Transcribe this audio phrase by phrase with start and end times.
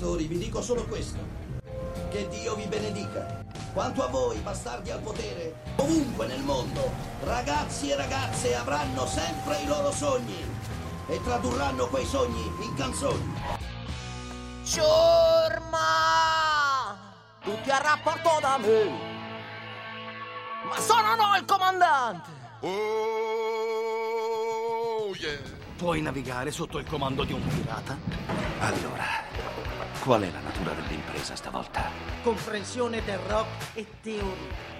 [0.00, 1.18] Ascoltatori, vi dico solo questo.
[2.08, 3.44] Che Dio vi benedica.
[3.74, 6.90] Quanto a voi, bastardi al potere, ovunque nel mondo,
[7.24, 10.42] ragazzi e ragazze avranno sempre i loro sogni
[11.06, 13.34] e tradurranno quei sogni in canzoni.
[14.64, 14.88] Ciurma!
[17.42, 18.84] Tutti a rapporto da me!
[20.66, 22.30] Ma sono no il comandante!
[22.60, 22.70] Oh,
[25.18, 25.58] yeah.
[25.76, 27.98] Puoi navigare sotto il comando di un pirata?
[28.60, 29.29] Allora,
[30.00, 31.90] qual è la natura dell'impresa stavolta?
[32.22, 34.78] Comprensione del rock e teoria.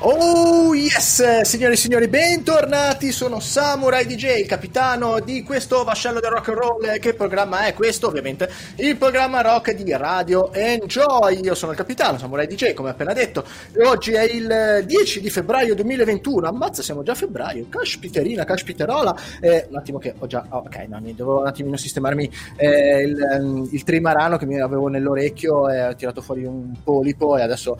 [0.00, 6.30] Oh yes, signori e signori, bentornati, sono Samurai DJ, il capitano di questo vascello del
[6.30, 6.98] rock and roll.
[6.98, 8.08] Che programma è questo?
[8.08, 11.40] Ovviamente il programma rock di Radio Enjoy.
[11.42, 13.42] Io sono il capitano, Samurai DJ, come appena detto.
[13.72, 16.46] E oggi è il 10 di febbraio 2021.
[16.46, 17.66] Ammazza, siamo già a febbraio.
[17.70, 19.16] Caspiterina, caspiterola.
[19.40, 20.44] Eh, un attimo che ho già...
[20.50, 25.70] Oh, ok, no, devo un attimino sistemarmi eh, il, il trimarano che mi avevo nell'orecchio
[25.70, 27.78] e ho tirato fuori un polipo e adesso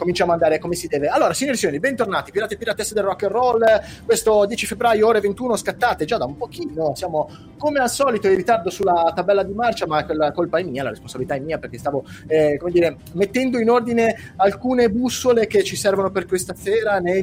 [0.00, 1.08] cominciamo a andare come si deve.
[1.08, 3.62] Allora, signori e signori, bentornati, pirati e piratesse del rock and roll.
[4.06, 6.94] Questo 10 febbraio, ore 21, scattate già da un pochino.
[6.96, 7.28] Siamo
[7.58, 10.88] come al solito in ritardo sulla tabella di marcia, ma la colpa è mia, la
[10.88, 15.76] responsabilità è mia perché stavo, eh, come dire, mettendo in ordine alcune bussole che ci
[15.76, 17.22] servono per questa sera nei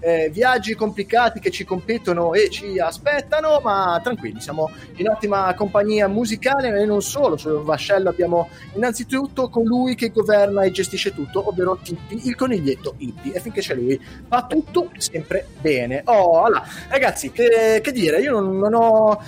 [0.00, 6.08] eh, viaggi complicati che ci competono e ci aspettano, ma tranquilli, siamo in ottima compagnia
[6.08, 7.36] musicale e non solo.
[7.36, 13.34] Sul vascello abbiamo innanzitutto colui che governa e gestisce tutto, ovvero Tipi il coniglietto hippie
[13.34, 16.02] e finché c'è lui va tutto sempre bene.
[16.04, 19.22] Oh, allora, ragazzi, che, che dire, io non, non ho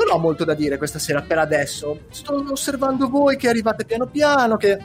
[0.00, 2.04] non ho molto da dire questa sera per adesso.
[2.10, 4.78] Sto osservando voi che arrivate piano piano, che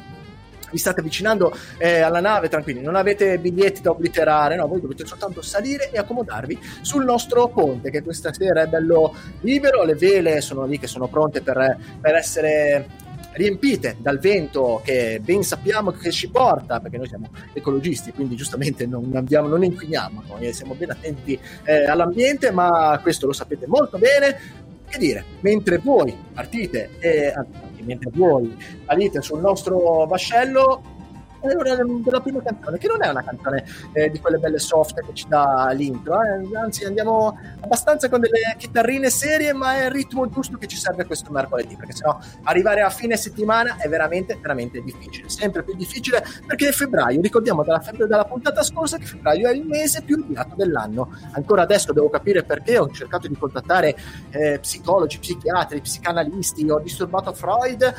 [0.72, 5.06] vi state avvicinando eh, alla nave, tranquilli, non avete biglietti da obliterare, no, voi dovete
[5.06, 10.41] soltanto salire e accomodarvi sul nostro ponte, che questa sera è bello libero, le vele
[10.41, 13.03] sono lì che sono pronte per, per essere
[13.35, 18.85] riempite dal vento che ben sappiamo che ci porta, perché noi siamo ecologisti, quindi giustamente
[18.85, 23.97] non, andiamo, non inquiniamo, noi siamo ben attenti eh, all'ambiente, ma questo lo sapete molto
[23.97, 24.63] bene.
[24.88, 27.34] Che dire, mentre voi partite e
[27.79, 30.94] mentre voi salite sul nostro vascello,
[31.41, 35.28] della prima canzone, che non è una canzone eh, di quelle belle soft che ci
[35.28, 36.57] dà l'intro, eh?
[36.57, 41.06] anzi andiamo abbastanza con delle chitarrine serie, ma è il ritmo giusto che ci serve
[41.06, 46.24] questo mercoledì, perché sennò arrivare a fine settimana è veramente, veramente difficile, sempre più difficile
[46.45, 50.56] perché è febbraio, ricordiamo dalla, dalla puntata scorsa che febbraio è il mese più odiato
[50.56, 53.95] dell'anno, ancora adesso devo capire perché, ho cercato di contattare
[54.31, 57.94] eh, psicologi, psichiatri, psicanalisti, ho disturbato Freud,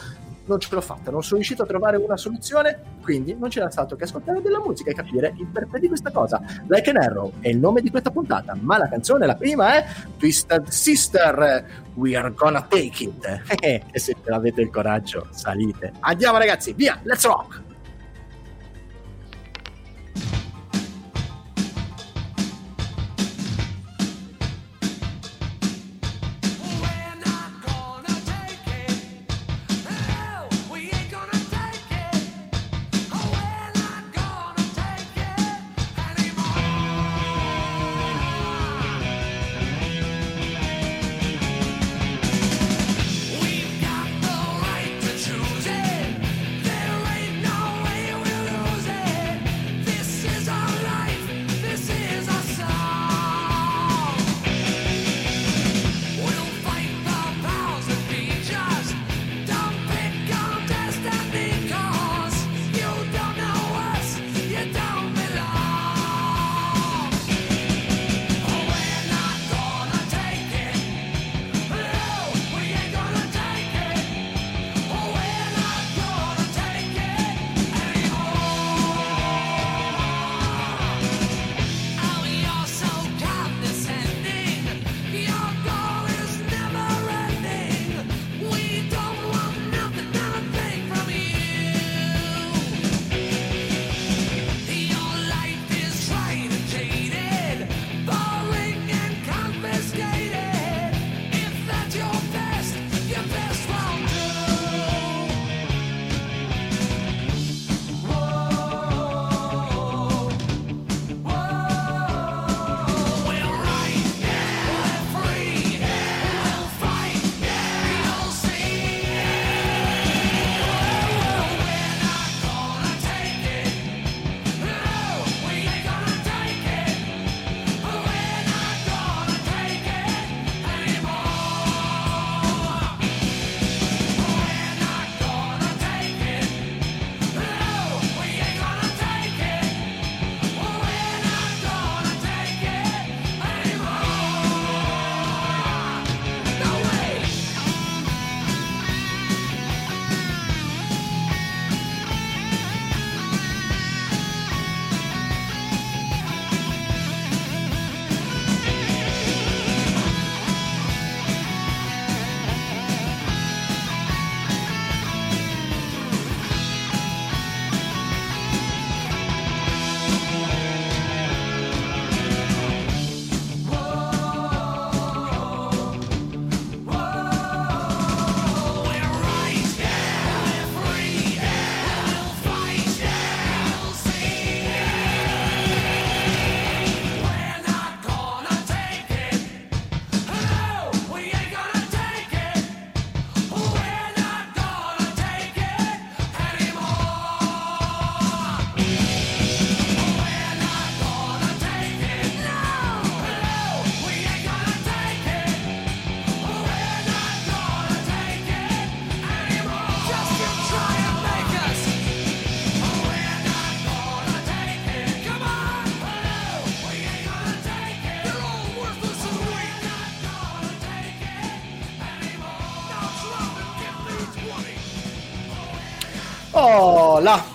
[0.46, 3.96] non ce l'ho fatta, non sono riuscito a trovare una soluzione, quindi non c'era stato
[3.96, 6.40] che ascoltare della musica e capire il perché di questa cosa.
[6.68, 9.86] Like an Arrow è il nome di questa puntata, ma la canzone, la prima è
[10.18, 11.64] Twisted Sister,
[11.94, 13.42] We Are Gonna Take It.
[13.60, 15.92] e se avete il coraggio, salite.
[16.00, 17.65] Andiamo ragazzi, via, let's rock!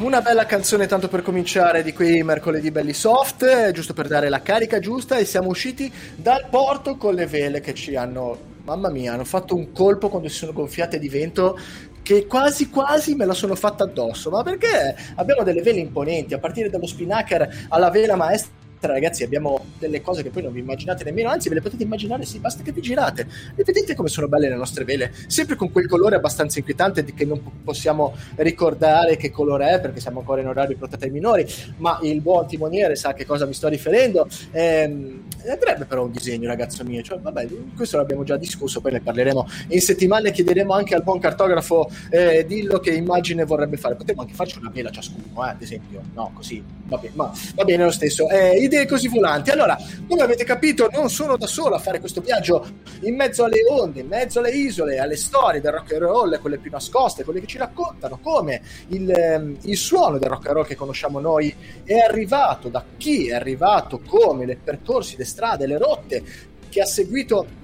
[0.06, 4.30] Una bella canzone tanto per cominciare di quei mercoledì belli soft, eh, giusto per dare
[4.30, 8.90] la carica giusta e siamo usciti dal porto con le vele che ci hanno, mamma
[8.90, 11.58] mia, hanno fatto un colpo quando si sono gonfiate di vento
[12.02, 16.40] che quasi quasi me la sono fatta addosso, ma perché abbiamo delle vele imponenti, a
[16.40, 21.04] partire dallo spinnaker alla vela maestra ragazzi abbiamo delle cose che poi non vi immaginate
[21.04, 24.28] nemmeno, anzi ve le potete immaginare, sì, basta che vi girate e vedete come sono
[24.28, 29.32] belle le nostre vele, sempre con quel colore abbastanza inquietante che non possiamo ricordare che
[29.32, 31.46] colore è perché siamo ancora in orario protetto ai minori,
[31.78, 34.28] ma il buon timoniere sa che cosa mi sto riferendo.
[34.52, 39.02] Ehm, andrebbe però un disegno, ragazzo mio, cioè, vabbè, questo l'abbiamo già discusso, poi ne
[39.02, 43.96] parleremo in settimana e chiederemo anche al buon cartografo eh, dillo che immagine vorrebbe fare.
[43.96, 47.64] Potremmo anche farci una vela ciascuno, eh, ad esempio, no, così, va bene, ma va
[47.64, 48.30] bene lo stesso.
[48.30, 49.52] Eh, idee così volanti.
[49.52, 52.66] Allora, come avete capito, non sono da solo a fare questo viaggio
[53.02, 56.58] in mezzo alle onde, in mezzo alle isole, alle storie del rock and roll, quelle
[56.58, 60.66] più nascoste, quelle che ci raccontano come il, ehm, il suono del rock and roll
[60.66, 61.54] che conosciamo noi
[61.84, 66.24] è arrivato, da chi è arrivato, come, le percorsi, le strade, le rotte
[66.70, 67.60] che ha seguito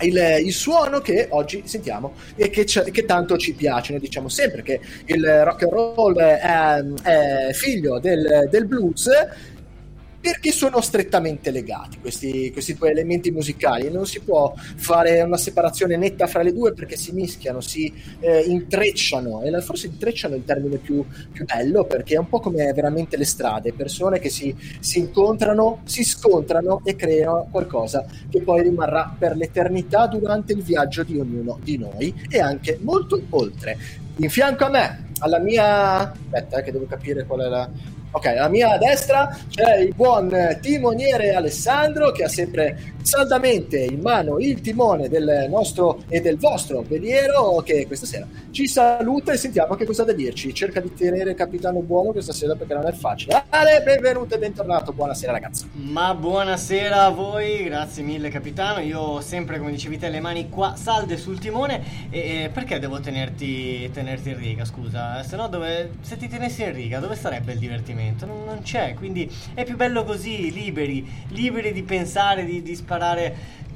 [0.00, 3.92] il, il, suono che oggi sentiamo e che, che, tanto ci piace.
[3.92, 9.08] Noi diciamo sempre che il rock and roll è, è figlio del, del blues
[10.22, 13.90] perché sono strettamente legati questi, questi, due elementi musicali.
[13.90, 18.44] Non si può fare una separazione netta fra le due perché si mischiano, si eh,
[18.46, 22.72] intrecciano, e forse intrecciano è il termine più, più, bello perché è un po' come
[22.72, 28.62] veramente le strade, persone che si, si incontrano, si scontrano e creano qualcosa che poi
[28.62, 33.76] rimarrà per l'eternità durante il viaggio di ognuno di noi e anche molto oltre.
[34.16, 36.12] In fianco a me, alla mia...
[36.12, 37.68] aspetta eh, che devo capire qual è la
[38.14, 44.38] Ok, alla mia destra c'è il buon timoniere Alessandro che ha sempre saldamente in mano
[44.38, 49.74] il timone del nostro e del vostro veliero che questa sera ci saluta e sentiamo
[49.74, 50.52] che cosa da dirci.
[50.52, 53.44] Cerca di tenere capitano buono questa sera perché non è facile.
[53.48, 54.92] Ale, benvenuto e bentornato.
[54.92, 55.68] Buonasera ragazzi.
[55.72, 58.80] Ma buonasera a voi, grazie mille capitano.
[58.80, 63.00] Io sempre, come dicevi te, le mani qua salde sul timone e, e perché devo
[63.00, 65.22] tenerti, tenerti in riga, scusa?
[65.22, 68.26] Se no dove, se ti tenessi in riga dove sarebbe il divertimento?
[68.26, 73.34] Non, non c'è, quindi è più bello così, liberi, liberi di pensare, di, di sparare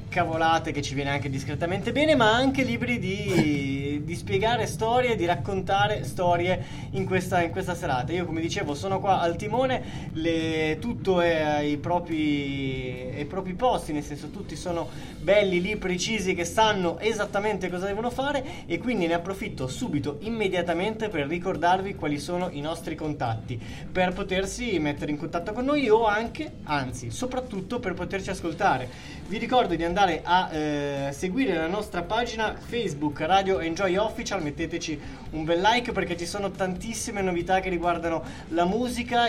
[0.09, 5.25] cavolate che ci viene anche discretamente bene, ma anche libri di, di spiegare storie, di
[5.25, 8.13] raccontare storie in questa, in questa, serata.
[8.13, 13.93] Io, come dicevo, sono qua al timone, le, tutto è ai propri, ai propri posti,
[13.93, 19.07] nel senso tutti sono belli lì, precisi, che sanno esattamente cosa devono fare e quindi
[19.07, 23.59] ne approfitto subito, immediatamente, per ricordarvi quali sono i nostri contatti,
[23.91, 29.15] per potersi mettere in contatto con noi o anche, anzi, soprattutto per poterci ascoltare.
[29.27, 34.99] Vi ricordo di andare a eh, seguire la nostra pagina Facebook Radio Enjoy Official, metteteci
[35.31, 39.27] un bel like perché ci sono tantissime novità che riguardano la musica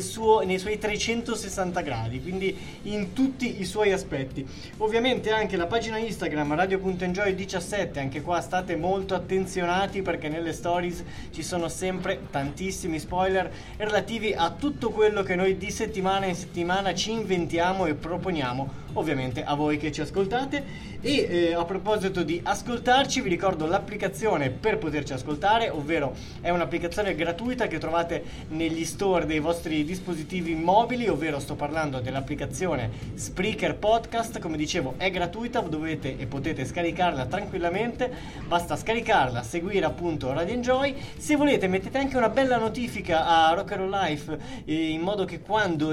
[0.00, 4.44] suo, nei suoi 360 gradi, quindi in tutti i suoi aspetti.
[4.78, 11.44] Ovviamente anche la pagina Instagram radio.enjoy17, anche qua state molto attenzionati perché nelle stories ci
[11.44, 17.12] sono sempre tantissimi spoiler relativi a tutto quello che noi di settimana in settimana ci
[17.12, 20.90] inventiamo e proponiamo ovviamente a voi che ci ascoltate.
[21.04, 27.16] E eh, a proposito di ascoltarci vi ricordo l'applicazione per poterci ascoltare ovvero è un'applicazione
[27.16, 34.38] gratuita che trovate negli store dei vostri dispositivi mobili ovvero sto parlando dell'applicazione Spreaker Podcast.
[34.38, 38.10] Come dicevo è gratuita dovete e potete scaricarla tranquillamente.
[38.46, 40.94] Basta scaricarla seguire appunto Radio Enjoy.
[41.16, 45.24] Se volete mettete anche una bella notifica a Rock and Roll Life eh, in modo
[45.24, 45.90] che quando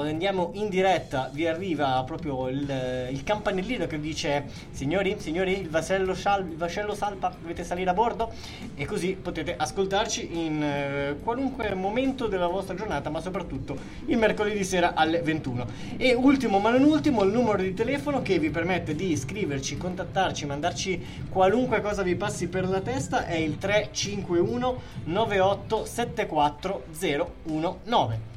[0.00, 5.68] andiamo in diretta vi arriva proprio proprio il, il campanellino che dice signori, signori, il
[5.68, 8.32] vascello, sal, il vascello salpa, dovete salire a bordo
[8.74, 13.76] e così potete ascoltarci in eh, qualunque momento della vostra giornata, ma soprattutto
[14.06, 15.66] il mercoledì sera alle 21.
[15.98, 20.46] E ultimo ma non ultimo, il numero di telefono che vi permette di iscriverci, contattarci,
[20.46, 28.33] mandarci qualunque cosa vi passi per la testa è il 351 98 74 019.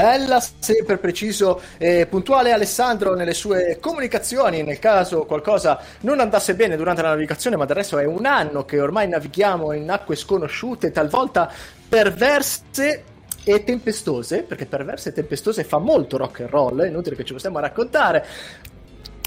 [0.00, 6.78] Bella, sempre preciso e puntuale Alessandro nelle sue comunicazioni, nel caso qualcosa non andasse bene
[6.78, 10.90] durante la navigazione, ma del resto è un anno che ormai navighiamo in acque sconosciute,
[10.90, 11.52] talvolta
[11.86, 13.04] perverse
[13.44, 17.34] e tempestose, perché perverse e tempestose fa molto rock and roll, è inutile che ce
[17.34, 18.24] lo stiamo a raccontare.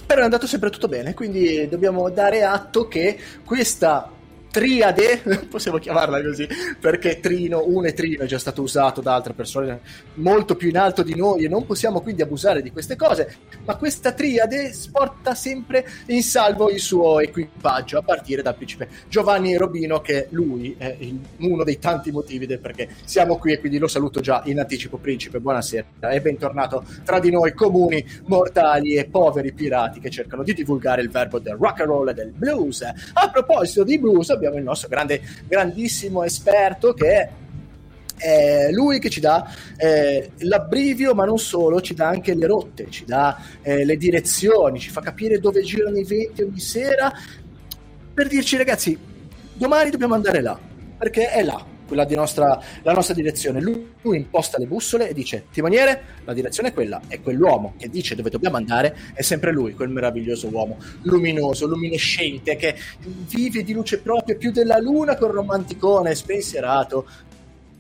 [0.07, 3.15] Però è andato sempre tutto bene, quindi dobbiamo dare atto che
[3.45, 4.09] questa
[4.53, 6.47] triade, possiamo chiamarla così,
[6.79, 9.79] perché trino, un e trino è già stato usato da altre persone
[10.15, 13.75] molto più in alto di noi e non possiamo quindi abusare di queste cose, ma
[13.77, 20.01] questa triade porta sempre in salvo il suo equipaggio, a partire dal principe Giovanni Robino,
[20.01, 20.97] che lui è
[21.39, 24.97] uno dei tanti motivi del perché siamo qui e quindi lo saluto già in anticipo,
[24.97, 30.53] principe, buonasera e bentornato tra di noi comuni, mortali e poveri pirati che cercano di
[30.53, 32.83] divulgare il verbo del rock and roll e del blues.
[32.83, 37.29] A proposito di blues, abbiamo il nostro grande, grandissimo esperto che è
[38.15, 42.87] è lui che ci dà eh, l'abbrivio, ma non solo, ci dà anche le rotte,
[42.89, 47.11] ci dà eh, le direzioni, ci fa capire dove girano i venti ogni sera.
[48.13, 48.97] Per dirci ragazzi,
[49.53, 50.57] domani dobbiamo andare là,
[50.97, 53.61] perché è là quella di nostra, la nostra direzione.
[53.61, 56.99] Lui, lui, imposta le bussole e dice: Timoniere, la direzione è quella.
[57.07, 62.55] E quell'uomo che dice dove dobbiamo andare è sempre lui, quel meraviglioso uomo, luminoso, luminescente,
[62.55, 62.75] che
[63.29, 67.05] vive di luce propria più della luna col romanticone spensierato.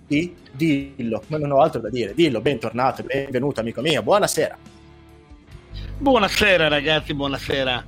[0.05, 2.13] Di, dillo, non ho altro da dire.
[2.13, 4.03] Dillo, bentornato, benvenuto, amico mio.
[4.03, 4.55] Buonasera.
[5.97, 7.83] Buonasera, ragazzi, buonasera,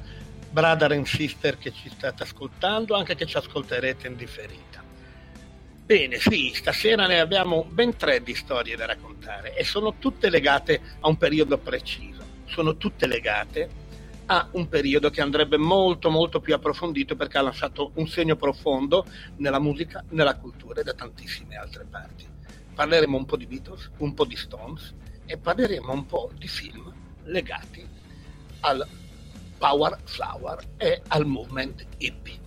[0.51, 4.74] brother and sister che ci state ascoltando, anche che ci ascolterete in differita.
[5.85, 10.81] Bene, sì, stasera ne abbiamo ben tre di storie da raccontare e sono tutte legate
[11.01, 13.69] a un periodo preciso, sono tutte legate
[14.25, 19.05] a un periodo che andrebbe molto molto più approfondito perché ha lasciato un segno profondo
[19.35, 22.25] nella musica, nella cultura e da tantissime altre parti.
[22.73, 24.91] Parleremo un po' di Beatles, un po' di Stones
[25.27, 26.91] e parleremo un po' di film
[27.25, 27.87] legati
[28.61, 28.87] al
[29.59, 32.44] Power Flower e al movement hippie.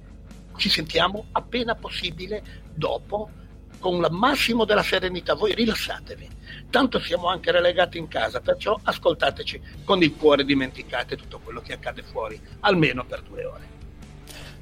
[0.59, 2.43] Ci sentiamo appena possibile
[2.75, 3.31] dopo
[3.79, 5.35] con il massimo della serenità.
[5.35, 6.29] Voi rilassatevi,
[6.69, 11.75] tanto siamo anche relegati in casa, perciò ascoltateci con il cuore, dimenticate tutto quello che
[11.75, 13.77] accade fuori, almeno per due ore.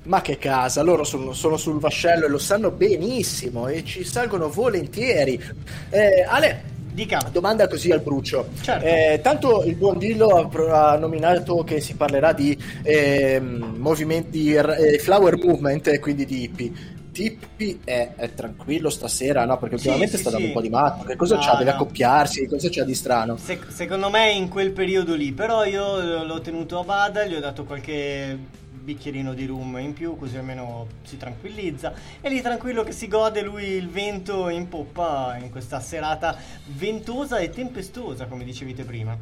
[0.03, 4.51] Ma che casa, loro sono, sono, sul vascello e lo sanno benissimo e ci salgono
[4.51, 5.43] volentieri.
[5.89, 7.21] Eh, Ale, Dica.
[7.31, 8.49] Domanda così al brucio.
[8.59, 8.87] Certo.
[8.87, 15.37] Eh, tanto il buon Dillo ha, nominato che si parlerà di eh, movimenti, eh, flower
[15.37, 16.73] movement e quindi di hippie.
[17.13, 19.59] Tippi è, è, tranquillo stasera, no?
[19.59, 20.55] Perché ultimamente sì, sta sì, dando sì.
[20.55, 21.05] un po' di matto.
[21.05, 21.57] Che cosa no, c'ha?
[21.57, 21.77] Deve no.
[21.77, 22.47] accoppiarsi?
[22.47, 23.37] Cosa c'ha di strano?
[23.37, 27.41] Se, secondo me in quel periodo lì, però io l'ho tenuto a bada, gli ho
[27.41, 28.39] dato qualche
[28.87, 31.93] bicchierino di rum in più, così almeno si tranquillizza.
[32.21, 37.39] E lì tranquillo che si gode lui il vento in poppa in questa serata ventosa
[37.39, 39.19] e tempestosa, come dicevate prima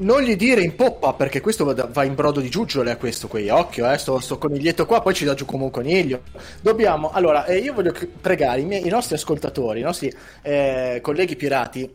[0.00, 3.48] non gli dire in poppa perché questo va in brodo di giuggiole a questo qui
[3.48, 6.22] occhio eh, sto, sto coniglietto qua poi ci dà giù come un coniglio
[6.60, 10.12] dobbiamo allora eh, io voglio pregare i, miei, i nostri ascoltatori i nostri
[10.42, 11.90] eh, colleghi pirati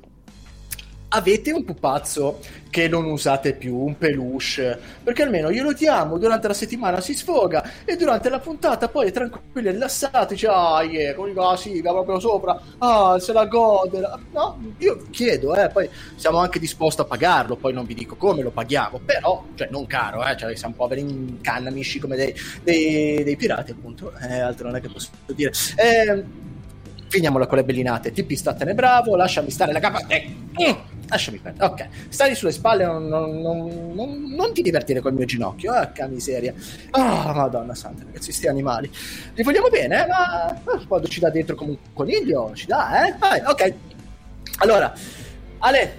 [1.15, 2.39] avete un pupazzo
[2.69, 7.13] che non usate più, un peluche, perché almeno io lo diamo, durante la settimana si
[7.13, 11.91] sfoga e durante la puntata poi è tranquillo, rilassato, dice ah yeah, con la siga
[11.91, 14.01] proprio sopra, ah se la gode,
[14.31, 18.41] no, io chiedo, eh, poi siamo anche disposti a pagarlo, poi non vi dico come
[18.41, 22.33] lo paghiamo, però, cioè non caro, eh, cioè siamo poveri in canna, amici come dei,
[22.63, 25.51] dei, dei pirati appunto, eh, altro non è che posso dire.
[25.75, 26.23] Eh,
[27.07, 30.27] finiamola con le bellinate, tipi statene bravo, lasciami stare la capa, eh,
[30.59, 31.65] mm lasciami perdere.
[31.65, 35.71] Ok, stai sulle spalle, non, non, non, non, ti divertire col mio ginocchio.
[35.71, 36.53] Porca miseria.
[36.91, 38.91] Ah, oh, madonna santa, ragazzi, sti animali.
[39.33, 40.07] Li vogliamo bene, eh?
[40.07, 40.55] ma
[40.87, 43.15] quando ci dà dentro come un coniglio, ci dà, eh?
[43.17, 43.73] Vai, ok.
[44.57, 44.93] Allora,
[45.65, 45.95] Ale,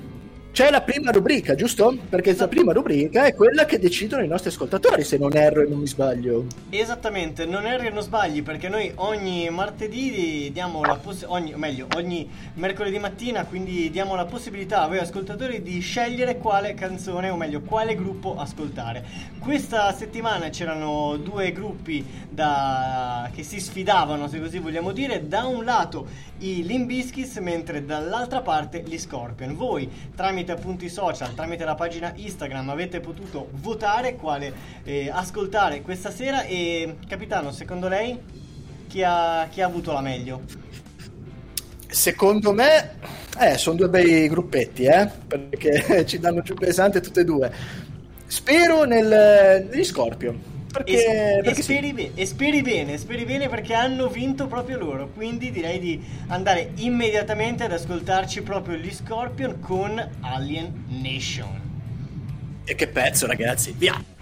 [0.54, 1.99] c'è la prima rubrica, giusto?
[2.08, 5.66] Perché la prima rubrica è quella che decidono i nostri ascoltatori, se non erro e
[5.66, 6.46] non mi sbaglio.
[6.70, 12.30] Esattamente, non erro e non sbagli, perché noi ogni martedì diamo la possibilità, meglio, ogni
[12.54, 17.61] mercoledì mattina, quindi diamo la possibilità a voi ascoltatori di scegliere quale canzone, o meglio,
[17.62, 19.04] quale gruppo ascoltare.
[19.40, 23.28] Questa settimana c'erano due gruppi da...
[23.34, 26.06] che si sfidavano, se così vogliamo dire, da un lato
[26.38, 29.56] i Limbiskis, mentre dall'altra parte gli Scorpion.
[29.56, 34.52] Voi, tramite tramite appunto i social, tramite la pagina Instagram avete potuto votare quale
[34.84, 38.18] eh, ascoltare questa sera e capitano, secondo lei
[38.86, 40.42] chi ha, chi ha avuto la meglio?
[41.88, 42.96] Secondo me,
[43.40, 47.52] eh, sono due bei gruppetti, eh, perché ci danno giù pesante tutte e due.
[48.26, 54.09] Spero nel, negli Scorpion perché, e, perché speri, be- speri, bene, speri bene perché hanno
[54.09, 55.09] vinto proprio loro.
[55.09, 61.62] Quindi direi di andare immediatamente ad ascoltarci proprio gli Scorpion con Alien Nation.
[62.64, 64.13] E che pezzo, ragazzi, via!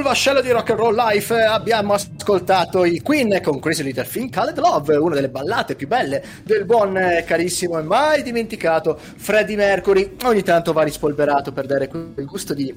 [0.00, 4.06] Sul vascello di Rock and Roll Life eh, abbiamo ascoltato i Queen con Crazy Little
[4.06, 8.98] Thing Called Love, una delle ballate più belle del buon eh, carissimo e mai dimenticato
[8.98, 10.16] Freddie Mercury.
[10.24, 12.74] Ogni tanto va rispolverato per dare quel gusto di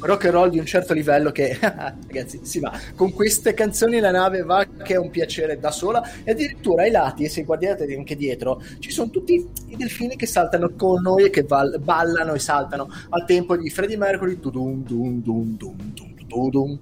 [0.00, 2.76] rock and roll di un certo livello che ragazzi si va.
[2.96, 6.02] Con queste canzoni la nave va che è un piacere da sola.
[6.24, 10.72] E addirittura ai lati se guardate anche dietro ci sono tutti i delfini che saltano
[10.76, 12.88] con noi e che ballano e saltano.
[13.10, 16.78] Al tempo di Freddie Mercury tudum, dum, dum, dum, dum, tudum,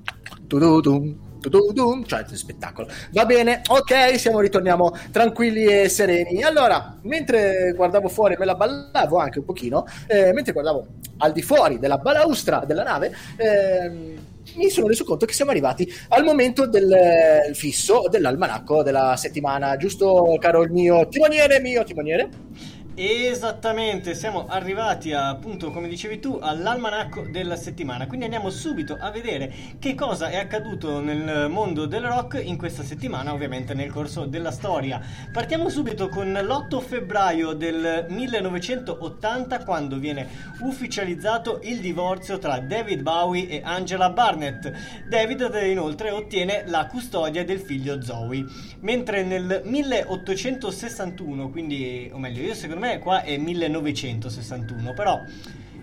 [0.46, 2.88] tudum, tudum, cioè spettacolo.
[3.12, 6.42] Va bene ok siamo ritorniamo tranquilli e sereni.
[6.42, 10.86] Allora mentre guardavo fuori me la ballavo anche un pochino eh, mentre guardavo
[11.18, 14.14] al di fuori della balaustra della nave ehm,
[14.56, 19.76] mi sono reso conto che siamo arrivati al momento del eh, fisso dell'almanacco della settimana
[19.76, 22.28] giusto caro il mio timoniere mio timoniere
[22.94, 28.06] Esattamente, siamo arrivati a, appunto, come dicevi tu, all'almanacco della settimana.
[28.06, 32.82] Quindi andiamo subito a vedere che cosa è accaduto nel mondo del rock in questa
[32.82, 35.00] settimana, ovviamente nel corso della storia.
[35.32, 40.28] Partiamo subito con l'8 febbraio del 1980, quando viene
[40.60, 44.70] ufficializzato il divorzio tra David Bowie e Angela Barnett.
[45.08, 48.44] David inoltre ottiene la custodia del figlio Zoe.
[48.80, 55.20] Mentre nel 1861, quindi, o meglio, io secondo me qua è 1961, però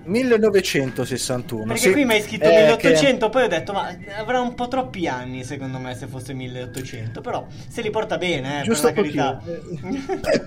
[0.09, 3.31] 1961 perché sì, qui mi hai scritto eh, 1800 che...
[3.31, 7.45] poi ho detto ma avrà un po' troppi anni secondo me se fosse 1800 però
[7.67, 9.41] se li porta bene eh, giusto per la carità.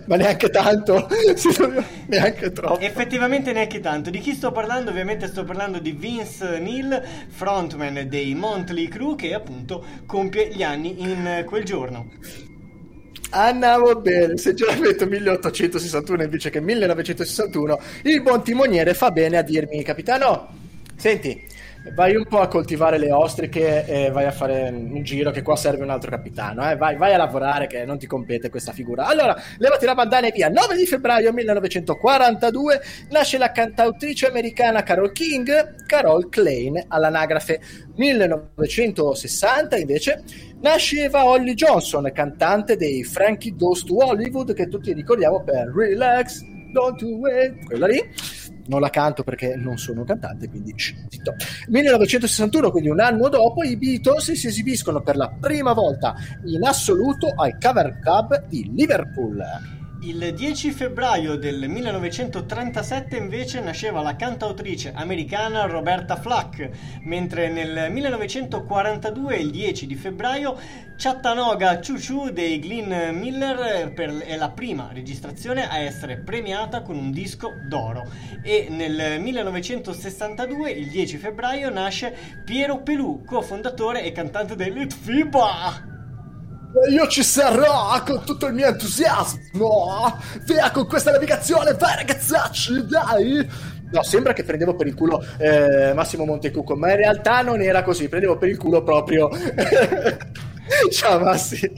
[0.06, 1.08] Ma neanche tanto.
[2.06, 2.78] Neanche troppo.
[2.80, 4.10] Effettivamente neanche tanto.
[4.10, 4.90] Di chi sto parlando?
[4.90, 11.00] Ovviamente sto parlando di Vince Neil frontman dei Monthly Crew che appunto compie gli anni
[11.02, 12.10] in quel giorno
[13.30, 19.42] Andiamo bene, se già metto 1861 invece che 1961, il buon timoniere fa bene a
[19.42, 20.48] dirmi, capitano,
[20.96, 21.42] senti,
[21.94, 25.56] vai un po' a coltivare le ostriche e vai a fare un giro che qua
[25.56, 26.76] serve un altro capitano, eh?
[26.76, 29.06] vai, vai, a lavorare che non ti compete questa figura.
[29.06, 30.48] Allora, levati la bandana e via.
[30.48, 37.60] 9 di febbraio 1942 nasce la cantautrice americana Carol King, Carol Klein all'anagrafe.
[37.94, 40.22] 1960 invece
[40.60, 46.42] nasceva Holly Johnson, cantante dei Frankie Goes to Hollywood che tutti ricordiamo per Relax,
[46.72, 48.00] Don't Do It, quella lì.
[48.66, 51.35] Non la canto perché non sono cantante, quindi zitto.
[51.68, 57.33] 1961, quindi un anno dopo, i Beatles si esibiscono per la prima volta in assoluto
[57.37, 59.81] al Cover Club di Liverpool.
[60.04, 66.70] Il 10 febbraio del 1937 invece nasceva la cantautrice americana Roberta Flack,
[67.04, 70.58] mentre nel 1942, il 10 di febbraio,
[70.96, 77.12] Chattanooga Choo Choo dei Glenn Miller è la prima registrazione a essere premiata con un
[77.12, 78.04] disco d'oro.
[78.42, 82.12] E nel 1962, il 10 febbraio, nasce
[82.44, 85.90] Piero Pelù, cofondatore e cantante dei Litfiba.
[86.90, 90.18] Io ci sarò con tutto il mio entusiasmo.
[90.44, 93.48] Via con questa navigazione, vai ragazzacci, dai.
[93.92, 97.82] No, sembra che prendevo per il culo eh, Massimo Montecucco, ma in realtà non era
[97.82, 99.28] così, prendevo per il culo proprio.
[100.90, 101.70] Ciao Massi,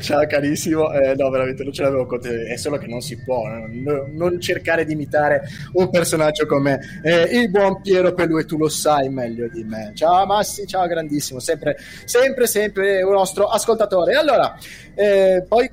[0.00, 0.92] ciao carissimo.
[0.92, 4.08] Eh, no, veramente non ce l'avevo con te, è solo che non si può no,
[4.12, 5.42] non cercare di imitare
[5.74, 9.92] un personaggio come eh, il buon Piero Pelù e tu lo sai meglio di me.
[9.94, 14.14] Ciao Massi, ciao grandissimo, sempre, sempre, sempre un nostro ascoltatore.
[14.14, 14.56] Allora,
[14.94, 15.70] eh, poi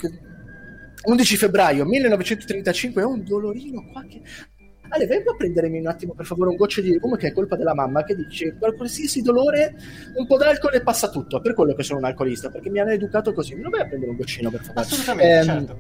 [1.02, 4.22] 11 febbraio 1935 è un dolorino qua che
[4.89, 7.56] Ale, vai a prendermi un attimo per favore un goccio di legume che è colpa
[7.56, 9.75] della mamma che dice per qualsiasi dolore
[10.15, 11.39] un po' d'alcol e passa tutto.
[11.41, 13.56] Per quello che sono un alcolista, perché mi hanno educato così.
[13.56, 14.82] Non vai a prendere un goccino per favore.
[14.82, 15.80] Assolutamente, Ehm, certo.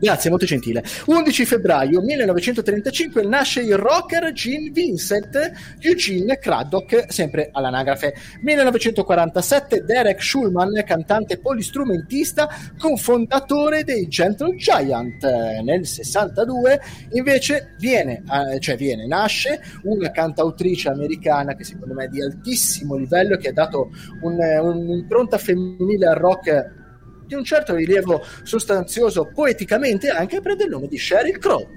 [0.00, 0.84] Grazie, molto gentile.
[1.06, 5.36] 11 febbraio 1935 nasce il rocker Gene Vincent
[5.80, 8.14] Eugene Craddock, sempre all'anagrafe.
[8.42, 15.24] 1947 Derek Schulman, cantante polistrumentista, cofondatore dei Gentle Giant.
[15.24, 16.80] Eh, Nel 62
[17.12, 18.22] invece viene,
[18.54, 23.48] eh, cioè viene, nasce una cantautrice americana che secondo me è di altissimo livello che
[23.48, 23.90] ha dato
[24.22, 26.77] un- un'impronta femminile al rock
[27.28, 31.68] di un certo rilievo sostanzioso poeticamente anche prende il nome di Sheryl Crow.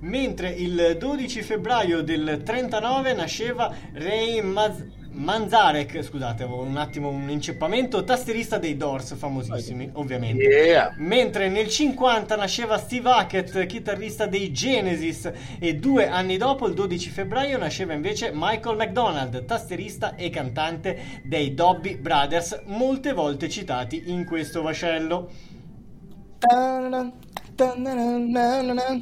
[0.00, 7.30] Mentre il 12 febbraio del 39 nasceva Ray Maz- Manzarek, scusate, avevo un attimo un
[7.30, 10.42] inceppamento, tastierista dei Doors, famosissimi, ovviamente.
[10.42, 10.94] Yeah.
[10.98, 17.10] Mentre nel 50 nasceva Steve Hackett, chitarrista dei Genesis, e due anni dopo, il 12
[17.10, 24.24] febbraio, nasceva invece Michael McDonald, tastierista e cantante dei Dobby Brothers, molte volte citati in
[24.24, 25.30] questo vascello.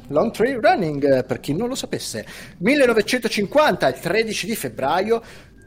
[0.07, 2.23] Long Tree Running, eh, per chi non lo sapesse.
[2.59, 5.21] 1950, il 13 di febbraio,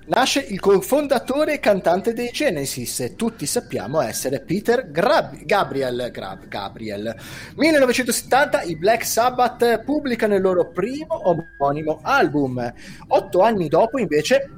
[0.07, 6.11] nasce il cofondatore e cantante dei Genesis, e tutti sappiamo essere Peter Grab- Gabriel.
[6.13, 7.15] Grab- Gabriel.
[7.57, 12.73] 1970, i Black Sabbath pubblicano il loro primo omonimo album.
[13.09, 14.49] Otto anni dopo, invece,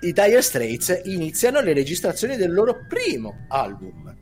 [0.00, 4.14] i Dire Straits iniziano le registrazioni del loro primo album.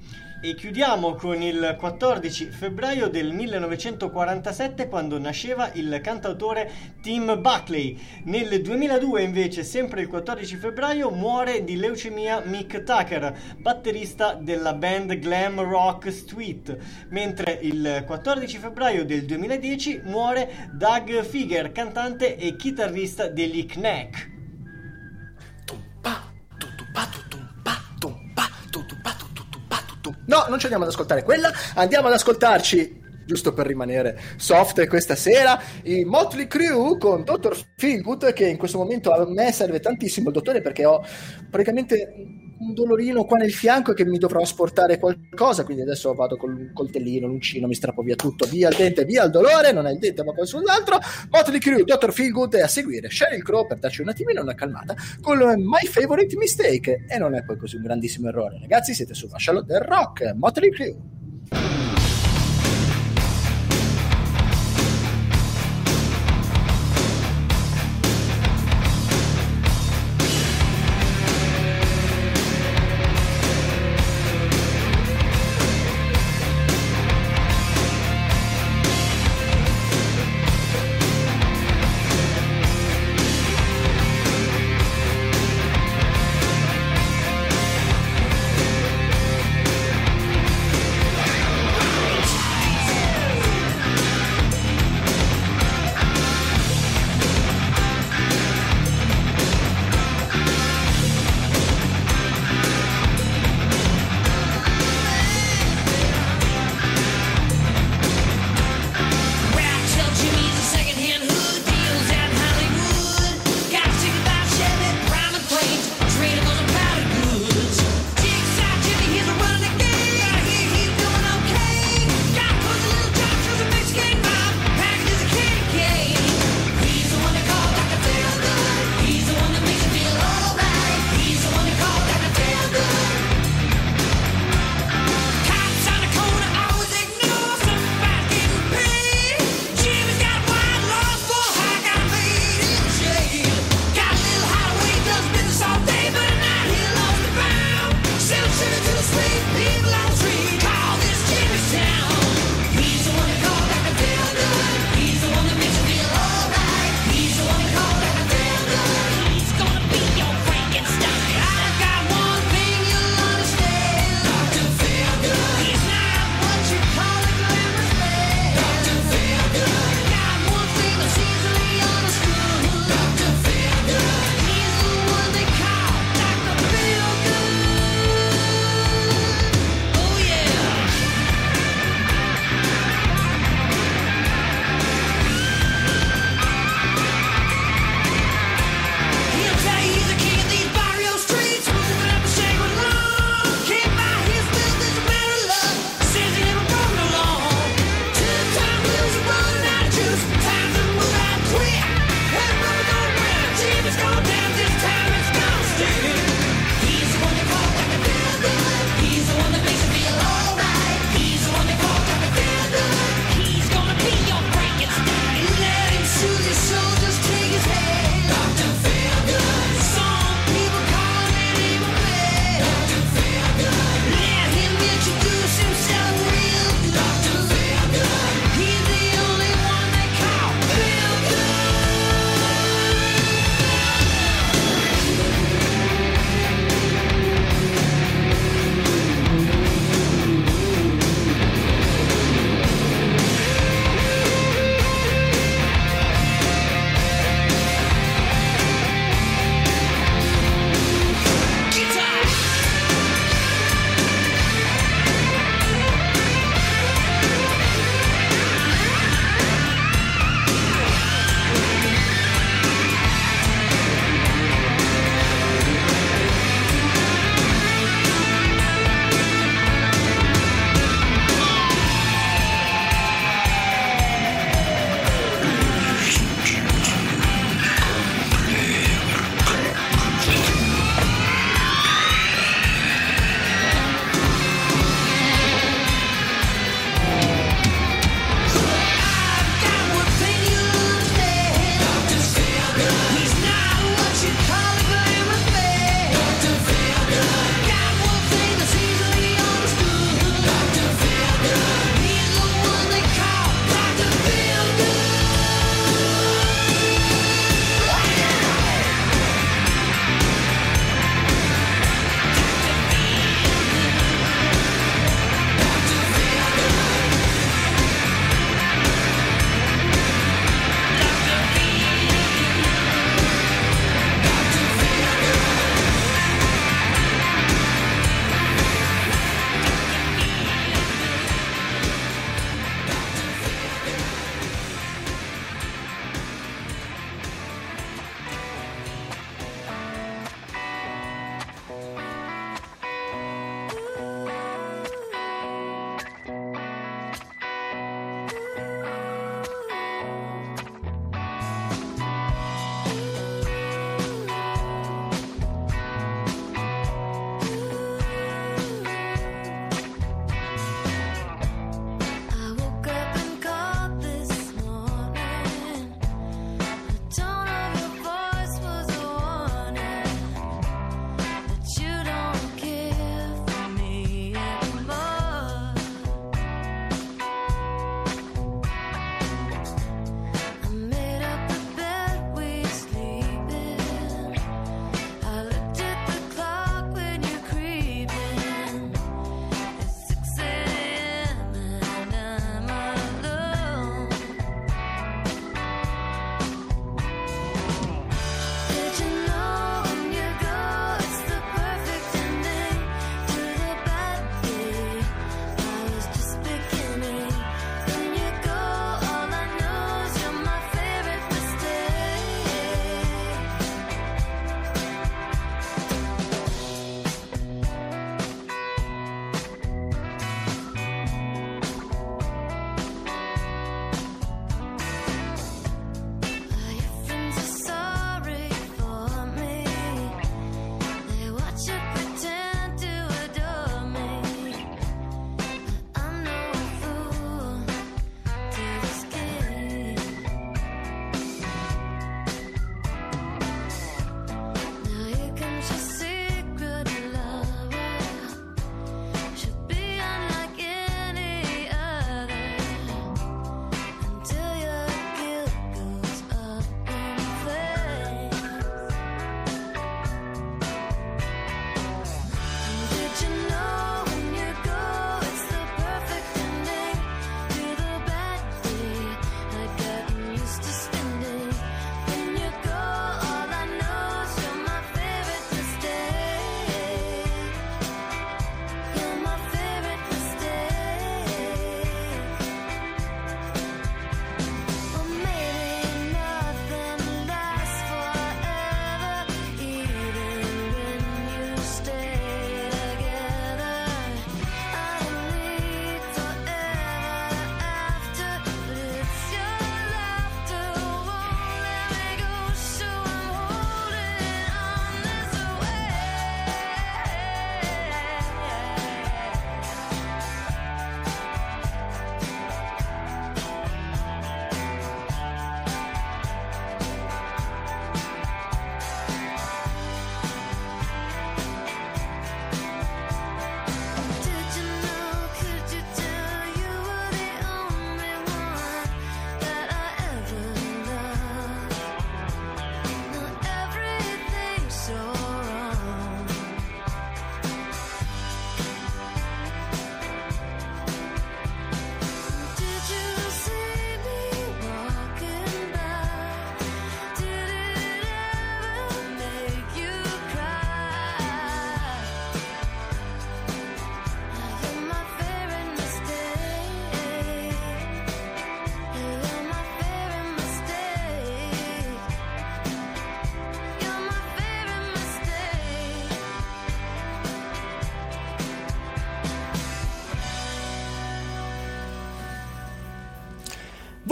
[0.46, 6.70] E chiudiamo con il 14 febbraio del 1947 quando nasceva il cantautore
[7.02, 7.98] Tim Buckley.
[8.26, 15.18] Nel 2002 invece, sempre il 14 febbraio, muore di leucemia Mick Tucker, batterista della band
[15.18, 16.78] glam rock Street.
[17.08, 24.34] Mentre il 14 febbraio del 2010 muore Doug Figger, cantante e chitarrista degli Knack.
[30.26, 35.14] No, non ci andiamo ad ascoltare quella, andiamo ad ascoltarci, giusto per rimanere soft questa
[35.14, 37.56] sera, i Motley Crue con Dr.
[37.76, 41.04] Feelgood, che in questo momento a me serve tantissimo il dottore perché ho
[41.50, 46.70] praticamente un dolorino qua nel fianco che mi dovrò asportare qualcosa, quindi adesso vado col
[46.72, 49.98] coltellino, l'uncino, mi strappo via tutto, via il dente, via il dolore, non è il
[49.98, 50.98] dente ma qualcos'altro.
[51.30, 52.12] Motley Crue, Dr.
[52.12, 56.36] Feelgood e a seguire Sheryl Crow per darci un attimino una calmata con My Favorite
[56.36, 58.58] Mistake e non è poi così un grandissimo errore.
[58.60, 61.95] Ragazzi, siete sul vascello del rock, Motley Crue.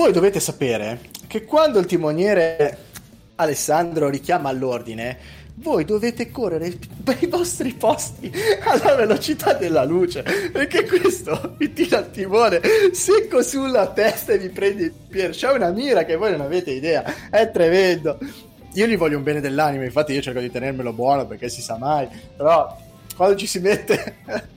[0.05, 2.77] Voi dovete sapere che quando il timoniere
[3.37, 5.17] Alessandro richiama all'ordine,
[5.55, 8.31] voi dovete correre per i vostri posti
[8.65, 12.61] alla velocità della luce perché questo vi tira il timone
[12.93, 16.73] secco sulla testa e vi prende il piede c'è una mira che voi non avete
[16.73, 18.19] idea è tremendo.
[18.75, 21.79] Io gli voglio un bene dell'anima infatti io cerco di tenermelo buono perché si sa
[21.79, 22.77] mai però
[23.17, 24.53] quando ci si mette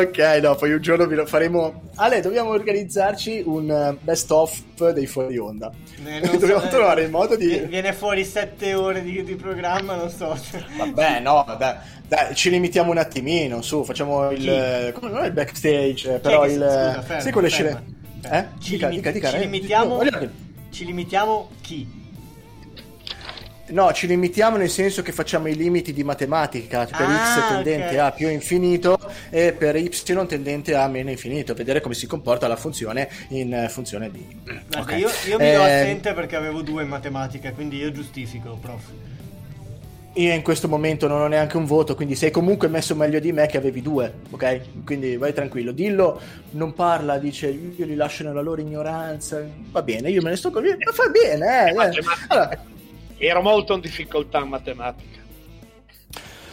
[0.00, 1.90] ok, no, poi un giorno vi lo faremo.
[1.96, 4.60] Ale, dobbiamo organizzarci un eh, best of
[4.92, 5.70] dei fuori onda.
[6.04, 7.58] Eh, non so, dobbiamo eh, trovare il modo di.
[7.68, 10.36] Viene fuori sette ore di, di programma, non so.
[10.76, 11.78] Vabbè, no, vabbè.
[12.08, 14.38] Dai, ci limitiamo un attimino, su, facciamo il.
[14.38, 14.48] Chi?
[14.48, 16.52] eh, Come non è il backstage, eh, però il.
[16.52, 17.80] scusa, fermo, sì, quelle fermo.
[18.20, 18.38] scene.
[18.38, 18.46] Eh?
[18.60, 19.38] Ci, Dica, limi- dica, dica, ci eh.
[19.40, 20.00] limitiamo.
[20.70, 22.00] Ci limitiamo chi?
[23.72, 27.94] No, ci limitiamo nel senso che facciamo i limiti di matematica, per Ah, x tendente
[27.94, 28.04] ok.
[28.04, 28.98] a più infinito
[29.30, 29.88] e per y
[30.26, 34.24] tendente a meno infinito, vedere come si comporta la funzione in eh, funzione di...
[34.44, 34.98] Guarda, Ok.
[34.98, 38.82] io, io mi do Eh, assente perché avevo due in matematica, quindi io giustifico, prof.
[40.16, 43.32] Io in questo momento non ho neanche un voto, quindi sei comunque messo meglio di
[43.32, 44.84] me che avevi due, ok?
[44.84, 45.72] Quindi vai tranquillo.
[45.72, 46.20] Dillo
[46.50, 49.42] non parla, dice io li lascio nella loro ignoranza.
[49.70, 51.70] Va bene, io me ne sto con Ma fa bene, eh.
[51.70, 52.02] eh.
[52.28, 52.64] Allora,
[53.24, 55.20] Ero molto in difficoltà in matematica.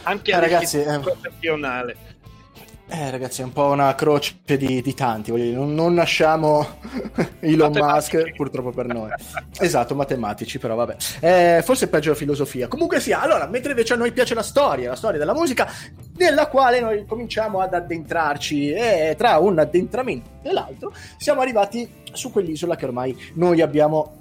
[0.04, 1.00] Anche Eh, ragazzi, eh.
[1.00, 1.96] professionale.
[2.88, 5.32] eh, ragazzi, è un po' una croce di, di tanti.
[5.32, 6.64] dire, non, non nasciamo
[7.40, 9.10] Elon Musk, purtroppo per noi.
[9.58, 10.96] Esatto, matematici, però vabbè.
[11.18, 12.68] Eh, forse è peggio la filosofia.
[12.68, 15.68] Comunque sia, allora, mentre invece a noi piace la storia, la storia della musica,
[16.18, 22.30] nella quale noi cominciamo ad addentrarci e tra un addentramento e l'altro siamo arrivati su
[22.30, 24.18] quell'isola che ormai noi abbiamo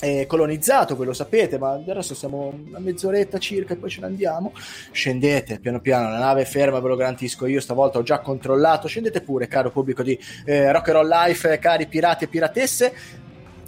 [0.00, 4.06] eh, colonizzato, voi lo sapete, ma adesso siamo a mezz'oretta circa e poi ce ne
[4.06, 4.52] andiamo.
[4.90, 8.88] Scendete piano piano, la nave è ferma, ve lo garantisco io, stavolta ho già controllato.
[8.88, 12.92] Scendete pure, caro pubblico di eh, Rock and Roll Life, cari pirati e piratesse,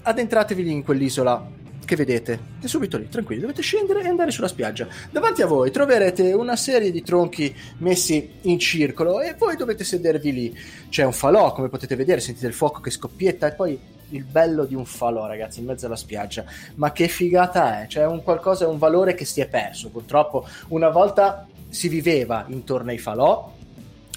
[0.03, 4.49] addentratevi lì in quell'isola che vedete, è subito lì, tranquilli, dovete scendere e andare sulla
[4.49, 4.87] spiaggia.
[5.11, 10.33] Davanti a voi troverete una serie di tronchi messi in circolo e voi dovete sedervi
[10.33, 10.59] lì.
[10.89, 13.79] C'è un falò, come potete vedere, sentite il fuoco che scoppietta e poi
[14.13, 16.45] il bello di un falò, ragazzi, in mezzo alla spiaggia.
[16.77, 17.87] Ma che figata è?
[17.87, 19.91] C'è un qualcosa, un valore che si è perso.
[19.91, 23.53] Purtroppo una volta si viveva intorno ai falò,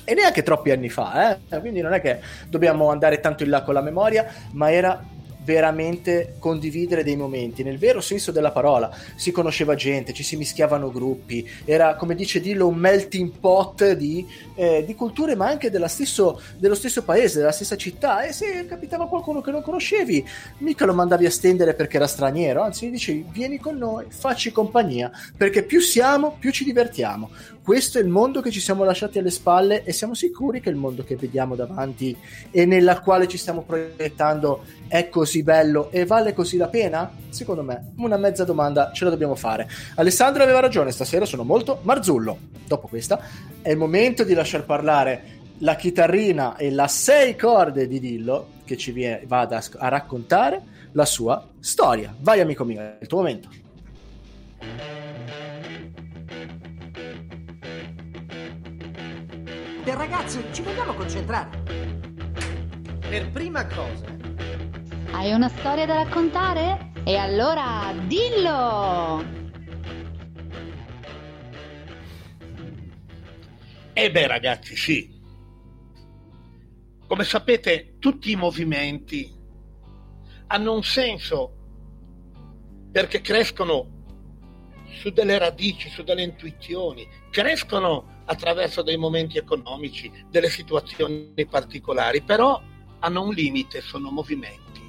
[0.08, 1.60] e neanche troppi anni fa, eh?
[1.60, 5.04] quindi non è che dobbiamo andare tanto in là con la memoria, ma era
[5.46, 8.94] veramente condividere dei momenti nel vero senso della parola.
[9.16, 14.28] Si conosceva gente, ci si mischiavano gruppi, era come dice Dillo un melting pot di,
[14.56, 18.24] eh, di culture, ma anche stesso, dello stesso paese, della stessa città.
[18.24, 20.26] E se capitava qualcuno che non conoscevi,
[20.60, 24.52] mica lo mandavi a stendere perché era straniero, anzi gli dicevi vieni con noi, facci
[24.52, 27.30] compagnia, perché più siamo, più ci divertiamo.
[27.66, 30.76] Questo è il mondo che ci siamo lasciati alle spalle e siamo sicuri che il
[30.76, 32.16] mondo che vediamo davanti
[32.52, 37.12] e nella quale ci stiamo proiettando è così bello e vale così la pena?
[37.30, 39.68] Secondo me, una mezza domanda ce la dobbiamo fare.
[39.96, 42.38] Alessandro aveva ragione, stasera sono molto marzullo.
[42.68, 43.20] Dopo questa
[43.64, 45.24] è il momento di lasciar parlare
[45.58, 48.94] la chitarrina e la sei corde di Dillo che ci
[49.26, 50.62] vada a raccontare
[50.92, 52.14] la sua storia.
[52.20, 53.50] Vai amico mio, è il tuo momento.
[59.88, 61.62] E ragazzi, ci vogliamo concentrare.
[63.08, 64.14] Per prima cosa,
[65.12, 66.92] Hai una storia da raccontare?
[67.06, 69.24] E allora dillo!
[73.94, 75.22] Eh beh ragazzi, sì.
[77.08, 79.32] Come sapete, tutti i movimenti
[80.48, 81.54] hanno un senso
[82.92, 84.04] perché crescono
[84.88, 92.62] su delle radici, su delle intuizioni, crescono attraverso dei momenti economici, delle situazioni particolari, però
[93.00, 94.82] hanno un limite, sono movimenti.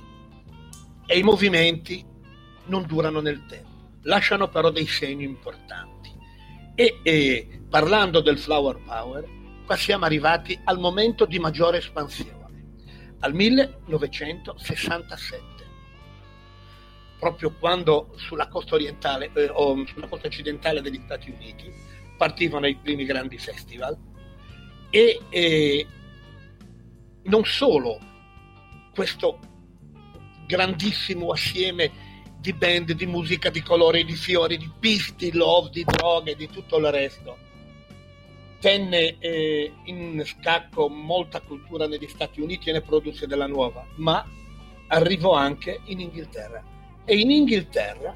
[1.06, 2.04] E i movimenti
[2.66, 6.14] non durano nel tempo, lasciano però dei segni importanti.
[6.74, 9.24] E, e parlando del flower power,
[9.64, 12.34] qua siamo arrivati al momento di maggiore espansione,
[13.20, 15.54] al 1967
[17.18, 21.72] proprio quando sulla costa orientale eh, o sulla costa occidentale degli Stati Uniti
[22.16, 23.96] partivano i primi grandi festival
[24.90, 25.86] e eh,
[27.24, 27.98] non solo
[28.94, 29.38] questo
[30.46, 32.04] grandissimo assieme
[32.38, 36.78] di band, di musica, di colori, di fiori, di pisti, love, di droghe, di tutto
[36.78, 37.44] il resto
[38.66, 44.26] tenne eh, in scacco molta cultura negli Stati Uniti e ne produsse della nuova, ma
[44.88, 46.64] arrivò anche in Inghilterra.
[47.04, 48.12] E in Inghilterra,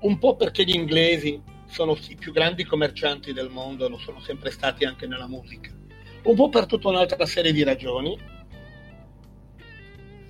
[0.00, 1.40] un po' perché gli inglesi
[1.72, 5.72] sono i più grandi commercianti del mondo, lo sono sempre stati anche nella musica,
[6.24, 8.16] un po' per tutta un'altra serie di ragioni,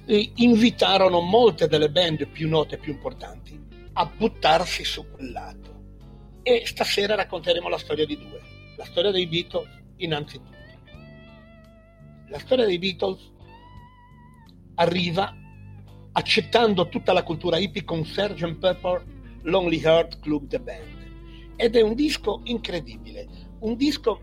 [0.07, 3.61] eh, invitarono molte delle band più note e più importanti
[3.95, 5.71] a buttarsi su quel lato.
[6.43, 8.41] E stasera racconteremo la storia di due.
[8.77, 10.51] La storia dei Beatles innanzitutto.
[12.29, 13.31] La storia dei Beatles
[14.77, 15.37] arriva
[16.13, 18.59] accettando tutta la cultura hippie con Sgt.
[18.59, 19.05] Pepper
[19.43, 21.02] Lonely Heart Club The Band.
[21.63, 23.29] Ed è un disco incredibile,
[23.61, 24.21] un disco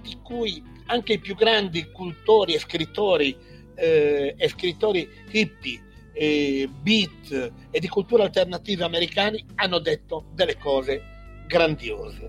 [0.00, 3.36] di cui anche i più grandi cultori e scrittori,
[3.74, 5.82] eh, e scrittori hippie,
[6.14, 11.02] eh, beat e di cultura alternativa americani hanno detto delle cose
[11.46, 12.28] grandiose.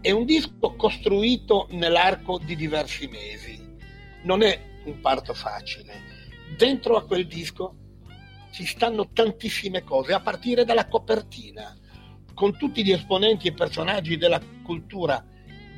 [0.00, 3.60] È un disco costruito nell'arco di diversi mesi,
[4.22, 5.92] non è un parto facile.
[6.56, 7.74] Dentro a quel disco
[8.52, 11.76] ci stanno tantissime cose, a partire dalla copertina,
[12.34, 15.24] con tutti gli esponenti e personaggi della cultura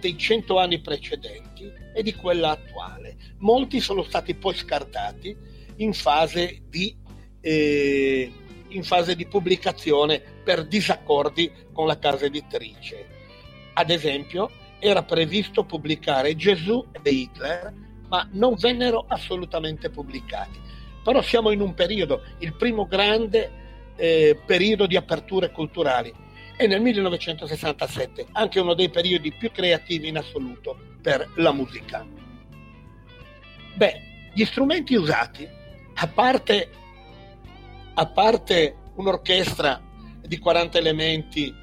[0.01, 3.17] dei cento anni precedenti e di quella attuale.
[3.39, 5.37] Molti sono stati poi scartati
[5.77, 6.97] in fase di,
[7.41, 8.31] eh,
[8.69, 13.09] in fase di pubblicazione per disaccordi con la casa editrice.
[13.75, 17.73] Ad esempio, era previsto pubblicare Gesù e Hitler,
[18.09, 20.61] ma non vennero assolutamente pubblicati.
[21.03, 23.51] Però siamo in un periodo, il primo grande
[23.97, 26.13] eh, periodo di aperture culturali,
[26.57, 32.05] e nel 1967 anche uno dei periodi più creativi in assoluto per la musica.
[33.75, 35.47] Beh, gli strumenti usati,
[35.95, 36.71] a parte,
[37.95, 39.81] a parte un'orchestra
[40.23, 41.55] di 40 elementi,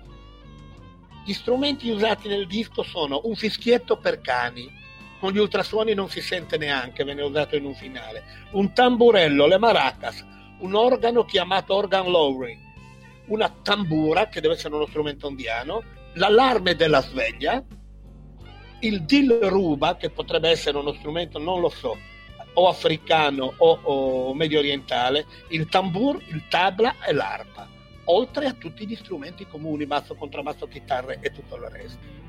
[1.25, 4.81] gli strumenti usati nel disco sono un fischietto per cani,
[5.19, 9.57] con gli ultrasuoni non si sente neanche, venne usato in un finale, un tamburello, le
[9.57, 10.23] maracas,
[10.59, 12.59] un organo chiamato organ lowry,
[13.28, 17.63] una tambura, che deve essere uno strumento indiano, l'allarme della sveglia,
[18.80, 21.97] il dil ruba, che potrebbe essere uno strumento, non lo so,
[22.53, 27.67] o africano o, o medio orientale, il tambur, il tabla e l'arpa,
[28.05, 32.21] oltre a tutti gli strumenti comuni, basso, contrabbasso, chitarre e tutto il resto.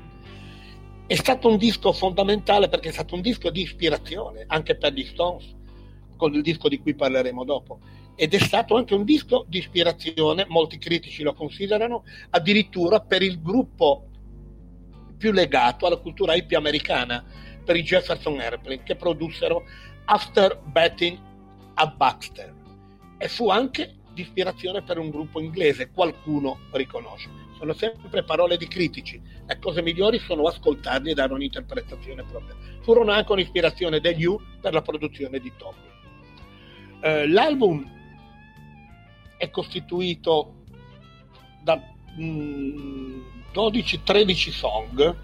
[1.07, 5.05] È stato un disco fondamentale perché è stato un disco di ispirazione anche per gli
[5.05, 5.53] Stones,
[6.17, 7.79] con il disco di cui parleremo dopo
[8.15, 13.41] ed è stato anche un disco di ispirazione, molti critici lo considerano, addirittura per il
[13.41, 14.09] gruppo
[15.17, 17.23] più legato alla cultura hippie americana,
[17.63, 19.63] per i Jefferson Airplane, che produssero
[20.05, 21.17] After Betting
[21.75, 22.53] a Baxter.
[23.17, 27.29] E fu anche di ispirazione per un gruppo inglese, qualcuno riconosce.
[27.57, 32.55] Sono sempre parole di critici, le cose migliori sono ascoltarli e dare un'interpretazione propria.
[32.81, 35.93] Furono anche un'ispirazione degli U per la produzione di Tommy.
[37.01, 37.94] Eh, l'album
[39.37, 40.63] è costituito
[41.61, 41.81] da
[42.19, 43.21] mm,
[43.53, 45.15] 12-13 song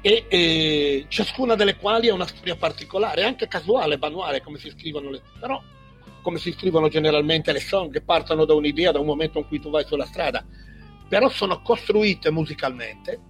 [0.00, 5.10] e, e, ciascuna delle quali è una storia particolare, anche casuale, manuale, come si scrivono
[5.10, 5.62] le, però
[6.20, 9.60] come si scrivono generalmente le song che partono da un'idea, da un momento in cui
[9.60, 10.44] tu vai sulla strada,
[11.08, 13.20] però sono costruite musicalmente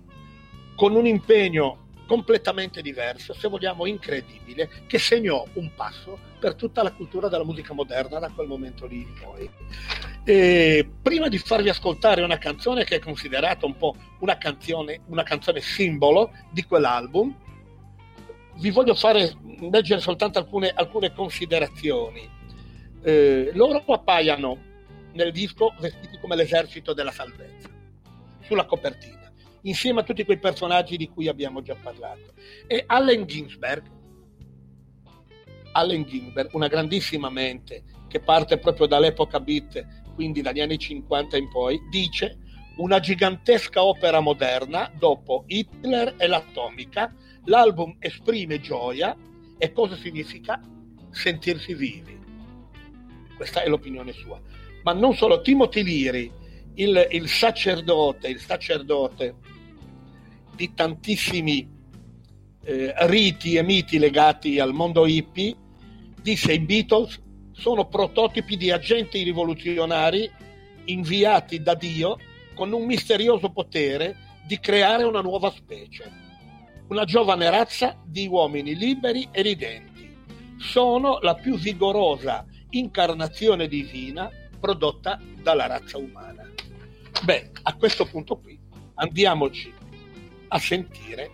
[0.75, 6.93] con un impegno completamente diverso, se vogliamo incredibile, che segnò un passo per tutta la
[6.93, 9.49] cultura della musica moderna da quel momento lì in poi.
[10.25, 15.23] E prima di farvi ascoltare una canzone che è considerata un po' una canzone, una
[15.23, 17.35] canzone simbolo di quell'album,
[18.57, 19.33] vi voglio fare
[19.71, 22.29] leggere soltanto alcune, alcune considerazioni.
[23.03, 24.59] Eh, loro appaiano
[25.15, 27.71] nel disco vestiti come l'esercito della salvezza,
[28.43, 29.33] sulla copertina
[29.63, 32.35] insieme a tutti quei personaggi di cui abbiamo già parlato.
[32.67, 33.94] E Allen Ginsberg,
[35.75, 41.49] Allen Ginsberg, una grandissima mente che parte proprio dall'epoca beat, quindi dagli anni 50 in
[41.51, 42.39] poi, dice
[42.77, 47.13] una gigantesca opera moderna dopo Hitler e l'atomica,
[47.45, 49.17] l'album esprime gioia
[49.59, 50.61] e cosa significa
[51.11, 52.19] sentirsi vivi.
[53.37, 54.41] Questa è l'opinione sua.
[54.83, 56.33] Ma non solo, Timothy Leary,
[56.75, 59.37] il, il sacerdote, il sacerdote
[60.55, 61.69] di tantissimi
[62.65, 65.55] eh, riti e miti legati al mondo hippie,
[66.25, 67.21] disse i Beatles
[67.53, 70.29] sono prototipi di agenti rivoluzionari
[70.87, 72.17] inviati da Dio
[72.55, 74.17] con un misterioso potere
[74.47, 76.11] di creare una nuova specie,
[76.89, 80.17] una giovane razza di uomini liberi e ridenti.
[80.57, 86.51] Sono la più vigorosa incarnazione divina prodotta dalla razza umana.
[87.23, 88.59] Beh, a questo punto qui
[88.95, 89.71] andiamoci
[90.49, 91.31] a sentire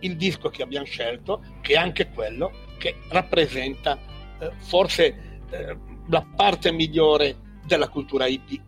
[0.00, 3.96] il disco che abbiamo scelto, che è anche quello che rappresenta
[4.40, 5.76] eh, forse eh,
[6.08, 8.60] la parte migliore della cultura hippie,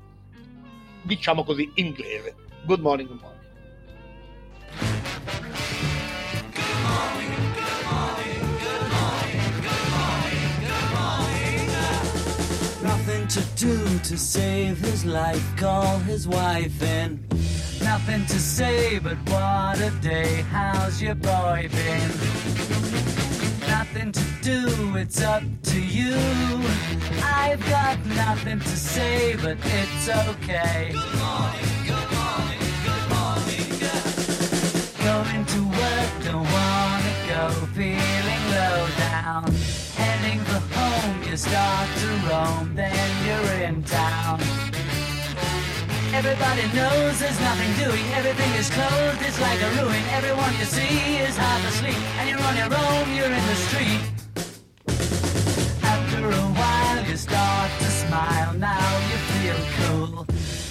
[1.03, 2.37] diciamo così, inglese.
[2.65, 3.43] Good morning, good morning.
[12.83, 15.45] nothing to do to save his life.
[15.57, 17.19] Call his wife and
[17.83, 20.43] nothing to say, but what a day.
[20.53, 22.84] How's your boy been?
[23.85, 26.17] Nothing to do, it's up to you.
[27.23, 30.93] I've got nothing to say, but it's okay.
[30.93, 33.69] Good morning, good morning, good morning.
[35.05, 39.53] Going to work, don't wanna go, feeling low down.
[39.97, 44.41] Heading for home, you start to roam, then you're in town.
[46.15, 50.01] Everybody knows there's nothing doing, everything is closed, it's like a ruin.
[50.13, 54.01] Everyone you see is half asleep, and you're on your own, you're in the street.
[55.83, 60.25] After a while, you start to smile, now you feel cool.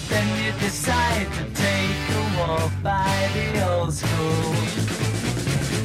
[0.08, 4.54] Then you decide to take a walk by the old school.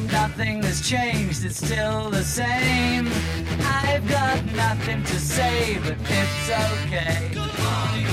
[0.09, 3.09] Nothing has changed, it's still the same.
[3.83, 7.31] I've got nothing to say, but it's okay.
[7.33, 8.07] Good morning,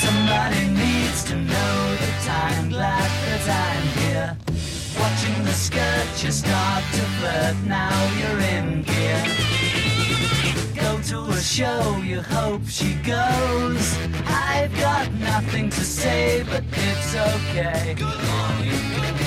[0.00, 4.57] Somebody needs to know the time, glad that I'm here.
[5.28, 9.24] Watching the skirt, you start to flirt, now you're in gear.
[10.74, 13.98] Go to a show, you hope she goes.
[14.26, 17.94] I've got nothing to say, but it's okay.
[17.98, 19.17] Good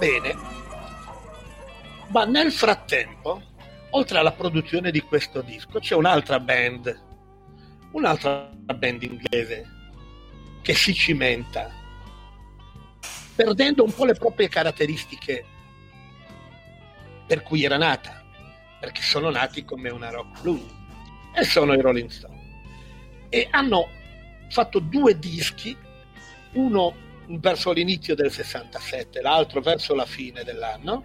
[0.00, 0.34] Bene,
[2.06, 3.42] ma nel frattempo,
[3.90, 6.98] oltre alla produzione di questo disco, c'è un'altra band,
[7.90, 9.68] un'altra band inglese
[10.62, 11.70] che si cimenta,
[13.36, 15.44] perdendo un po' le proprie caratteristiche
[17.26, 18.24] per cui era nata,
[18.80, 20.64] perché sono nati come una rock blues,
[21.34, 22.62] e sono i Rolling Stone.
[23.28, 23.86] E hanno
[24.48, 25.76] fatto due dischi,
[26.54, 27.08] uno
[27.38, 31.04] verso l'inizio del 67, l'altro verso la fine dell'anno,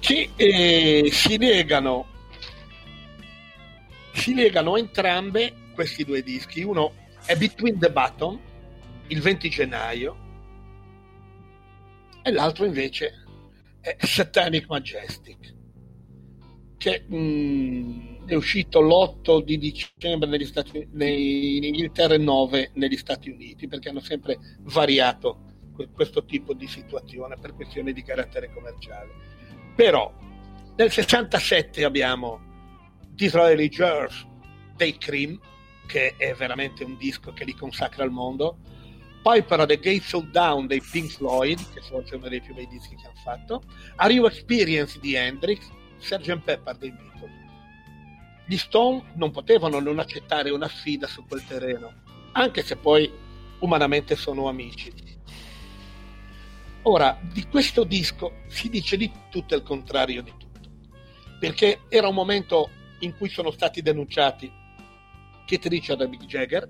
[0.00, 2.12] che eh, si legano
[4.14, 6.62] si legano entrambe questi due dischi.
[6.62, 6.94] Uno
[7.26, 8.40] è Between the Button,
[9.08, 10.16] il 20 gennaio,
[12.22, 13.12] e l'altro invece
[13.80, 15.54] è Satanic Majestic,
[16.78, 22.96] che mh, è uscito l'8 di dicembre negli Stati, nei, in Inghilterra e 9 negli
[22.96, 28.52] Stati Uniti, perché hanno sempre variato que- questo tipo di situazione per questioni di carattere
[28.52, 29.10] commerciale.
[29.74, 30.12] Però
[30.76, 32.40] nel 67 abbiamo
[33.10, 34.26] Disraeli George
[34.76, 35.38] dei Cream,
[35.86, 38.58] che è veramente un disco che li consacra al mondo,
[39.22, 42.54] Piper at the Gates of Down dei Pink Floyd, che forse è uno dei più
[42.54, 43.62] bei dischi che hanno fatto,
[43.96, 46.40] A Real Experience di Hendrix, Sgt.
[46.40, 47.43] Pepper dei Beatles.
[48.46, 51.92] Gli Stone non potevano non accettare una sfida su quel terreno,
[52.32, 53.10] anche se poi
[53.60, 54.92] umanamente sono amici.
[56.82, 60.70] Ora, di questo disco si dice di tutto il contrario di tutto,
[61.38, 62.68] perché era un momento
[63.00, 64.52] in cui sono stati denunciati
[65.46, 66.68] Keith Richard e Mick Jagger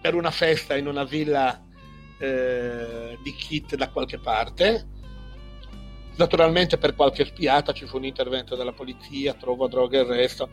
[0.00, 1.64] per una festa in una villa
[2.18, 4.98] eh, di Keith da qualche parte.
[6.16, 10.48] Naturalmente per qualche spiata ci fu un intervento della polizia, trovo droga e il resto,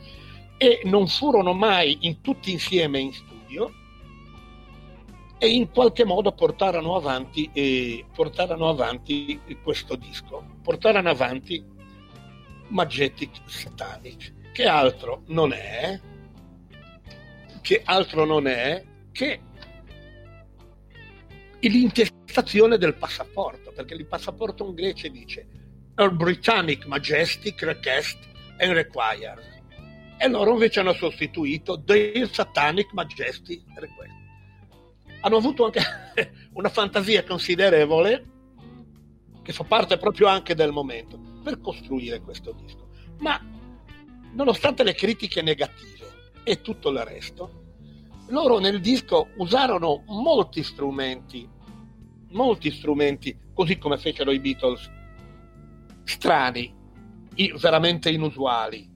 [0.58, 3.72] e non furono mai in, tutti insieme in studio
[5.38, 11.64] e in qualche modo portarono avanti, eh, portarono avanti questo disco, portarono avanti
[12.70, 16.00] Majestic Satanic, che altro non è,
[17.62, 19.42] che altro non è che
[21.70, 25.48] l'intestazione del passaporto, perché il passaporto inglese dice
[26.12, 28.18] Britannic Majestic Request
[28.60, 29.56] and Required
[30.20, 34.16] e loro invece hanno sostituito The Satanic Majestic Request.
[35.22, 35.82] Hanno avuto anche
[36.54, 38.26] una fantasia considerevole
[39.44, 42.90] che fa parte proprio anche del momento per costruire questo disco.
[43.20, 43.40] Ma
[44.34, 47.64] nonostante le critiche negative e tutto il resto,
[48.30, 51.48] loro nel disco usarono molti strumenti,
[52.32, 54.90] molti strumenti, così come fecero i Beatles,
[56.04, 56.74] strani,
[57.60, 58.96] veramente inusuali.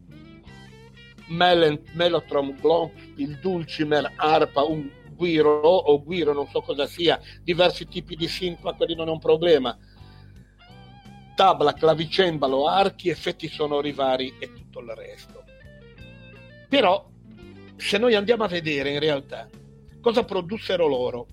[1.28, 2.56] Mel- Mellotron,
[3.16, 8.30] il dulcimer, arpa, un guiro o guiro, non so cosa sia, diversi tipi di
[8.62, 9.78] ma quelli non è un problema.
[11.36, 15.44] Tabla, clavicembalo, archi, effetti sonori vari e tutto il resto.
[16.68, 17.10] Però,
[17.78, 19.48] se noi andiamo a vedere in realtà
[20.02, 21.28] cosa produssero loro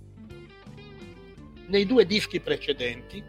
[1.68, 3.22] nei due dischi precedenti,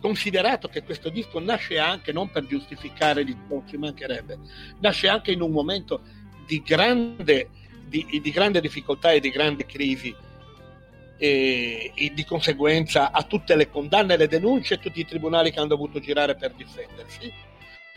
[0.00, 3.36] considerato che questo disco nasce anche, non per giustificare gli
[3.68, 4.38] ci mancherebbe,
[4.80, 6.00] nasce anche in un momento
[6.46, 7.50] di grande,
[7.86, 10.14] di, di grande difficoltà e di grande crisi
[11.18, 15.58] e, e, di conseguenza a tutte le condanne, le denunce e tutti i tribunali che
[15.58, 17.30] hanno dovuto girare per difendersi.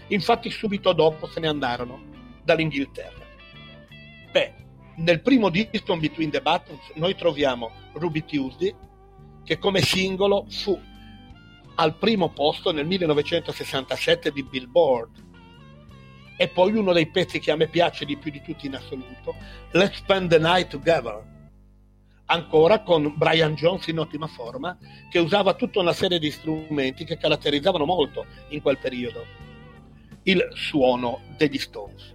[0.07, 2.03] Infatti subito dopo se ne andarono
[2.43, 3.25] dall'Inghilterra.
[4.29, 4.53] Beh,
[4.97, 8.75] nel primo disco Between the Buttons noi troviamo Ruby Tuesday
[9.43, 10.79] che come singolo fu
[11.75, 15.31] al primo posto nel 1967 di Billboard.
[16.37, 19.35] E poi uno dei pezzi che a me piace di più di tutti in assoluto
[19.71, 21.31] Let's Spend the Night Together
[22.25, 24.77] ancora con Brian Jones in ottima forma
[25.09, 29.25] che usava tutta una serie di strumenti che caratterizzavano molto in quel periodo
[30.23, 32.13] il suono degli Stones.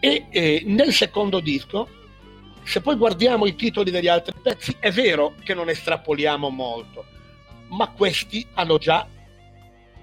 [0.00, 1.88] E eh, nel secondo disco
[2.64, 7.12] se poi guardiamo i titoli degli altri pezzi è vero che non estrapoliamo molto
[7.68, 9.06] ma questi hanno già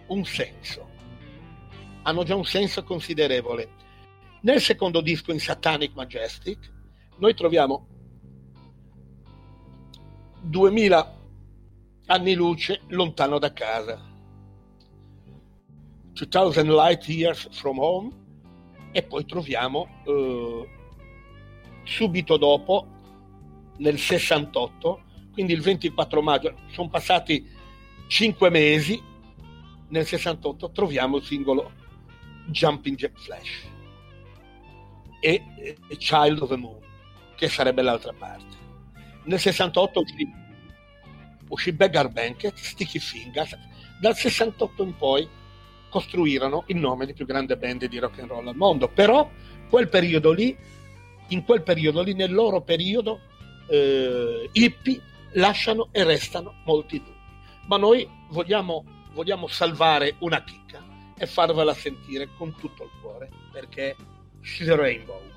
[0.07, 0.89] un senso.
[2.03, 3.79] Hanno già un senso considerevole.
[4.41, 6.71] Nel secondo disco in Satanic Majestic
[7.17, 7.87] noi troviamo
[10.41, 11.19] 2000
[12.07, 14.09] anni luce lontano da casa.
[16.13, 18.19] 2000 light years from home.
[18.91, 20.69] E poi troviamo eh,
[21.91, 22.87] subito dopo
[23.77, 26.55] nel 68 quindi il 24 maggio.
[26.71, 27.45] Sono passati
[28.07, 29.01] 5 mesi
[29.89, 31.71] nel 68 troviamo il singolo
[32.47, 33.69] Jumping Jack Flash
[35.19, 35.43] e,
[35.87, 36.79] e Child of the Moon
[37.35, 38.59] che sarebbe l'altra parte.
[39.23, 40.31] Nel 68 uscì,
[41.49, 43.57] uscì Beggar Banquet Sticky Fingers.
[43.99, 45.27] Dal 68 in poi
[45.89, 48.87] costruirono il nome di più grande band di rock and roll al mondo.
[48.87, 49.29] Però
[49.69, 50.57] quel periodo lì
[51.31, 53.19] in quel periodo lì nel loro periodo
[53.67, 55.01] eh, hippie
[55.33, 57.19] lasciano e restano molti dubbi.
[57.67, 60.83] Ma noi vogliamo, vogliamo salvare una chicca
[61.17, 63.95] e farvela sentire con tutto il cuore perché
[64.41, 65.30] She's a Rainbow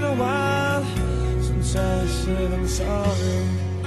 [0.00, 0.84] been a while
[1.42, 3.77] since I said I'm sorry.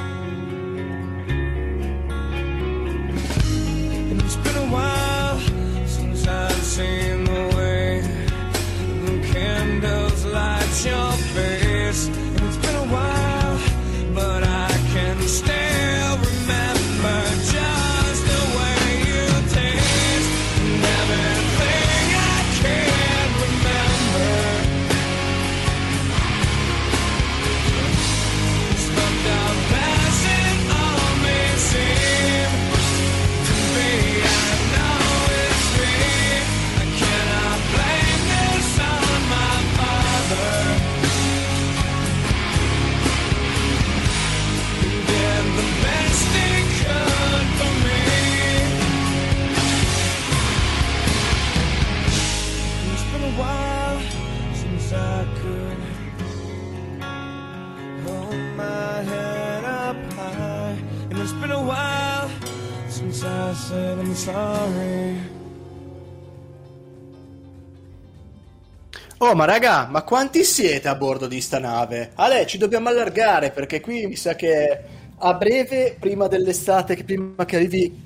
[69.32, 72.12] Oh, ma raga, ma quanti siete a bordo di sta nave?
[72.16, 74.82] Ale, ci dobbiamo allargare perché qui mi sa che
[75.18, 78.02] a breve, prima dell'estate, prima che arrivi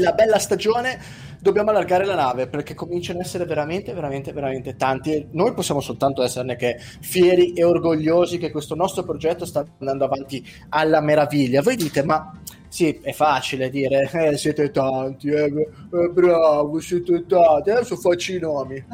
[0.00, 1.00] la bella stagione,
[1.38, 5.12] dobbiamo allargare la nave perché cominciano ad essere veramente, veramente, veramente tanti.
[5.12, 10.06] E noi possiamo soltanto esserne che fieri e orgogliosi che questo nostro progetto sta andando
[10.06, 11.62] avanti alla meraviglia.
[11.62, 12.32] Voi dite, ma
[12.72, 18.38] sì, è facile dire, eh, siete tanti, eh, eh, bravo, siete tanti, adesso faccio i
[18.38, 18.82] nomi.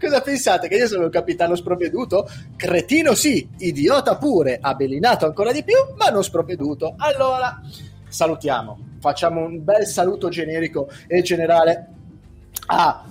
[0.00, 0.68] Cosa pensate?
[0.68, 2.28] Che io sono un capitano sprovveduto?
[2.54, 6.94] Cretino sì, idiota pure, abelinato ancora di più, ma non sprovveduto.
[6.96, 7.60] Allora,
[8.08, 11.88] salutiamo facciamo un bel saluto generico e generale
[12.66, 13.04] a ah,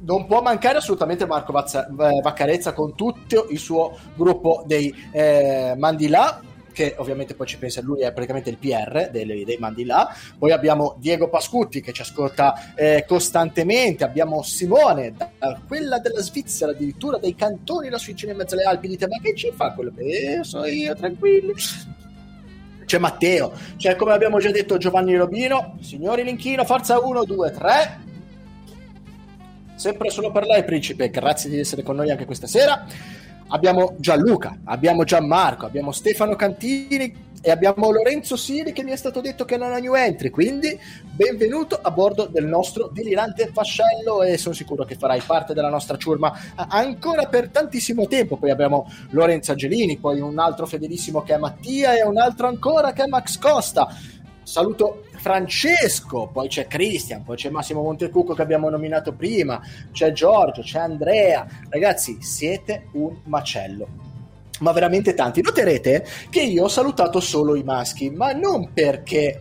[0.00, 5.74] non può mancare assolutamente Marco Vazza- eh, Vaccarezza con tutto il suo gruppo dei eh,
[5.78, 6.40] Mandilà
[6.72, 10.14] che ovviamente poi ci pensa lui, è praticamente il PR dei, dei mandi là.
[10.38, 14.04] Poi abbiamo Diego Pascutti che ci ascolta eh, costantemente.
[14.04, 15.30] Abbiamo Simone, da,
[15.66, 18.88] quella della Svizzera, addirittura dai cantoni lassù in mezzo alle Alpi.
[18.88, 19.92] Dite, ma che ci fa quello?
[19.96, 21.52] Eh, so io, tranquilli.
[22.84, 25.78] C'è Matteo, c'è come abbiamo già detto Giovanni Robino.
[25.80, 28.00] Signori Linchino, forza 1, 2, 3.
[29.76, 31.10] Sempre solo per lei, principe.
[31.10, 32.86] Grazie di essere con noi anche questa sera
[33.52, 39.20] abbiamo Gianluca, abbiamo Gianmarco, abbiamo Stefano Cantini e abbiamo Lorenzo Siri che mi è stato
[39.20, 40.78] detto che non ha new entry, quindi
[41.14, 45.96] benvenuto a bordo del nostro delirante fascello e sono sicuro che farai parte della nostra
[45.96, 48.36] ciurma ancora per tantissimo tempo.
[48.36, 52.92] Poi abbiamo Lorenzo Angelini, poi un altro fedelissimo che è Mattia e un altro ancora
[52.92, 53.88] che è Max Costa.
[54.44, 59.60] Saluto Francesco, poi c'è Cristian, poi c'è Massimo Montecucco che abbiamo nominato prima,
[59.92, 61.46] c'è Giorgio, c'è Andrea.
[61.68, 63.86] Ragazzi, siete un macello.
[64.58, 65.40] Ma veramente tanti.
[65.40, 69.40] Noterete che io ho salutato solo i maschi, ma non perché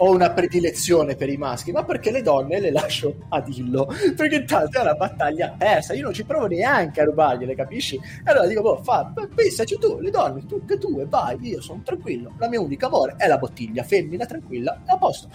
[0.00, 3.86] ho una predilezione per i maschi, ma perché le donne le lascio a dillo.
[4.16, 5.94] Perché tanto è una battaglia persa.
[5.94, 7.96] Io non ci provo neanche a rubargliele, capisci?
[7.96, 11.82] E allora dico, boh, fa, pensaci tu, le donne, tutte e due, vai, io sono
[11.84, 12.34] tranquillo.
[12.38, 15.28] La mia unica amore è la bottiglia, femmina, tranquilla, a posto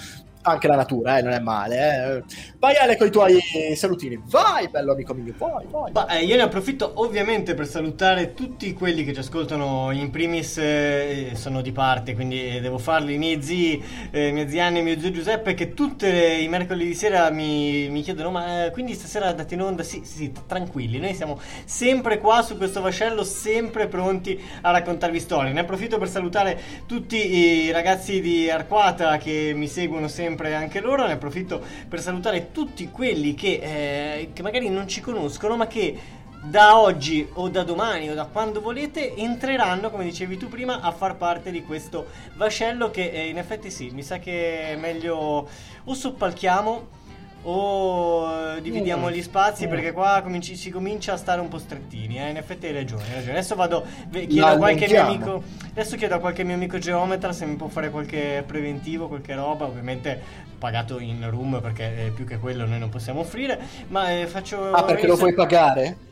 [0.44, 1.76] anche la natura, eh, non è male.
[2.18, 2.24] Eh.
[2.60, 3.40] Vai Ale con i tuoi
[3.76, 4.22] salutini.
[4.26, 5.92] Vai, bello amico mio, vai, vai.
[5.92, 10.58] Ma, eh, io ne approfitto ovviamente per salutare tutti quelli che ci ascoltano in primis,
[10.58, 14.82] eh, sono di parte, quindi devo farli, i miei zii, eh, mia zia Anna e
[14.82, 19.28] mio zio Giuseppe, che tutti i mercoledì sera mi, mi chiedono, ma eh, quindi stasera
[19.28, 19.84] andate in onda?
[19.84, 25.20] Sì, sì, sì, tranquilli, noi siamo sempre qua su questo vascello, sempre pronti a raccontarvi
[25.20, 25.54] storie.
[25.54, 30.82] Ne approfitto per salutare tutti i ragazzi di Arquata che mi seguono sempre sempre anche
[30.82, 31.06] loro.
[31.06, 36.22] Ne approfitto per salutare tutti quelli che, eh, che magari non ci conoscono, ma che
[36.44, 40.92] da oggi o da domani o da quando volete entreranno, come dicevi tu prima, a
[40.92, 45.48] far parte di questo vascello che eh, in effetti sì, mi sa che è meglio
[45.86, 47.02] o soppalchiamo
[47.44, 49.12] o dividiamo mm.
[49.12, 49.70] gli spazi mm.
[49.70, 52.18] perché qua cominci, si comincia a stare un po' strettini.
[52.18, 52.30] Eh?
[52.30, 53.32] In effetti hai ragione, hai ragione.
[53.34, 55.44] Adesso vado, chiedo a qualche mio amico.
[55.72, 59.66] Adesso chiedo a qualche mio amico geometra se mi può fare qualche preventivo, qualche roba.
[59.66, 60.22] Ovviamente
[60.58, 63.60] pagato in room perché più che quello noi non possiamo offrire.
[63.88, 64.72] Ma eh, faccio.
[64.72, 66.12] Ah, perché lo puoi pagare?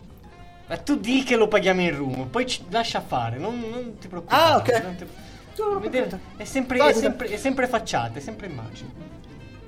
[0.68, 4.08] Ma tu di che lo paghiamo in room, poi ci lascia fare, non, non ti
[4.08, 4.41] preoccupare.
[4.41, 4.95] Ah, ok.
[4.95, 5.06] Ti...
[6.38, 9.20] È sempre, è, sempre, è sempre facciate, è sempre immagini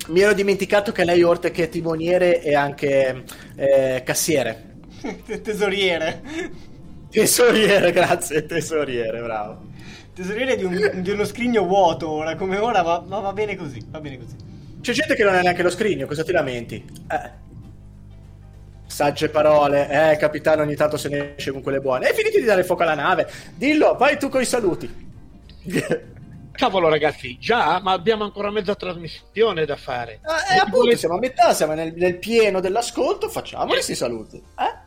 [0.08, 3.24] mi ero dimenticato che lei, oltre che timoniere, è anche
[3.56, 4.72] eh, cassiere.
[5.42, 6.22] Tesoriere.
[7.10, 9.72] Tesoriere, grazie, tesoriere, bravo.
[10.14, 13.84] Tesoriere di, un, di uno scrigno vuoto ora come ora, ma, ma, va bene così,
[13.88, 14.34] va bene così.
[14.80, 16.84] C'è gente che non ha neanche lo scrigno, cosa ti lamenti?
[17.10, 17.42] Eh.
[18.86, 22.10] Sagge parole, eh, capitano, ogni tanto se ne esce con quelle buone.
[22.10, 23.28] E finiti di dare fuoco alla nave.
[23.54, 25.12] Dillo, vai tu con i saluti.
[26.56, 30.20] Cavolo ragazzi, già, ma abbiamo ancora mezza trasmissione da fare.
[30.22, 30.98] Eh, eh appunto, volete...
[30.98, 33.96] siamo a metà, siamo nel, nel pieno dell'ascolto, facciamo questi eh.
[33.96, 34.36] saluti.
[34.36, 34.82] Eh?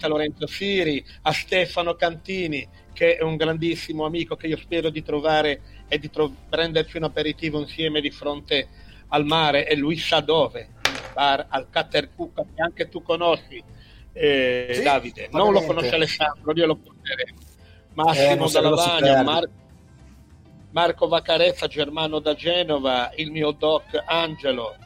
[0.00, 5.02] a Lorenzo Siri, a Stefano Cantini, che è un grandissimo amico che io spero di
[5.02, 8.68] trovare e di tro- prenderci un aperitivo insieme di fronte
[9.08, 10.68] al mare e lui sa dove,
[11.12, 13.62] bar al Catercucca che anche tu conosci,
[14.14, 15.28] eh, sì, Davide.
[15.32, 17.48] Non lo conosce Alessandro, io lo porteremo
[18.04, 19.50] Massimo eh, da Lavagna, Mar-
[20.72, 24.76] Marco Vaccarezza, Germano da Genova, il mio doc Angelo,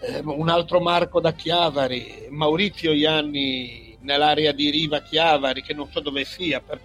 [0.00, 6.00] eh, un altro Marco da Chiavari, Maurizio Ianni nell'area di Riva Chiavari, che non so
[6.00, 6.80] dove sia, però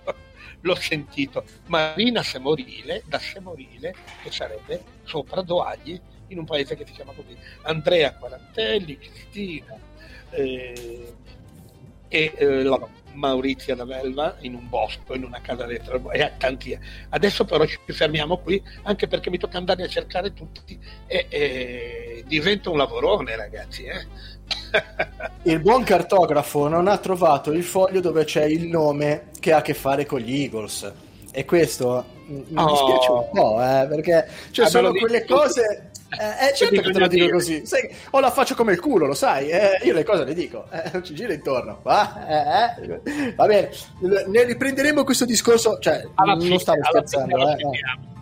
[0.61, 6.93] l'ho sentito, Marina Semorile, da Semorile, che sarebbe sopra Doagli, in un paese che si
[6.93, 9.75] chiama così, Andrea Quarantelli, Cristina,
[10.31, 11.13] eh,
[12.09, 12.77] e eh, la
[13.17, 16.77] Maurizia da Velva in un bosco, in una casa dentro, e a tanti.
[17.09, 22.23] Adesso però ci fermiamo qui, anche perché mi tocca andare a cercare tutti e, e
[22.27, 23.83] diventa un lavorone, ragazzi.
[23.83, 24.05] Eh?
[25.51, 29.61] il buon cartografo non ha trovato il foglio dove c'è il nome che ha a
[29.61, 30.91] che fare con gli Eagles.
[31.31, 32.65] E questo mi oh.
[32.69, 36.99] dispiace un po', eh, perché cioè, ah, sono quelle cose eh, eh certo che te
[36.99, 37.65] lo dico così.
[37.65, 39.49] Sai, ho la faccia come il culo, lo sai.
[39.49, 41.79] Eh, io le cose le dico, eh, non ci giro intorno.
[41.83, 43.33] Va, eh, eh.
[43.35, 43.69] Va bene,
[44.27, 45.79] ne riprenderemo questo discorso.
[45.79, 47.35] Cioè, alla non fine, stavo scherzando.
[47.35, 48.15] Alla fine, eh,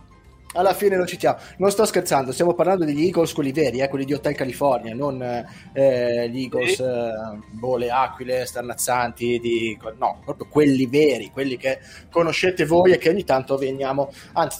[0.55, 1.37] alla fine lo citiamo.
[1.57, 5.21] Non sto scherzando, stiamo parlando degli Eagles, quelli veri, eh, quelli di Hotel California, non
[5.21, 7.11] eh, gli Eagles, eh,
[7.51, 9.77] boh, le aquile starnazzanti, di...
[9.97, 11.79] no, proprio quelli veri, quelli che
[12.09, 14.59] conoscete voi e che ogni tanto veniamo, anzi,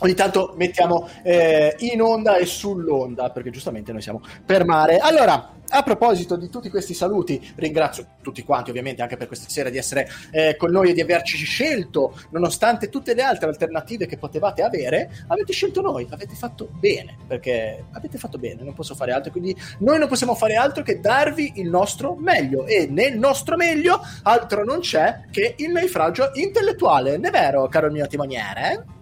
[0.00, 4.98] ogni tanto mettiamo eh, in onda e sull'onda, perché giustamente noi siamo per mare.
[4.98, 9.70] Allora, a proposito di tutti questi saluti, ringrazio tutti quanti ovviamente anche per questa sera
[9.70, 14.18] di essere eh, con noi e di averci scelto, nonostante tutte le altre alternative che
[14.18, 19.12] potevate avere, avete scelto noi, avete fatto bene, perché avete fatto bene, non posso fare
[19.12, 23.56] altro, quindi noi non possiamo fare altro che darvi il nostro meglio e nel nostro
[23.56, 28.72] meglio altro non c'è che il naufragio intellettuale, ne è vero caro mio timoniere?
[28.72, 28.98] Eh?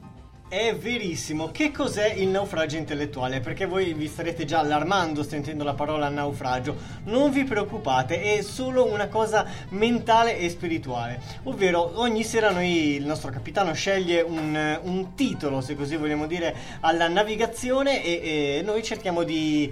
[0.49, 1.51] È verissimo.
[1.51, 3.41] Che cos'è il naufragio intellettuale?
[3.41, 6.75] Perché voi vi starete già allarmando sentendo la parola naufragio.
[7.05, 11.20] Non vi preoccupate, è solo una cosa mentale e spirituale.
[11.43, 16.57] Ovvero, ogni sera noi, il nostro capitano sceglie un, un titolo, se così vogliamo dire,
[16.81, 19.70] alla navigazione e, e noi cerchiamo di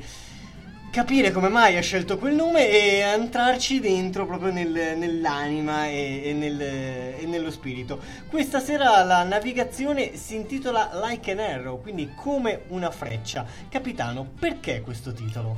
[0.96, 6.32] capire come mai ha scelto quel nome e entrarci dentro proprio nel, nell'anima e, e,
[6.32, 8.00] nel, e, nello spirito.
[8.30, 13.44] Questa sera la navigazione si intitola Like an Arrow, quindi come una freccia.
[13.68, 15.54] Capitano, perché questo titolo?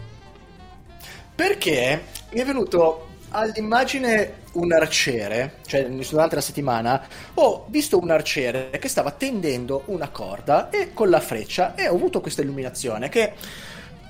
[1.36, 8.70] Perché mi è venuto all'immagine un arciere, cioè durante la settimana, ho visto un arciere
[8.70, 13.34] che stava tendendo una corda e con la freccia e ho avuto questa illuminazione che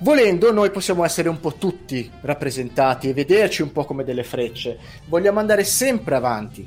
[0.01, 4.77] Volendo, noi possiamo essere un po' tutti rappresentati e vederci un po' come delle frecce.
[5.07, 6.65] Vogliamo andare sempre avanti.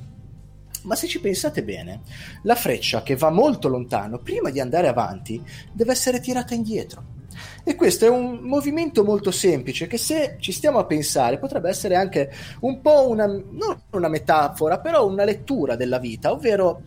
[0.83, 2.03] Ma se ci pensate bene,
[2.43, 5.43] la freccia che va molto lontano, prima di andare avanti,
[5.73, 7.21] deve essere tirata indietro.
[7.65, 11.95] E questo è un movimento molto semplice che se ci stiamo a pensare potrebbe essere
[11.95, 12.31] anche
[12.61, 16.83] un po' una, non una metafora, però una lettura della vita, ovvero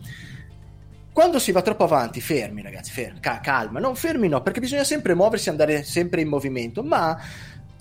[1.16, 4.84] quando si va troppo avanti, fermi ragazzi, fermi, ca- calma, non fermi no, perché bisogna
[4.84, 7.18] sempre muoversi, andare sempre in movimento, ma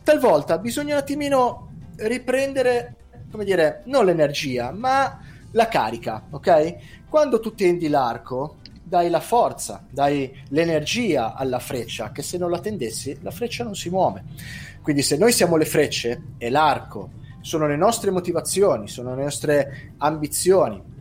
[0.04, 2.96] talvolta bisogna un attimino riprendere,
[3.30, 5.20] come dire, non l'energia, ma
[5.52, 6.76] la carica, ok?
[7.10, 12.60] Quando tu tendi l'arco, dai la forza, dai l'energia alla freccia, che se non la
[12.60, 14.24] tendessi, la freccia non si muove.
[14.82, 17.10] Quindi se noi siamo le frecce e l'arco
[17.42, 20.94] sono le nostre motivazioni, sono le nostre ambizioni,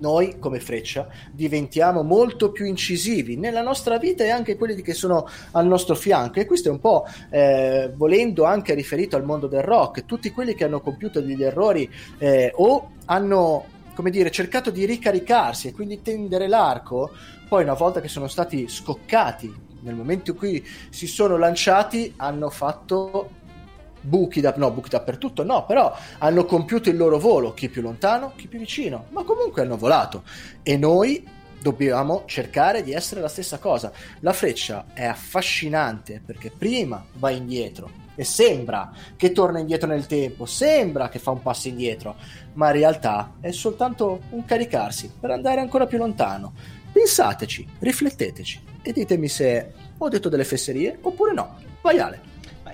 [0.00, 5.28] noi come freccia diventiamo molto più incisivi nella nostra vita e anche quelli che sono
[5.52, 6.40] al nostro fianco.
[6.40, 10.54] E questo è un po' eh, volendo anche riferito al mondo del rock tutti quelli
[10.54, 13.64] che hanno compiuto degli errori eh, o hanno
[13.94, 17.10] come dire cercato di ricaricarsi e quindi tendere l'arco
[17.48, 19.52] poi una volta che sono stati scoccati
[19.82, 23.30] nel momento in cui si sono lanciati hanno fatto
[24.00, 28.32] buchi, da, no, buchi dappertutto, no, però hanno compiuto il loro volo, chi più lontano,
[28.36, 30.22] chi più vicino, ma comunque hanno volato.
[30.62, 31.26] E noi
[31.60, 33.92] dobbiamo cercare di essere la stessa cosa.
[34.20, 40.46] La freccia è affascinante perché prima va indietro e sembra che torna indietro nel tempo,
[40.46, 42.16] sembra che fa un passo indietro,
[42.54, 46.52] ma in realtà è soltanto un caricarsi per andare ancora più lontano.
[46.92, 51.56] Pensateci, rifletteteci e ditemi se ho detto delle fesserie oppure no.
[51.82, 52.29] Vai Ale.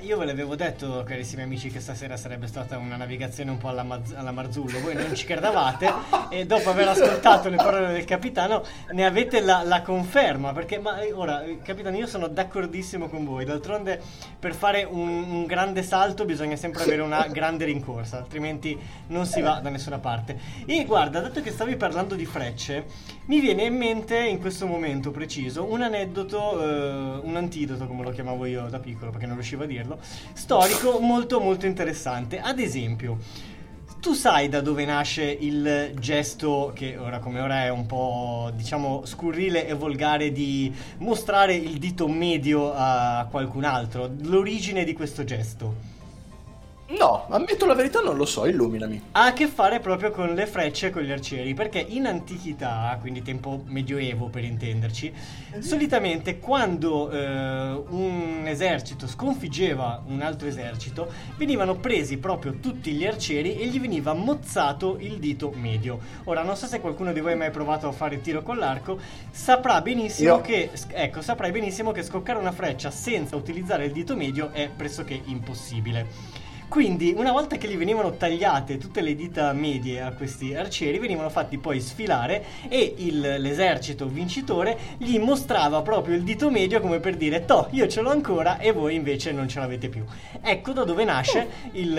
[0.06, 3.82] Io ve l'avevo detto, carissimi amici, che stasera sarebbe stata una navigazione un po' alla,
[3.82, 4.78] Maz- alla Marzullo.
[4.78, 5.92] Voi non ci credevate
[6.30, 8.62] e dopo aver ascoltato le parole del capitano
[8.92, 10.52] ne avete la, la conferma.
[10.52, 13.44] Perché, ma ora, capitano, io sono d'accordissimo con voi.
[13.44, 14.00] D'altronde,
[14.38, 18.78] per fare un, un grande salto bisogna sempre avere una grande rincorsa, altrimenti
[19.08, 20.38] non si va da nessuna parte.
[20.66, 22.84] E guarda, dato che stavi parlando di frecce,
[23.26, 28.10] mi viene in mente in questo momento preciso un aneddoto, eh, un antidoto, come lo
[28.10, 29.98] chiamavo io da piccolo, perché non riuscivo a dirlo
[30.32, 32.38] storico molto molto interessante.
[32.38, 33.18] Ad esempio,
[34.00, 39.04] tu sai da dove nasce il gesto che ora come ora è un po' diciamo
[39.04, 45.95] scurrile e volgare di mostrare il dito medio a qualcun altro, l'origine di questo gesto?
[46.88, 49.08] No, ammetto la verità, non lo so, illuminami.
[49.12, 52.96] Ha a che fare proprio con le frecce e con gli arcieri, perché in antichità,
[53.00, 55.60] quindi tempo medioevo per intenderci, mm-hmm.
[55.60, 63.56] solitamente quando eh, un esercito sconfiggeva un altro esercito, venivano presi proprio tutti gli arcieri
[63.56, 65.98] e gli veniva mozzato il dito medio.
[66.24, 68.96] Ora, non so se qualcuno di voi ha mai provato a fare tiro con l'arco,
[69.32, 74.52] saprà benissimo che ecco, saprai benissimo che scoccare una freccia senza utilizzare il dito medio
[74.52, 76.44] è pressoché impossibile.
[76.68, 81.30] Quindi, una volta che gli venivano tagliate tutte le dita medie a questi arcieri, venivano
[81.30, 87.16] fatti poi sfilare e il, l'esercito vincitore gli mostrava proprio il dito medio come per
[87.16, 90.04] dire: Toh, io ce l'ho ancora e voi invece non ce l'avete più.
[90.42, 91.96] Ecco da dove nasce il,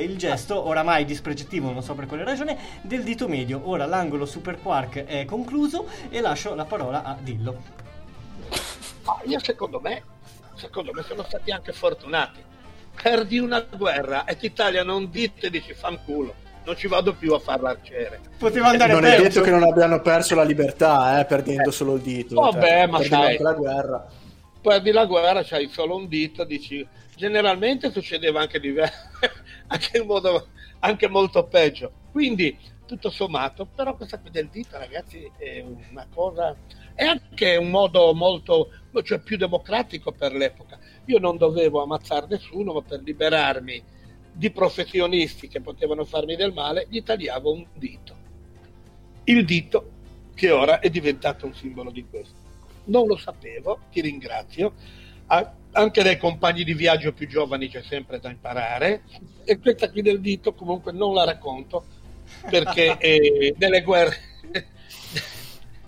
[0.00, 3.62] il gesto, oramai dispregettivo, non so per quale ragione, del dito medio.
[3.64, 7.56] Ora l'angolo Super Quark è concluso e lascio la parola a Dillo.
[9.04, 10.02] Ma io secondo me,
[10.54, 12.48] secondo me sono stati anche fortunati
[13.02, 17.62] perdi una guerra e l'Italia non dite dici fanculo non ci vado più a fare
[17.62, 18.20] l'arciere.
[18.36, 19.16] Poteva andare non perso.
[19.16, 22.34] è detto che non abbiano perso la libertà, eh, perdendo solo il dito.
[22.34, 23.30] Vabbè, cioè, ma sai.
[23.30, 24.08] anche la guerra.
[24.60, 26.86] perdi la guerra, c'hai solo un dito, dici...
[27.16, 28.92] Generalmente succedeva anche, diver-
[29.66, 30.48] anche in modo
[30.80, 31.90] anche molto peggio.
[32.12, 32.56] Quindi,
[32.86, 36.54] tutto sommato, però questa qui del dito, ragazzi, è una cosa...
[36.94, 38.68] È anche un modo molto,
[39.04, 40.67] cioè più democratico per l'epoca.
[41.08, 43.82] Io non dovevo ammazzare nessuno, ma per liberarmi
[44.30, 48.16] di professionisti che potevano farmi del male, gli tagliavo un dito.
[49.24, 49.90] Il dito
[50.34, 52.36] che ora è diventato un simbolo di questo.
[52.84, 54.74] Non lo sapevo, ti ringrazio.
[55.26, 59.02] A- anche dai compagni di viaggio più giovani c'è sempre da imparare.
[59.44, 61.84] E questa qui del dito comunque non la racconto
[62.50, 64.16] perché eh, nelle guerre...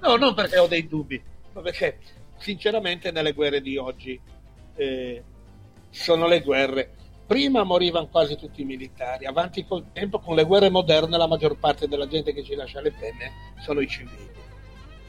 [0.00, 1.22] no, non perché ho dei dubbi,
[1.52, 1.98] ma perché
[2.38, 4.18] sinceramente nelle guerre di oggi
[4.80, 5.22] eh,
[5.90, 6.90] sono le guerre.
[7.26, 11.56] Prima morivano quasi tutti i militari, avanti col tempo, con le guerre moderne la maggior
[11.58, 14.28] parte della gente che ci lascia le penne sono i civili.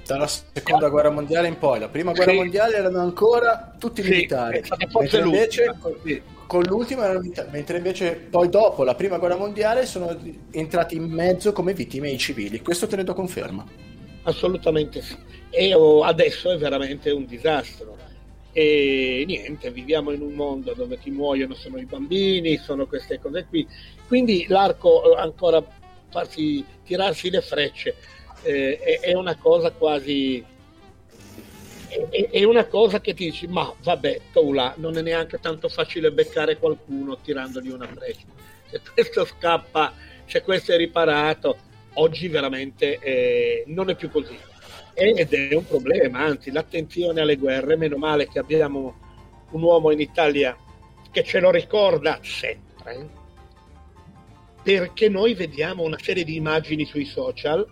[0.05, 2.37] Dalla seconda guerra mondiale in poi, la prima guerra Sì.
[2.37, 6.21] mondiale erano ancora tutti Sì, militari, forse mentre invece sì.
[6.45, 10.15] con l'ultima erano militari, mentre invece poi dopo la prima guerra mondiale sono
[10.51, 12.61] entrati in mezzo come vittime i civili.
[12.61, 13.65] Questo te ne do conferma.
[14.23, 15.17] Assolutamente sì.
[15.49, 18.00] E oh, adesso è veramente un disastro.
[18.53, 23.45] E niente, viviamo in un mondo dove chi muoiono sono i bambini, sono queste cose
[23.45, 23.65] qui.
[24.07, 25.63] Quindi l'arco eh, ancora
[26.11, 27.95] farsi tirarsi le frecce
[28.43, 30.43] eh, è, è una cosa quasi
[31.87, 34.21] è- è, una cosa che ti dici ma vabbè
[34.53, 38.25] là non è neanche tanto facile beccare qualcuno tirandogli una freccia
[38.69, 39.93] se questo scappa
[40.25, 41.57] se questo è riparato
[41.93, 44.37] oggi veramente eh, non è più così
[44.93, 48.95] ed è un problema anzi l'attenzione alle guerre meno male che abbiamo
[49.51, 50.55] un uomo in Italia
[51.11, 53.19] che ce lo ricorda sempre
[54.63, 57.65] perché noi vediamo una serie di immagini sui social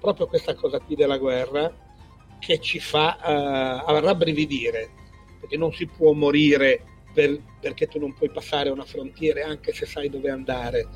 [0.00, 1.72] proprio questa cosa qui della guerra
[2.38, 4.90] che ci fa eh, rabbrividire
[5.40, 9.86] perché non si può morire per- perché tu non puoi passare una frontiera anche se
[9.86, 10.88] sai dove andare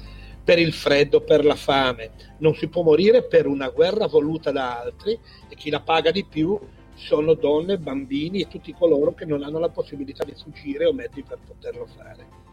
[0.46, 4.80] per il freddo, per la fame non si può morire per una guerra voluta da
[4.80, 5.18] altri
[5.48, 6.58] e chi la paga di più
[6.94, 11.22] sono donne, bambini e tutti coloro che non hanno la possibilità di fuggire o mezzi
[11.22, 12.44] per poterlo fare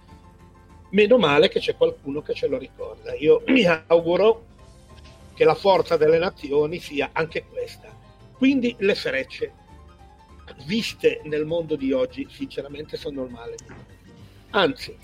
[0.89, 4.51] meno male che c'è qualcuno che ce lo ricorda io mi auguro
[5.33, 7.89] che la forza delle nazioni sia anche questa.
[8.33, 9.53] Quindi le frecce,
[10.65, 13.55] viste nel mondo di oggi, sinceramente sono male.
[14.51, 14.95] Anzi,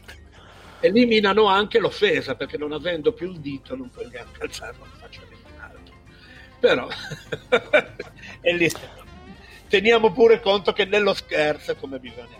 [0.81, 5.21] eliminano anche l'offesa, perché non avendo più il dito non puoi neanche alzarlo in faccia
[5.21, 5.93] a nessun altro.
[6.59, 6.87] Però,
[8.41, 8.69] è lì.
[9.67, 12.37] teniamo pure conto che nello scherzo come bisogna.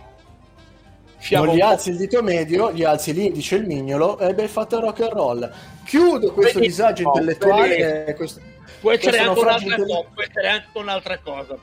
[1.18, 4.32] Siamo non gli un alzi il dito medio, gli alzi l'indice e il mignolo e
[4.32, 5.52] ben fatto rock and roll.
[5.84, 8.06] Chiudo questo Benissimo, disagio intellettuale.
[8.06, 8.40] eh, questo-
[8.80, 11.58] Può essere, anche un'altra cosa, può essere anche un'altra cosa.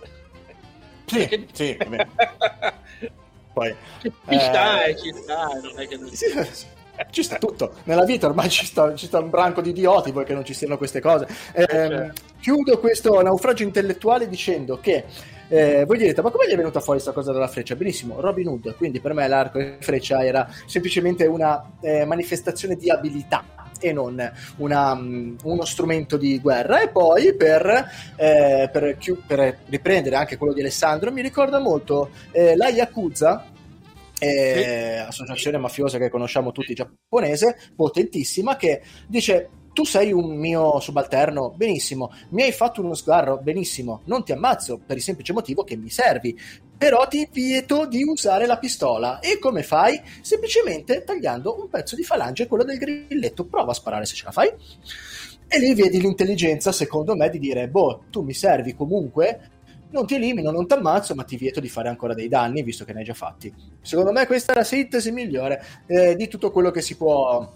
[1.05, 1.77] Sì, sì.
[3.57, 6.09] Poi, Ci eh, sta, eh, ci sta, non è che non...
[6.11, 6.65] sì, sì,
[7.09, 7.73] ci sta tutto.
[7.85, 10.53] Nella vita ormai ci sta, ci sta un branco di idioti poi che non ci
[10.53, 11.25] siano queste cose.
[11.53, 15.05] Ehm, chiudo questo naufragio intellettuale dicendo che
[15.47, 17.75] eh, voi direte ma come gli è venuta fuori questa cosa della freccia?
[17.75, 18.75] Benissimo Robin Hood.
[18.75, 23.43] Quindi per me l'arco e freccia era semplicemente una eh, manifestazione di abilità
[23.79, 26.81] e non una, mm, uno strumento di guerra.
[26.81, 32.09] E poi per, eh, per, chiu- per riprendere anche quello di Alessandro mi ricorda molto
[32.31, 33.51] eh, la Yakuza
[34.19, 41.51] eh, associazione mafiosa che conosciamo tutti giapponese, potentissima, che dice tu sei un mio subalterno,
[41.51, 45.75] benissimo, mi hai fatto uno sgarro, benissimo, non ti ammazzo per il semplice motivo che
[45.77, 46.35] mi servi,
[46.77, 49.19] però ti vieto di usare la pistola.
[49.19, 49.99] E come fai?
[50.21, 54.31] Semplicemente tagliando un pezzo di falange, quello del grilletto, prova a sparare se ce la
[54.31, 54.51] fai.
[55.47, 59.51] E lì vedi l'intelligenza, secondo me, di dire, boh, tu mi servi comunque,
[59.91, 62.83] non ti elimino, non ti ammazzo, ma ti vieto di fare ancora dei danni, visto
[62.83, 63.53] che ne hai già fatti.
[63.81, 67.49] Secondo me questa è la sintesi migliore eh, di tutto quello che si può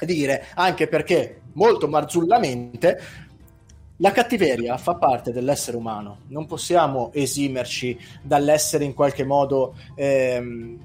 [0.00, 3.00] dire, anche perché molto marzullamente
[3.98, 10.78] la cattiveria fa parte dell'essere umano, non possiamo esimerci dall'essere in qualche modo ehm,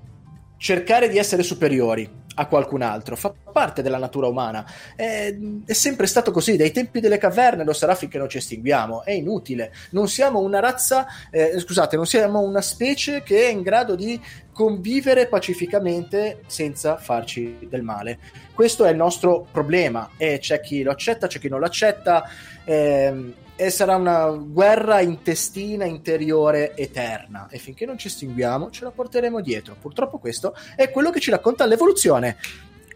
[0.58, 4.66] cercare di essere superiori a qualcun altro, fa parte della natura umana.
[4.95, 5.36] È,
[5.66, 9.12] è sempre stato così, dai tempi delle caverne lo sarà finché non ci estinguiamo, è
[9.12, 9.74] inutile.
[9.91, 14.20] Non siamo una razza, eh, scusate, non siamo una specie che è in grado di
[14.53, 18.20] convivere pacificamente senza farci del male.
[18.53, 22.30] Questo è il nostro problema e c'è chi lo accetta, c'è chi non lo accetta.
[22.66, 28.90] ehm, e sarà una guerra intestina interiore eterna e finché non ci estinguiamo ce la
[28.90, 29.76] porteremo dietro.
[29.80, 32.38] Purtroppo questo è quello che ci racconta l'evoluzione.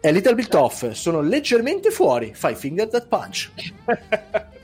[0.00, 2.32] È Little Bit Off, sono leggermente fuori.
[2.34, 3.50] Five Finger That Punch.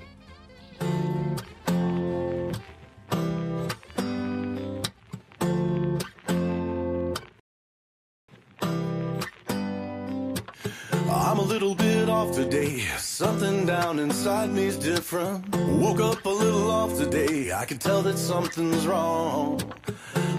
[12.23, 12.79] off today.
[12.99, 15.57] Something down inside me's different.
[15.83, 17.53] Woke up a little off today.
[17.53, 19.61] I can tell that something's wrong.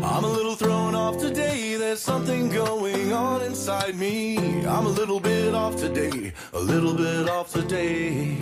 [0.02, 1.76] I'm a little thrown off today.
[1.76, 4.38] There's something going on inside me.
[4.66, 6.32] I'm a little bit off today.
[6.54, 8.38] A little bit off today.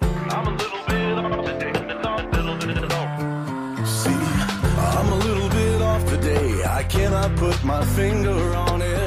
[0.00, 1.72] I'm a little bit off today.
[3.84, 4.22] See,
[4.94, 6.64] I'm a little bit off today.
[6.64, 9.05] I cannot put my finger on it.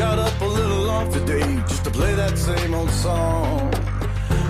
[0.00, 3.70] Got up a little off today just to play that same old song.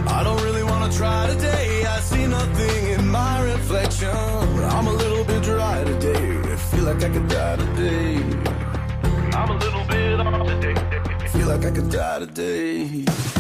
[0.07, 1.85] I don't really wanna try today.
[1.87, 4.15] I see nothing in my reflection.
[4.15, 6.53] I'm a little bit dry today.
[6.53, 8.23] I feel like I could die today.
[9.33, 11.29] I'm a little bit off today.
[11.31, 13.40] Feel like I could die today.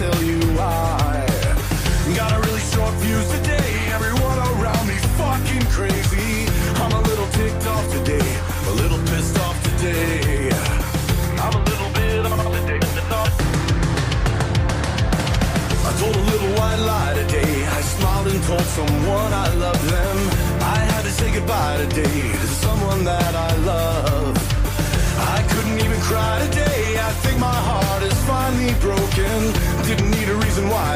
[0.00, 1.26] Tell you why.
[2.16, 6.48] Got a really short fuse today, everyone around me fucking crazy.
[6.80, 8.28] I'm a little ticked off today,
[8.70, 10.48] a little pissed off today.
[11.44, 12.24] I'm a little bit
[13.20, 13.60] off today.
[15.88, 17.52] I told a little white lie today.
[17.78, 19.46] I smiled and told someone I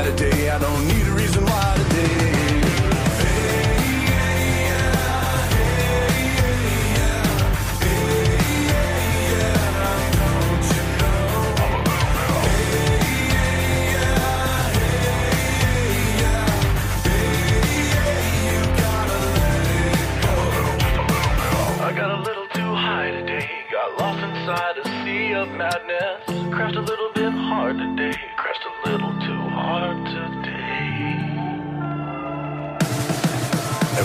[0.02, 0.50] today.
[0.50, 2.30] I don't need a reason why today.
[21.80, 23.48] I got a little too high today.
[23.70, 26.54] Got lost inside a sea of madness.
[26.54, 26.93] Crashed a little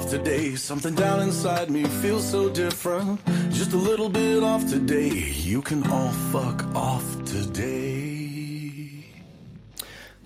[0.00, 0.56] off today.
[0.56, 3.20] Something down inside me feels so different.
[3.50, 5.32] Just a little bit off today.
[5.44, 9.04] You can all fuck off today.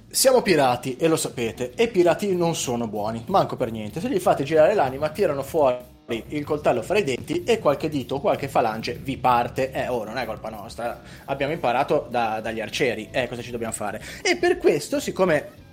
[0.09, 4.01] Siamo pirati e lo sapete, e i pirati non sono buoni, manco per niente.
[4.01, 5.77] Se gli fate girare l'anima, tirano fuori
[6.07, 9.73] il coltello fra i denti e qualche dito o qualche falange vi parte.
[9.73, 11.03] Eh, oh, non è colpa nostra.
[11.25, 13.09] Abbiamo imparato da- dagli arcieri.
[13.11, 14.01] Eh, cosa ci dobbiamo fare?
[14.23, 15.64] E per questo, siccome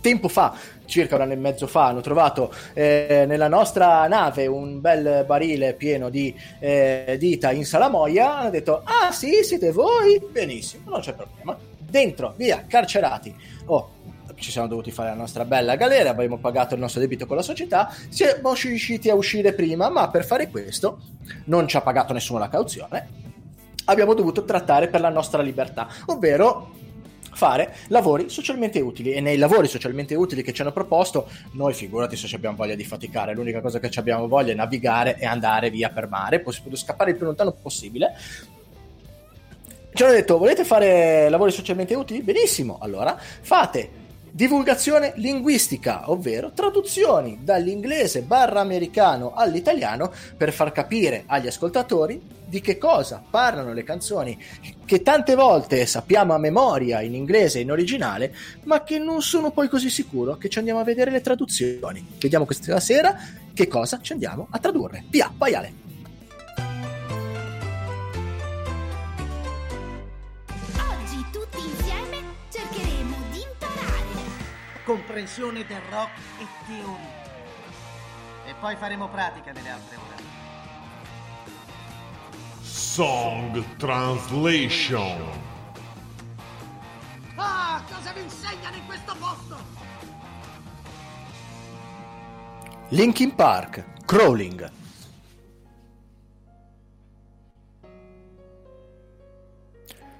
[0.00, 0.54] tempo fa,
[0.86, 5.74] circa un anno e mezzo fa, hanno trovato eh, nella nostra nave un bel barile
[5.74, 8.38] pieno di eh, dita in salamoia.
[8.38, 10.20] Hanno detto: Ah, sì, siete voi?
[10.30, 11.56] Benissimo, non c'è problema.
[11.78, 13.34] Dentro, via, carcerati.
[13.66, 13.98] Oh,
[14.40, 17.42] ci siamo dovuti fare la nostra bella galera, abbiamo pagato il nostro debito con la
[17.42, 20.98] società, siamo riusciti a uscire prima, ma per fare questo
[21.44, 23.28] non ci ha pagato nessuno la cauzione.
[23.84, 26.70] Abbiamo dovuto trattare per la nostra libertà, ovvero
[27.32, 29.12] fare lavori socialmente utili.
[29.12, 32.84] E nei lavori socialmente utili che ci hanno proposto noi figurati se abbiamo voglia di
[32.84, 33.34] faticare.
[33.34, 36.40] L'unica cosa che abbiamo voglia è navigare e andare via per mare.
[36.40, 38.14] Poss- scappare il più lontano possibile.
[39.92, 42.22] Ci hanno detto volete fare lavori socialmente utili?
[42.22, 42.78] benissimo.
[42.80, 43.99] Allora fate
[44.32, 52.78] divulgazione linguistica, ovvero traduzioni dall'inglese barra americano all'italiano per far capire agli ascoltatori di che
[52.78, 54.36] cosa parlano le canzoni
[54.84, 58.34] che tante volte sappiamo a memoria in inglese e in originale,
[58.64, 62.04] ma che non sono poi così sicuro che ci andiamo a vedere le traduzioni.
[62.18, 63.16] Vediamo questa sera
[63.54, 65.04] che cosa ci andiamo a tradurre.
[65.08, 65.89] Via, vai Ale.
[74.90, 77.22] Comprensione del rock e teoria.
[78.44, 80.22] E poi faremo pratica nelle altre ore.
[82.60, 85.28] Song Translation.
[87.36, 89.56] Ah, cosa vi insegnano in questo posto?
[92.88, 94.72] Linkin Park, Crawling.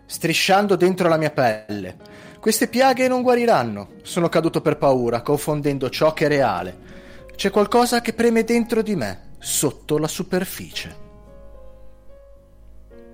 [0.06, 2.19] Strisciando dentro la mia pelle.
[2.40, 3.96] Queste piaghe non guariranno.
[4.02, 6.88] Sono caduto per paura, confondendo ciò che è reale.
[7.36, 10.96] C'è qualcosa che preme dentro di me, sotto la superficie.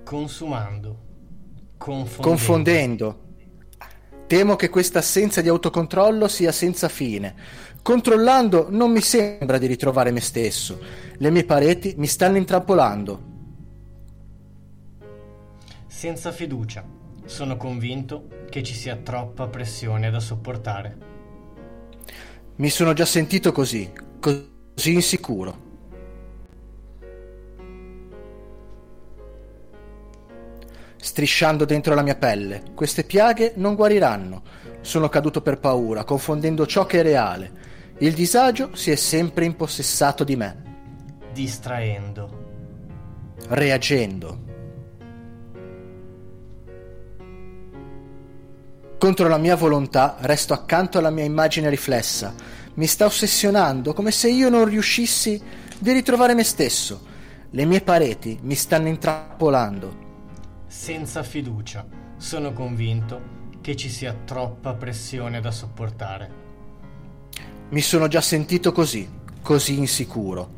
[0.04, 0.98] Consumando.
[1.76, 2.28] Confondendo.
[2.28, 3.20] Confondendo.
[4.28, 7.34] Temo che questa assenza di autocontrollo sia senza fine.
[7.82, 10.80] Controllando non mi sembra di ritrovare me stesso.
[11.16, 13.34] Le mie pareti mi stanno intrappolando.
[15.88, 16.95] Senza fiducia.
[17.26, 20.96] Sono convinto che ci sia troppa pressione da sopportare.
[22.56, 23.90] Mi sono già sentito così,
[24.20, 25.64] così insicuro.
[30.96, 34.42] Strisciando dentro la mia pelle, queste piaghe non guariranno.
[34.80, 37.64] Sono caduto per paura, confondendo ciò che è reale.
[37.98, 40.62] Il disagio si è sempre impossessato di me,
[41.32, 42.44] Distraendo.
[43.48, 44.45] reagendo.
[48.98, 52.34] Contro la mia volontà resto accanto alla mia immagine riflessa.
[52.74, 55.40] Mi sta ossessionando come se io non riuscissi
[55.78, 57.04] di ritrovare me stesso.
[57.50, 60.04] Le mie pareti mi stanno intrappolando.
[60.66, 61.86] Senza fiducia.
[62.16, 66.44] Sono convinto che ci sia troppa pressione da sopportare.
[67.68, 69.06] Mi sono già sentito così,
[69.42, 70.55] così insicuro.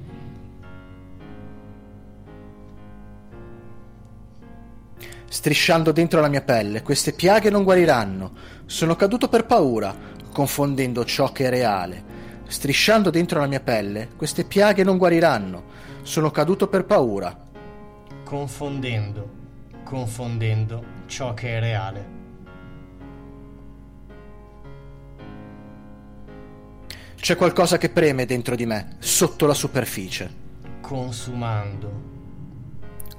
[5.29, 8.33] Strisciando dentro la mia pelle, queste piaghe non guariranno.
[8.67, 9.95] Sono caduto per paura,
[10.33, 12.17] confondendo ciò che è reale.
[12.47, 15.65] Strisciando dentro la mia pelle, queste piaghe non guariranno.
[16.03, 17.47] Sono caduto per paura.
[18.25, 19.37] Confondendo.
[19.85, 22.17] Confondendo ciò che è reale.
[27.21, 30.47] C'è qualcosa che preme dentro di me, sotto la superficie,
[30.81, 31.91] Consumando.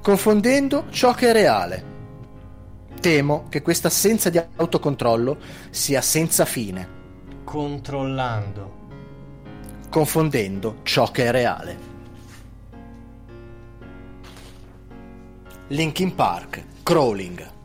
[0.02, 1.89] confondendo ciò che è reale.
[3.00, 5.38] Temo che questa assenza di autocontrollo
[5.70, 6.98] sia senza fine,
[7.46, 8.78] Controllando.
[9.90, 11.88] confondendo ciò che è reale.
[15.68, 17.59] Linkin Park, Crawling.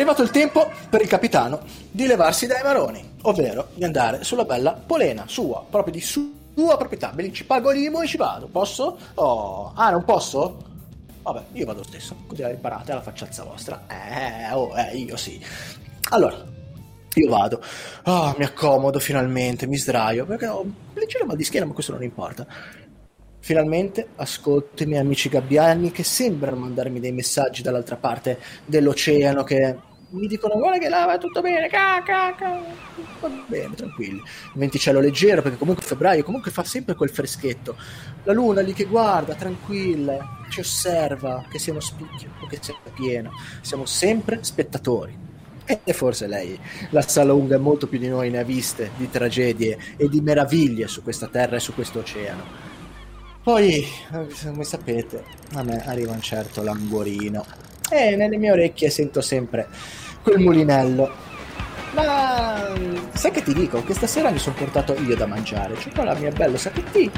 [0.00, 1.60] Arrivato il tempo per il capitano
[1.90, 7.10] di levarsi dai maroni, ovvero di andare sulla bella polena sua, proprio di sua proprietà.
[7.10, 8.46] Belin, ci pago l'IMU e ci vado.
[8.46, 8.96] Posso?
[9.14, 10.68] Oh, ah, non posso?
[11.22, 13.84] Vabbè, io vado stesso, così la riparate alla facciazza vostra.
[13.86, 15.38] Eh, oh, eh, io sì.
[16.10, 16.42] Allora,
[17.14, 17.62] io vado,
[18.04, 21.92] Ah, mi accomodo finalmente, mi sdraio, perché ho un leggero mal di schiena, ma questo
[21.92, 22.46] non importa.
[23.42, 29.76] Finalmente ascolto i miei amici gabbiani che sembrano mandarmi dei messaggi dall'altra parte dell'oceano che
[30.10, 32.60] mi dicono guarda che là va tutto bene, ca, ca, ca.
[33.20, 34.18] va bene, tranquilli.
[34.18, 37.76] Il venticello leggero perché comunque febbraio comunque fa sempre quel freschetto.
[38.24, 43.32] La luna lì che guarda, tranquilla, ci osserva, che sia uno spicchio che sia pieno.
[43.60, 45.28] Siamo sempre spettatori.
[45.84, 46.58] E forse lei,
[46.90, 51.04] la Salunga, molto più di noi, ne ha viste di tragedie e di meraviglie su
[51.04, 52.42] questa terra e su questo oceano.
[53.44, 55.22] Poi, eh, come sapete,
[55.54, 59.68] a me arriva un certo languorino e nelle mie orecchie sento sempre
[60.22, 61.28] quel mulinello.
[61.92, 62.72] Ma
[63.12, 63.82] sai che ti dico?
[63.82, 65.74] Che stasera mi sono portato io da mangiare.
[65.74, 67.10] C'ho qua la mia bella sacchettini.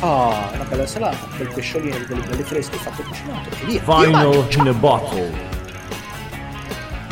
[0.00, 3.50] Oh, una bella salata, del pesciolino di quelli belli freschi fatto cucinato.
[3.64, 5.54] Vinyl in a bottle.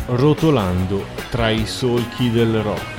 [0.06, 2.93] Rotolando tra i solchi del rock.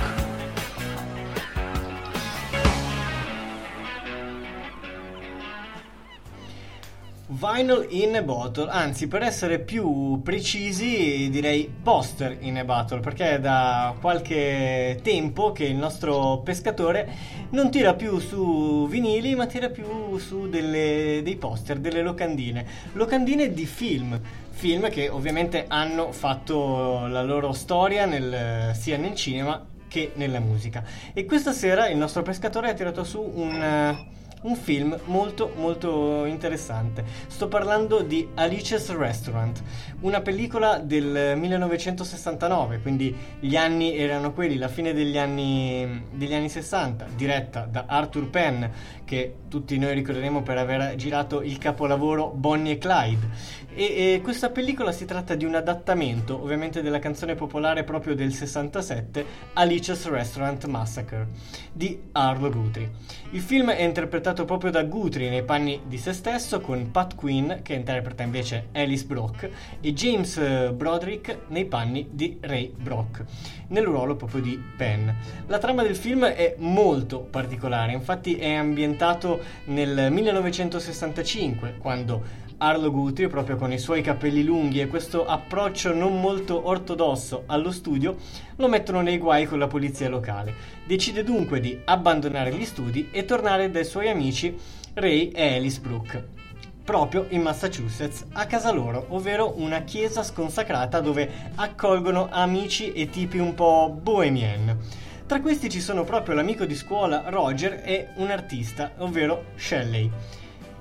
[7.46, 13.34] Vinyl in a bottle, anzi per essere più precisi direi poster in a bottle, perché
[13.36, 17.08] è da qualche tempo che il nostro pescatore
[17.52, 23.54] non tira più su vinili ma tira più su delle- dei poster, delle locandine, locandine
[23.54, 24.20] di film,
[24.50, 30.84] film che ovviamente hanno fatto la loro storia nel- sia nel cinema che nella musica.
[31.14, 36.26] E questa sera il nostro pescatore ha tirato su un, eh, un film molto molto
[36.26, 37.04] interessante.
[37.28, 39.62] Sto parlando di Alice's Restaurant,
[40.02, 46.50] una pellicola del 1969, quindi gli anni erano quelli, la fine degli anni, degli anni
[46.50, 48.64] 60, diretta da Arthur Penn,
[49.06, 53.64] che tutti noi ricorderemo per aver girato il capolavoro Bonnie e Clyde.
[53.78, 58.34] E, e questa pellicola si tratta di un adattamento, ovviamente, della canzone popolare proprio del
[58.34, 61.28] 67, Alice's Restaurant Massacre,
[61.74, 62.90] di Arlo Guthrie.
[63.32, 67.52] Il film è interpretato proprio da Guthrie nei panni di se stesso, con Pat Quinn,
[67.64, 69.50] che interpreta invece Alice Brock,
[69.82, 73.26] e James eh, Broderick nei panni di Ray Brock,
[73.68, 75.10] nel ruolo proprio di Penn.
[75.48, 78.56] La trama del film è molto particolare, infatti è
[78.96, 85.94] ambientato nel 1965, quando Arlo Guthrie, proprio con i suoi capelli lunghi e questo approccio
[85.94, 88.16] non molto ortodosso allo studio,
[88.56, 90.54] lo mettono nei guai con la polizia locale.
[90.86, 94.58] Decide dunque di abbandonare gli studi e tornare dai suoi amici
[94.94, 96.44] Ray e Alice Brooke.
[96.86, 103.40] Proprio in Massachusetts, a casa loro, ovvero una chiesa sconsacrata dove accolgono amici e tipi
[103.40, 105.04] un po' bohemien.
[105.28, 110.12] Tra questi ci sono proprio l'amico di scuola Roger e un artista, ovvero Shelley.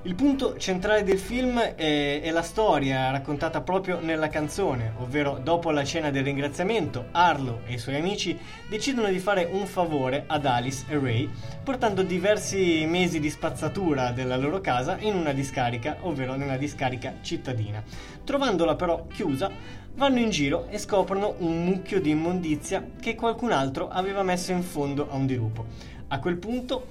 [0.02, 5.70] Il punto centrale del film è, è la storia raccontata proprio nella canzone, ovvero dopo
[5.70, 8.38] la cena del ringraziamento, Arlo e i suoi amici
[8.68, 11.30] decidono di fare un favore ad Alice e Ray,
[11.62, 17.82] portando diversi mesi di spazzatura della loro casa in una discarica, ovvero nella discarica cittadina.
[18.24, 19.50] Trovandola però chiusa,
[19.94, 24.62] vanno in giro e scoprono un mucchio di immondizia che qualcun altro aveva messo in
[24.62, 25.66] fondo a un dirupo.
[26.08, 26.86] A quel punto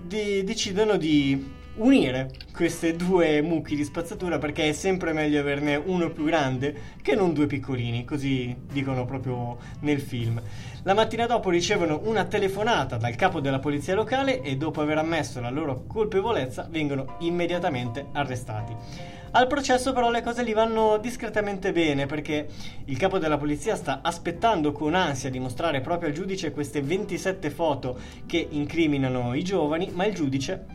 [0.00, 6.10] de- decidono di unire queste due mucchi di spazzatura perché è sempre meglio averne uno
[6.10, 10.40] più grande che non due piccolini, così dicono proprio nel film.
[10.84, 15.40] La mattina dopo ricevono una telefonata dal capo della polizia locale e dopo aver ammesso
[15.40, 18.74] la loro colpevolezza vengono immediatamente arrestati.
[19.36, 22.46] Al processo però le cose gli vanno discretamente bene perché
[22.84, 27.50] il capo della polizia sta aspettando con ansia di mostrare proprio al giudice queste 27
[27.50, 30.66] foto che incriminano i giovani, ma il giudice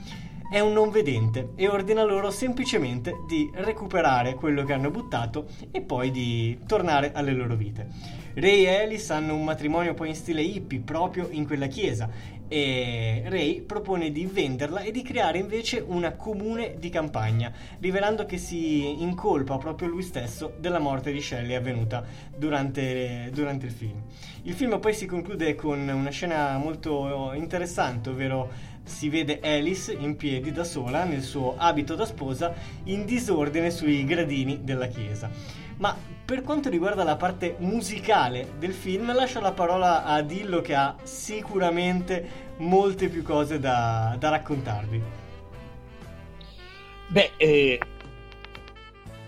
[0.50, 5.82] è un non vedente e ordina loro semplicemente di recuperare quello che hanno buttato e
[5.82, 7.88] poi di tornare alle loro vite.
[8.34, 12.10] Ray e Alice hanno un matrimonio poi in stile hippie proprio in quella chiesa
[12.52, 18.38] e Ray propone di venderla e di creare invece una comune di campagna, rivelando che
[18.38, 22.04] si incolpa proprio lui stesso della morte di Shelley avvenuta
[22.36, 24.02] durante, durante il film.
[24.44, 28.50] Il film poi si conclude con una scena molto interessante, ovvero
[28.90, 32.54] si vede Alice in piedi da sola nel suo abito da sposa
[32.86, 35.30] in disordine sui gradini della chiesa.
[35.78, 35.96] Ma
[36.26, 40.96] per quanto riguarda la parte musicale del film, lascio la parola a Dillo che ha
[41.04, 45.02] sicuramente molte più cose da, da raccontarvi.
[47.08, 47.80] Beh, eh,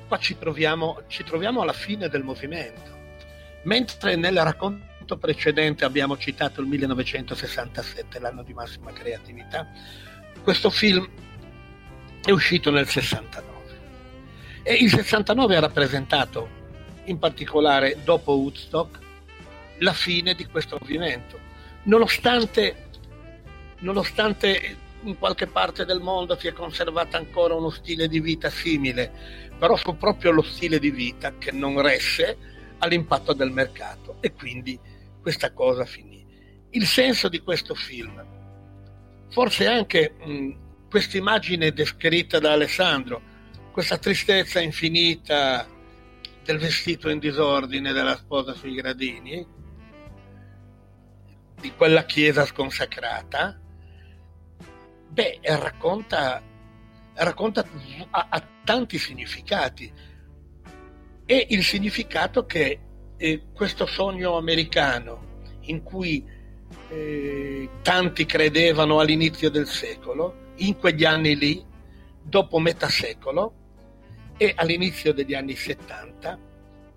[0.08, 2.90] qua ci troviamo, ci troviamo alla fine del movimento.
[3.64, 9.68] Mentre nel racconto precedente abbiamo citato il 1967, l'anno di massima creatività,
[10.44, 11.08] questo film
[12.24, 13.50] è uscito nel 69
[14.64, 16.60] e il 69 ha rappresentato
[17.06, 19.00] in particolare dopo Woodstock
[19.80, 21.40] la fine di questo movimento.
[21.84, 22.90] Nonostante,
[23.80, 29.76] nonostante in qualche parte del mondo sia conservato ancora uno stile di vita simile però
[29.76, 32.36] fu proprio lo stile di vita che non resse
[32.80, 34.80] all'impatto del mercato e quindi
[35.22, 36.26] questa cosa finì
[36.72, 38.26] il senso di questo film
[39.30, 40.15] forse anche
[40.89, 43.22] questa immagine descritta da Alessandro
[43.72, 45.65] questa tristezza infinita
[46.43, 49.45] del vestito in disordine della sposa sui gradini,
[51.60, 53.60] di quella chiesa sconsacrata,
[55.10, 56.41] beh, racconta,
[57.14, 57.65] racconta
[58.10, 60.10] ha, ha tanti significati.
[61.26, 62.80] E il significato che
[63.22, 65.30] eh, questo sogno americano
[65.65, 66.26] in cui
[66.89, 71.64] eh, tanti credevano all'inizio del secolo, in quegli anni lì,
[72.23, 73.53] dopo metà secolo,
[74.38, 76.39] e all'inizio degli anni 70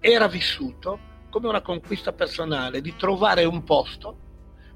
[0.00, 4.18] era vissuto come una conquista personale di trovare un posto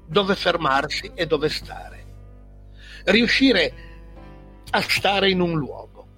[0.05, 2.05] dove fermarsi e dove stare.
[3.05, 3.73] Riuscire
[4.69, 6.09] a stare in un luogo.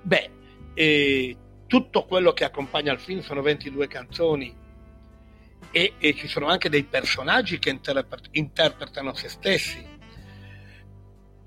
[0.00, 0.30] Beh,
[0.72, 1.36] e
[1.66, 4.66] tutto quello che accompagna il film sono 22 canzoni
[5.70, 9.84] e, e ci sono anche dei personaggi che interpret- interpretano se stessi.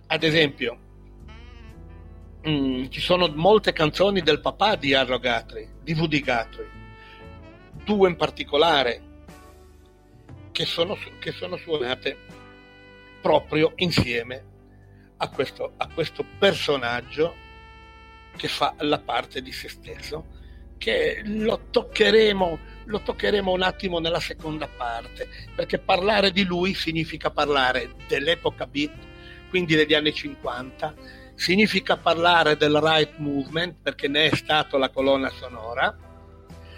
[0.07, 0.77] Ad esempio,
[2.47, 6.69] Mm, ci sono molte canzoni del papà di Arlo Guthrie, di Woody Guthrie,
[7.83, 9.01] due in particolare
[10.51, 12.17] che sono, che sono suonate
[13.21, 14.43] proprio insieme
[15.17, 17.35] a questo, a questo personaggio
[18.35, 20.25] che fa la parte di se stesso,
[20.79, 22.59] che lo toccheremo,
[22.91, 28.91] lo toccheremo un attimo nella seconda parte, perché parlare di lui significa parlare dell'epoca beat,
[29.49, 30.93] quindi degli anni 50,
[31.33, 35.97] significa parlare del right movement perché ne è stato la colonna sonora,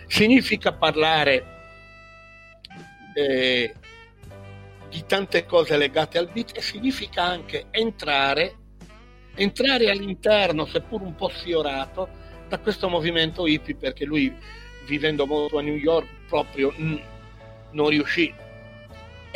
[0.07, 1.45] significa parlare
[3.15, 3.73] eh,
[4.90, 8.56] di tante cose legate al beat e significa anche entrare,
[9.34, 15.62] entrare all'interno, seppur un po' sfiorato, da questo movimento hippie perché lui vivendo molto a
[15.62, 17.02] New York proprio mh,
[17.72, 18.34] non riuscì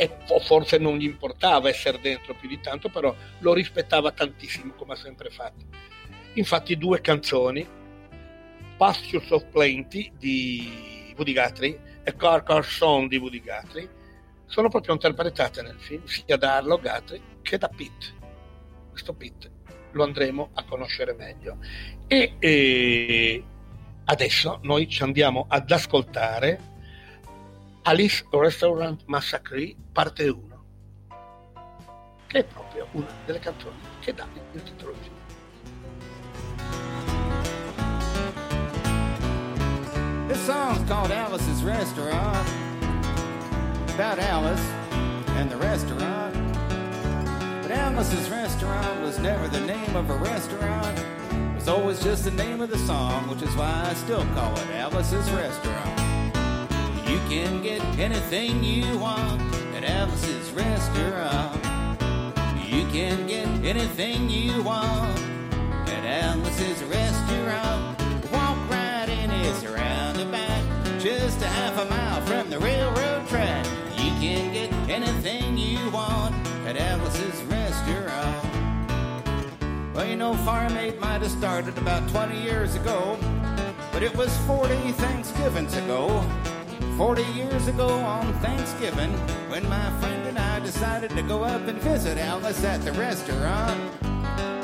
[0.00, 4.92] e forse non gli importava essere dentro più di tanto, però lo rispettava tantissimo come
[4.92, 5.64] ha sempre fatto.
[6.34, 7.66] Infatti due canzoni,
[8.76, 13.90] Pastures of Plenty di Woody Guthrie e Car Car Song di Woody Guthrie,
[14.46, 18.14] sono proprio interpretate nel film sia da Arlo Guthrie che da Pete.
[18.90, 19.50] Questo Pete
[19.92, 21.58] lo andremo a conoscere meglio.
[22.06, 23.44] E, e
[24.10, 26.60] adesso noi ci andiamo ad ascoltare
[27.82, 30.48] Alice Restaurant Massacre parte 1
[32.26, 35.16] che è proprio una delle canzoni che dà il titolo film.
[40.28, 42.46] This song's called Alice's Restaurant.
[43.94, 44.62] About Alice
[45.36, 46.34] and the restaurant.
[47.62, 51.17] But Alice's Restaurant was never the name of a restaurant
[51.68, 54.52] it was always just the name of the song which is why I still call
[54.56, 56.00] it Alice's Restaurant
[57.06, 59.42] You can get anything you want
[59.74, 61.56] at Alice's restaurant.
[62.66, 65.18] You can get anything you want
[65.88, 68.00] at Alice's restaurant.
[68.32, 70.62] Walk right in its roundabout,
[70.98, 73.66] just a half a mile from the railroad track.
[73.98, 76.34] You can get anything you want
[76.66, 77.27] at Alice's.
[79.98, 83.18] Well, you know, Farm Aid might have started about 20 years ago,
[83.90, 86.24] but it was 40 Thanksgivings ago.
[86.96, 89.10] 40 years ago on Thanksgiving,
[89.50, 93.92] when my friend and I decided to go up and visit Alice at the restaurant.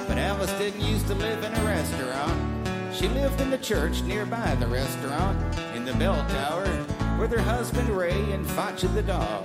[0.06, 2.94] But Alice didn't used to live in a restaurant.
[2.94, 5.36] She lived in the church nearby the restaurant,
[5.74, 6.86] in the bell tower,
[7.19, 9.43] with her husband Ray and Facha the dog.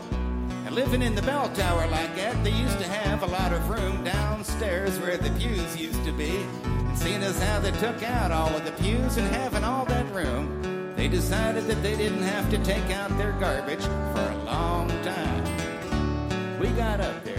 [0.65, 3.69] And living in the bell tower like that, they used to have a lot of
[3.69, 6.45] room downstairs where the pews used to be.
[6.63, 10.05] And seeing as how they took out all of the pews and having all that
[10.13, 14.89] room, they decided that they didn't have to take out their garbage for a long
[15.03, 16.59] time.
[16.59, 17.38] We got up there,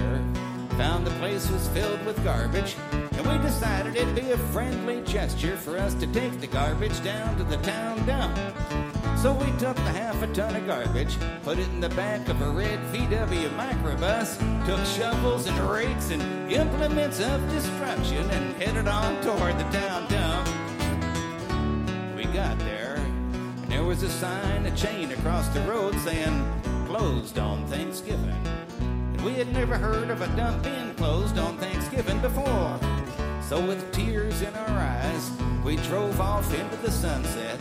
[0.80, 5.54] found the place was filled with garbage, and we decided it'd be a friendly gesture
[5.54, 8.34] for us to take the garbage down to the town dump.
[9.18, 12.40] So we took the half a ton of garbage, put it in the back of
[12.40, 19.20] a red VW microbus, took shovels and rakes and implements of destruction, and headed on
[19.20, 20.48] toward the town dump.
[22.16, 22.94] We got there.
[22.96, 26.42] And there was a sign, a chain across the road saying,
[26.86, 28.42] closed on Thanksgiving.
[29.24, 32.80] We had never heard of a dump being closed on Thanksgiving before.
[33.42, 35.30] So with tears in our eyes,
[35.62, 37.60] we drove off into the sunset,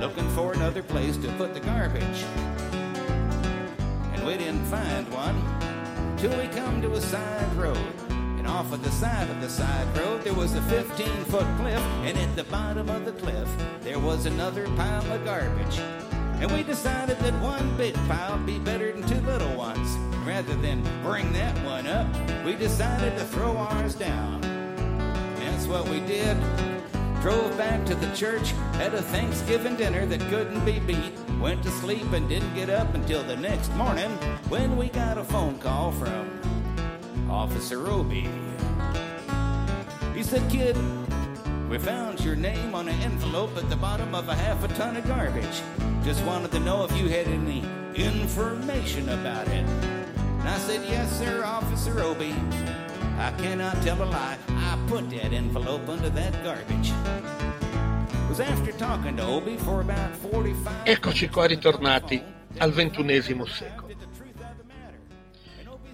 [0.00, 2.24] looking for another place to put the garbage.
[4.12, 5.42] And we didn't find one
[6.18, 7.78] till we come to a side road.
[8.10, 11.82] And off of the side of the side road, there was a 15 foot cliff,
[12.04, 13.48] and at the bottom of the cliff,
[13.80, 15.78] there was another pile of garbage.
[16.40, 20.07] And we decided that one big pile would be better than two little ones.
[20.28, 22.06] Rather than bring that one up,
[22.44, 24.42] we decided to throw ours down.
[25.38, 26.36] That's what we did.
[27.22, 31.18] Drove back to the church, had a Thanksgiving dinner that couldn't be beat.
[31.40, 34.10] Went to sleep and didn't get up until the next morning
[34.50, 36.28] when we got a phone call from
[37.30, 38.28] Officer Roby.
[40.14, 40.76] He said, Kid,
[41.70, 44.98] we found your name on an envelope at the bottom of a half a ton
[44.98, 45.62] of garbage.
[46.04, 47.64] Just wanted to know if you had any
[47.94, 49.97] information about it.
[50.48, 52.32] And I said, Yes, sir, Officer Roby.
[53.18, 54.38] I cannot tell a lie.
[54.48, 56.90] I put that envelope under that garbage.
[56.90, 62.22] It was after talking to Obi for about 45 Eccoci qua ritornati
[62.58, 63.94] al ventunesimo secolo.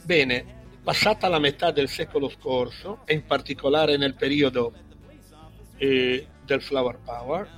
[0.04, 0.44] Bene,
[0.84, 4.72] passata la metà del secolo scorso, e in particolare nel periodo
[5.78, 7.48] eh, del Flower Power,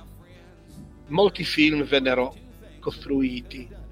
[1.09, 2.35] molti film vennero
[2.79, 3.85] costruiti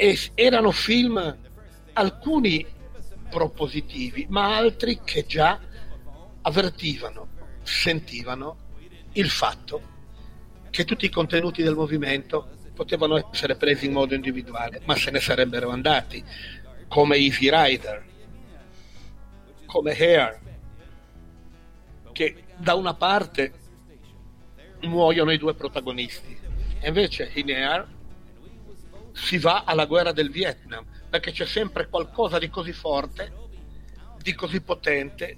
[0.00, 1.36] e erano film,
[2.00, 2.66] alcuni
[3.28, 5.60] propositivi, ma altri che già
[6.42, 7.28] avvertivano,
[7.62, 8.56] sentivano
[9.12, 9.98] il fatto
[10.70, 15.20] che tutti i contenuti del movimento potevano essere presi in modo individuale, ma se ne
[15.20, 16.24] sarebbero andati,
[16.88, 18.06] come Easy Rider,
[19.66, 20.40] come Hair,
[22.12, 23.52] che da una parte
[24.82, 26.38] muoiono i due protagonisti
[26.80, 27.86] e invece in Air
[29.12, 33.32] si va alla guerra del Vietnam perché c'è sempre qualcosa di così forte,
[34.22, 35.36] di così potente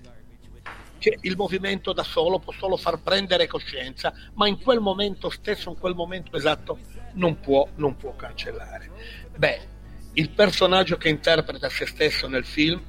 [0.98, 5.70] che il movimento da solo può solo far prendere coscienza, ma in quel momento stesso,
[5.70, 6.78] in quel momento esatto,
[7.14, 8.90] non può, non può cancellare.
[9.36, 9.68] Beh,
[10.12, 12.80] il personaggio che interpreta se stesso nel film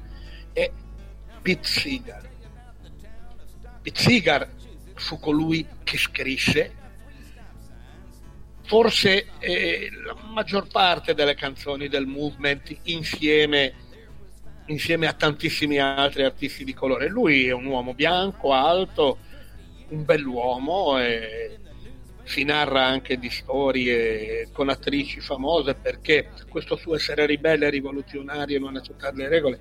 [0.52, 0.70] è
[1.42, 2.30] Pete Seeger.
[3.82, 4.54] Pete Seeger
[4.94, 6.82] fu colui che scrisse
[8.64, 13.74] forse eh, la maggior parte delle canzoni del movement insieme,
[14.66, 17.08] insieme a tantissimi altri artisti di colore.
[17.08, 19.18] Lui è un uomo bianco, alto,
[19.88, 21.58] un bell'uomo e
[22.24, 28.60] si narra anche di storie con attrici famose perché questo suo essere ribelle, rivoluzionario e
[28.60, 29.60] non accettare le regole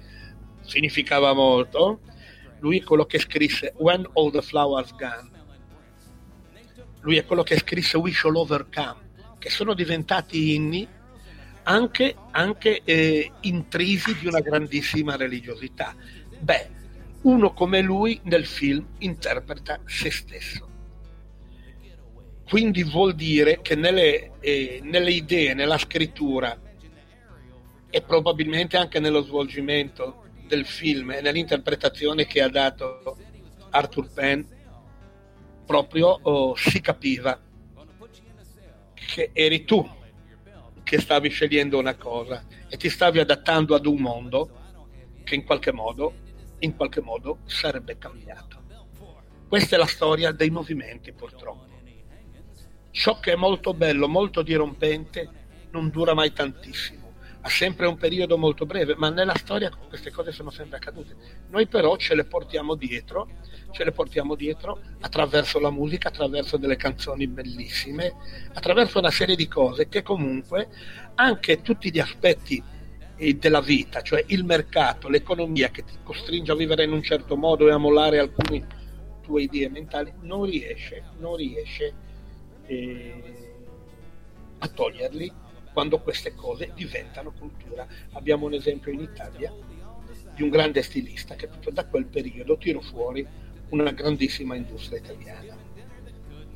[0.61, 1.99] significava molto.
[2.59, 5.32] Lui è quello che scrisse When All the Flowers Gone
[7.03, 10.87] lui è quello che scrisse We Shall Overcome, che sono diventati inni
[11.63, 15.95] anche, anche eh, intrisi di una grandissima religiosità.
[16.39, 16.69] Beh,
[17.21, 20.69] uno come lui nel film interpreta se stesso.
[22.47, 26.57] Quindi vuol dire che nelle, eh, nelle idee, nella scrittura
[27.89, 33.17] e probabilmente anche nello svolgimento del film e nell'interpretazione che ha dato
[33.71, 34.43] Arthur Penn
[35.65, 37.39] proprio oh, si capiva
[38.93, 39.87] che eri tu
[40.83, 44.61] che stavi scegliendo una cosa e ti stavi adattando ad un mondo
[45.23, 46.13] che in qualche modo,
[46.59, 48.61] in qualche modo sarebbe cambiato.
[49.47, 51.71] Questa è la storia dei movimenti purtroppo.
[52.91, 55.29] Ciò che è molto bello, molto dirompente,
[55.71, 57.03] non dura mai tantissimo
[57.45, 61.15] ha sempre un periodo molto breve, ma nella storia queste cose sono sempre accadute.
[61.49, 63.27] Noi però ce le portiamo dietro,
[63.73, 68.13] ce le portiamo dietro attraverso la musica, attraverso delle canzoni bellissime,
[68.53, 70.69] attraverso una serie di cose che comunque
[71.15, 72.63] anche tutti gli aspetti
[73.17, 77.35] eh, della vita, cioè il mercato, l'economia che ti costringe a vivere in un certo
[77.35, 78.65] modo e a mollare alcune
[79.21, 81.93] tue idee mentali, non riesce, non riesce
[82.67, 83.53] eh,
[84.59, 85.31] a toglierli
[85.73, 87.87] quando queste cose diventano cultura.
[88.11, 89.51] Abbiamo un esempio in Italia
[90.35, 93.25] di un grande stilista che proprio da quel periodo tirò fuori
[93.73, 95.57] una grandissima industria italiana,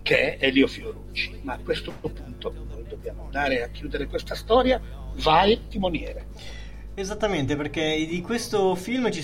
[0.03, 1.39] che è Elio Fiorucci.
[1.41, 4.79] Ma a questo punto noi dobbiamo andare a chiudere questa storia.
[5.15, 6.27] Vai, timoniere.
[6.99, 9.23] Esattamente, perché di questo film ci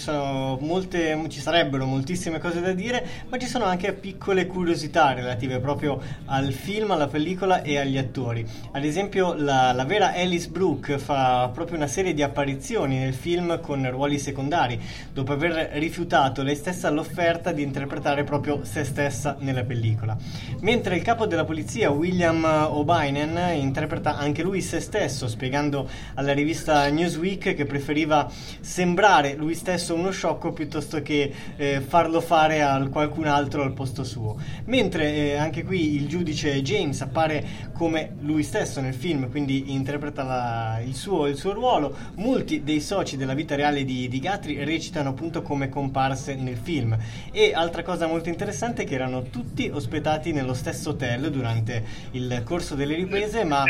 [0.59, 5.99] molte, ci sarebbero moltissime cose da dire, ma ci sono anche piccole curiosità relative proprio
[6.25, 8.45] al film, alla pellicola e agli attori.
[8.73, 13.59] Ad esempio, la, la vera Alice Brooke fa proprio una serie di apparizioni nel film
[13.59, 14.79] con ruoli secondari,
[15.11, 20.15] dopo aver rifiutato lei stessa l'offerta di interpretare proprio se stessa nella pellicola.
[20.59, 26.87] Mentre il capo della polizia, William O'Binen, interpreta anche lui se stesso, spiegando alla rivista
[26.87, 28.29] Newsweek che preferiva
[28.59, 34.03] sembrare lui stesso uno sciocco piuttosto che eh, farlo fare a qualcun altro al posto
[34.03, 34.37] suo.
[34.65, 40.23] Mentre eh, anche qui il giudice James appare come lui stesso nel film, quindi interpreta
[40.23, 41.95] la, il, suo, il, suo, ruolo.
[42.15, 46.97] Molti dei soci della vita reale di, di Gatri recitano appunto come comparse nel film.
[47.31, 52.41] E altra cosa molto interessante è che erano tutti ospitati nello stesso hotel durante il
[52.43, 53.63] corso delle riprese, ma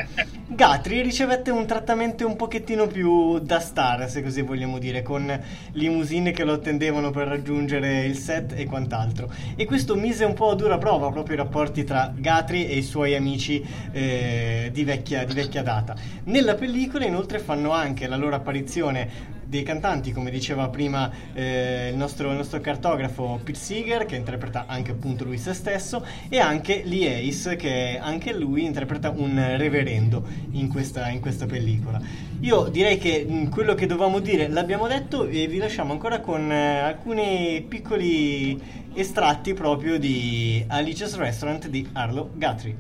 [0.48, 5.42] Gatri ricevette un trattamento un pochettino più da star star, se così vogliamo dire, con
[5.74, 9.30] limousine che lo attendevano per raggiungere il set e quant'altro.
[9.56, 12.82] E questo mise un po' a dura prova proprio i rapporti tra Gatri e i
[12.82, 15.96] suoi amici eh, di, vecchia, di vecchia data.
[16.26, 21.96] Nella pellicola inoltre fanno anche la loro apparizione dei cantanti, come diceva prima eh, il,
[21.96, 26.82] nostro, il, nostro, cartografo Pete Seeger, che interpreta anche appunto lui se stesso, e anche
[26.84, 32.02] Lee Ace, che anche lui interpreta un reverendo in questa, in questa pellicola.
[32.40, 36.52] Io direi che mh, quello che dovevamo dire l'abbiamo detto e vi lasciamo ancora con
[36.52, 38.60] eh, alcuni piccoli
[38.96, 42.76] estratti proprio di Alicia's Restaurant di Arlo Guthrie.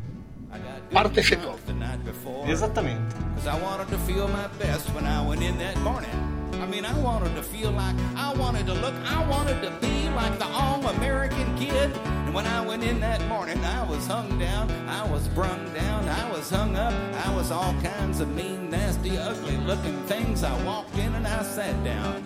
[0.91, 1.61] Parte seconda.
[2.45, 3.15] Esattamente.
[5.35, 6.32] I
[6.65, 10.39] mean, I wanted to feel like, I wanted to look, I wanted to be like
[10.39, 11.91] the all American kid.
[11.97, 16.07] And when I went in that morning, I was hung down, I was brung down,
[16.07, 16.93] I was hung up,
[17.25, 20.43] I was all kinds of mean, nasty, ugly looking things.
[20.43, 22.23] I walked in and I sat down.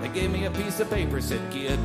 [0.00, 1.78] They gave me a piece of paper, said, Kid,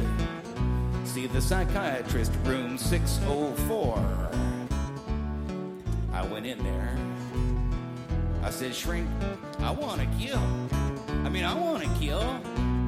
[1.03, 4.29] see the psychiatrist, room 604.
[6.13, 6.97] I went in there.
[8.43, 9.09] I said, Shrink,
[9.59, 10.39] I want to kill.
[11.25, 12.21] I mean, I want to kill.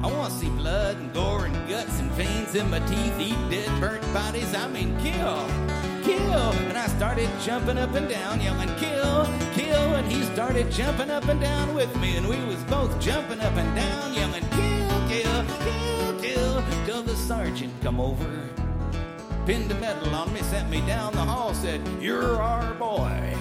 [0.02, 3.50] I want to see blood and gore and guts and veins in my teeth, eat
[3.50, 4.54] dead, burnt bodies.
[4.54, 5.48] I mean, kill,
[6.04, 6.52] kill.
[6.68, 9.94] And I started jumping up and down, yelling, kill, kill.
[9.94, 13.56] And he started jumping up and down with me, and we was both jumping up
[13.56, 16.62] and down, yelling, kill, kill, kill, kill.
[16.84, 18.48] Till the sergeant come over,
[19.44, 23.36] pinned a medal on me, sent me down the hall, said, you're our boy.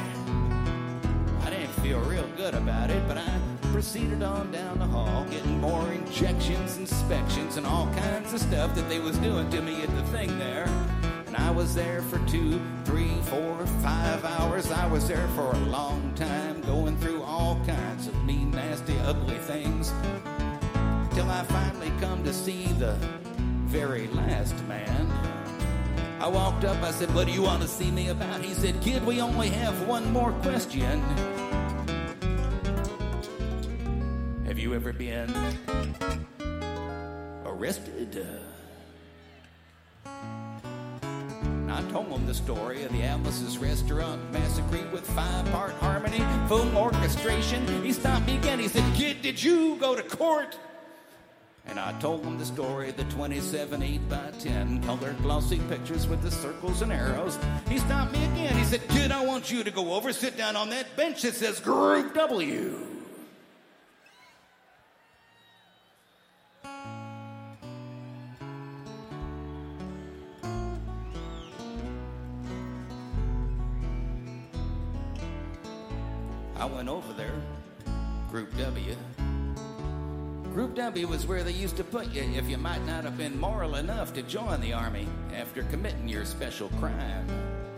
[1.43, 3.39] I didn't feel real good about it, but I
[3.75, 8.87] proceeded on down the hall, getting more injections, inspections, and all kinds of stuff that
[8.87, 10.63] they was doing to me at the thing there.
[11.27, 14.71] And I was there for two, three, four, five hours.
[14.71, 19.39] I was there for a long time, going through all kinds of mean, nasty, ugly
[19.39, 19.89] things.
[21.13, 22.93] Till I finally come to see the
[23.65, 25.05] very last man.
[26.21, 28.41] I walked up, I said, What do you want to see me about?
[28.41, 31.03] He said, Kid, we only have one more question.
[34.55, 35.29] Have you ever been
[37.45, 38.25] arrested?
[40.05, 46.73] I told him the story of the Atlas's restaurant massacre with five part harmony, full
[46.77, 47.67] orchestration.
[47.83, 48.59] He stopped me again.
[48.59, 50.57] He said, Kid, did you go to court?
[51.65, 56.07] And I told him the story of the 27 8 by 10 color glossy pictures
[56.07, 57.37] with the circles and arrows.
[57.67, 58.57] He stopped me again.
[58.57, 61.33] He said, Kid, I want you to go over, sit down on that bench that
[61.33, 62.94] says Group W.
[76.65, 77.35] I went over there,
[78.27, 78.95] Group W.
[80.51, 83.39] Group W was where they used to put you if you might not have been
[83.39, 87.29] moral enough to join the Army after committing your special crime.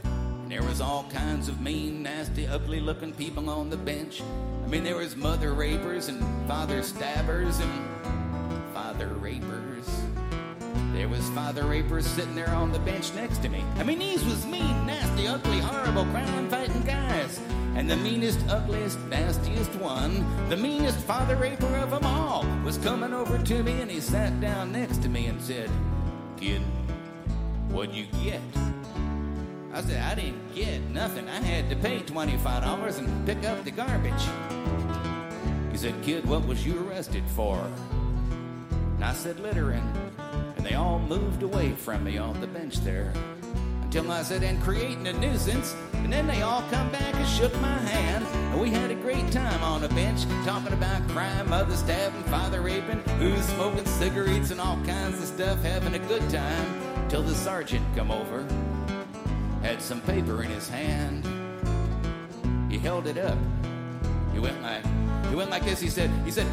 [0.05, 4.21] And there was all kinds of mean, nasty, ugly looking people on the bench.
[4.63, 9.66] I mean, there was mother rapers and father stabbers and father rapers.
[10.97, 13.63] There was father rapers sitting there on the bench next to me.
[13.75, 17.39] I mean, these was mean, nasty, ugly, horrible, crime fighting guys.
[17.75, 23.13] And the meanest, ugliest, nastiest one, the meanest father raper of them all, was coming
[23.13, 25.69] over to me and he sat down next to me and said,
[26.35, 26.61] Kid,
[27.69, 28.41] what'd you get?
[29.73, 31.29] I said, I didn't get nothing.
[31.29, 34.23] I had to pay $25 and pick up the garbage.
[35.71, 37.63] He said, Kid, what was you arrested for?
[38.95, 40.06] And I said, littering.
[40.77, 43.11] All moved away from me on the bench there.
[43.87, 45.75] until I said, and creating a nuisance.
[45.93, 48.25] And then they all come back and shook my hand.
[48.25, 52.61] And we had a great time on a bench talking about crime, mother stabbing, father
[52.61, 57.07] raping, who's smoking cigarettes and all kinds of stuff, having a good time.
[57.09, 58.45] Till the sergeant come over,
[59.61, 61.25] had some paper in his hand.
[62.69, 63.37] He held it up.
[64.33, 64.83] He went like,
[65.29, 65.79] he went like this.
[65.79, 66.45] He said, he said,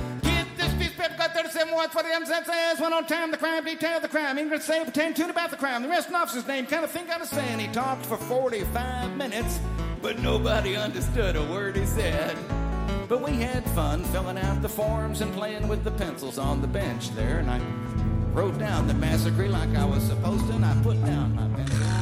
[1.08, 4.08] paper, got 37 watts for the M says, one on time, the crime, detail the
[4.08, 7.10] crime, English say, pretend tune about the crime, the rest officer's name, kind of think
[7.10, 7.60] I understand.
[7.60, 9.60] He talked for 45 minutes,
[10.00, 12.36] but nobody understood a word he said.
[13.08, 16.68] But we had fun filling out the forms and playing with the pencils on the
[16.68, 17.60] bench there, and I
[18.32, 21.93] wrote down the massacre like I was supposed to, and I put down my pencil.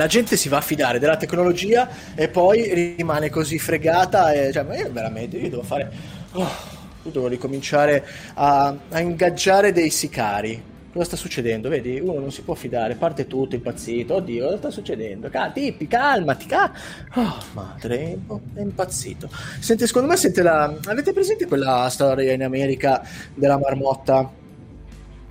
[0.00, 4.32] La gente si va a fidare della tecnologia e poi rimane così fregata.
[4.32, 5.92] E, cioè, ma io veramente io devo fare.
[6.32, 6.50] oh,
[7.02, 10.68] io devo ricominciare a, a ingaggiare dei sicari.
[10.90, 11.68] Cosa sta succedendo?
[11.68, 14.14] Vedi, uno non si può fidare, parte tutto impazzito.
[14.14, 15.28] Oddio, cosa sta succedendo?
[15.28, 16.72] Cal- Tippi, calmati, cal-
[17.16, 18.18] Oh, madre,
[18.54, 19.28] è impazzito.
[19.60, 20.74] Senti, secondo me sente la...
[20.86, 24.39] Avete presente quella storia in America della marmotta?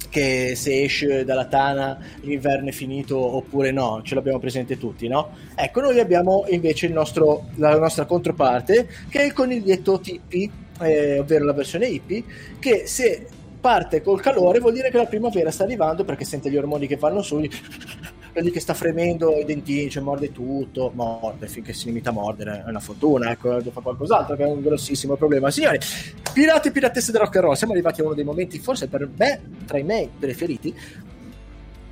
[0.09, 5.35] Che se esce dalla tana l'inverno è finito oppure no, ce l'abbiamo presente tutti, no?
[5.55, 11.45] Ecco, noi abbiamo invece nostro, la nostra controparte che è il coniglietto Tippi, eh, ovvero
[11.45, 12.23] la versione hippie,
[12.59, 13.27] che se
[13.59, 16.95] parte col calore vuol dire che la primavera sta arrivando perché sente gli ormoni che
[16.95, 17.45] vanno su,
[18.33, 22.63] vedi che sta fremendo i dentini, cioè morde tutto, morde finché si limita a mordere,
[22.65, 25.51] è una fortuna, ecco, devo fare qualcos'altro che è un grossissimo problema.
[25.51, 25.79] Signori,
[26.33, 29.09] pirati e piratesse del rock and roll, siamo arrivati a uno dei momenti forse per
[29.15, 30.73] me, tra i miei preferiti,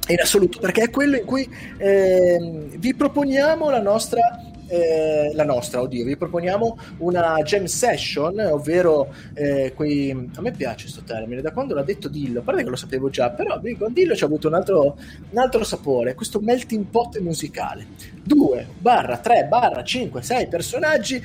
[0.10, 4.22] in assoluto, perché è quello in cui ehm, vi proponiamo la nostra
[4.68, 10.12] eh, la nostra, oddio, vi proponiamo una jam session, ovvero eh, quei...
[10.36, 13.10] A me piace questo termine, da quando l'ha detto Dillo, a parte che lo sapevo
[13.10, 14.98] già, però con Dillo ci ha avuto un altro,
[15.30, 17.88] un altro sapore, questo melting pot musicale.
[18.24, 21.22] 2, barra, 3, barra, 5, 6 personaggi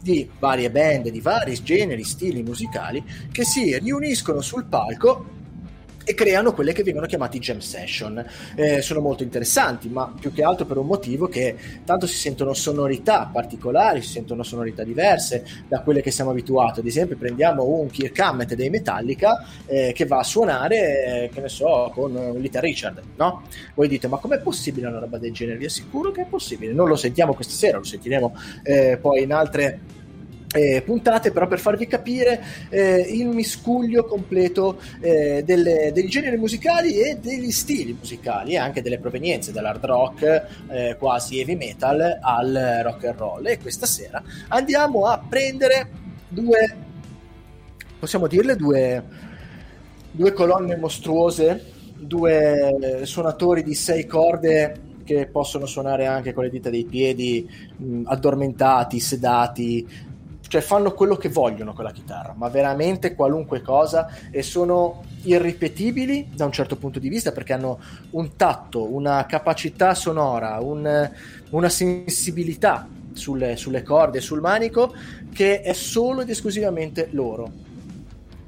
[0.00, 5.36] di varie band, di vari generi, stili musicali, che si riuniscono sul palco
[6.08, 8.24] e creano quelle che vengono chiamate jam session.
[8.54, 11.54] Eh, sono molto interessanti, ma più che altro per un motivo che
[11.84, 16.80] tanto si sentono sonorità particolari, si sentono sonorità diverse da quelle che siamo abituati.
[16.80, 21.42] Ad esempio, prendiamo un Kirk Hammett dei Metallica eh, che va a suonare, eh, che
[21.42, 23.42] ne so, con Little Richard, no?
[23.74, 25.58] Voi dite, ma com'è possibile una roba del genere?
[25.58, 26.72] Vi assicuro che è possibile.
[26.72, 29.96] Non lo sentiamo questa sera, lo sentiremo eh, poi in altre
[30.54, 37.00] eh, puntate, però per farvi capire eh, il miscuglio completo eh, delle- dei generi musicali
[37.00, 42.80] e degli stili musicali e anche delle provenienze dall'hard rock eh, quasi heavy metal al
[42.82, 43.46] rock and roll.
[43.46, 45.90] E questa sera andiamo a prendere
[46.28, 46.76] due
[47.98, 49.02] possiamo dirle due
[50.10, 56.68] due colonne mostruose due suonatori di sei corde che possono suonare anche con le dita
[56.68, 59.88] dei piedi mh, addormentati, sedati
[60.48, 66.30] cioè fanno quello che vogliono con la chitarra, ma veramente qualunque cosa e sono irripetibili
[66.34, 67.78] da un certo punto di vista perché hanno
[68.10, 71.10] un tatto, una capacità sonora, un-
[71.50, 74.94] una sensibilità sulle, sulle corde sul manico
[75.32, 77.66] che è solo ed esclusivamente loro.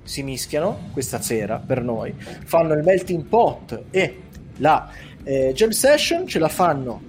[0.03, 4.23] Si mischiano questa sera per noi, fanno il melting pot e
[4.57, 4.91] la
[5.23, 7.09] eh, jam session ce la fanno.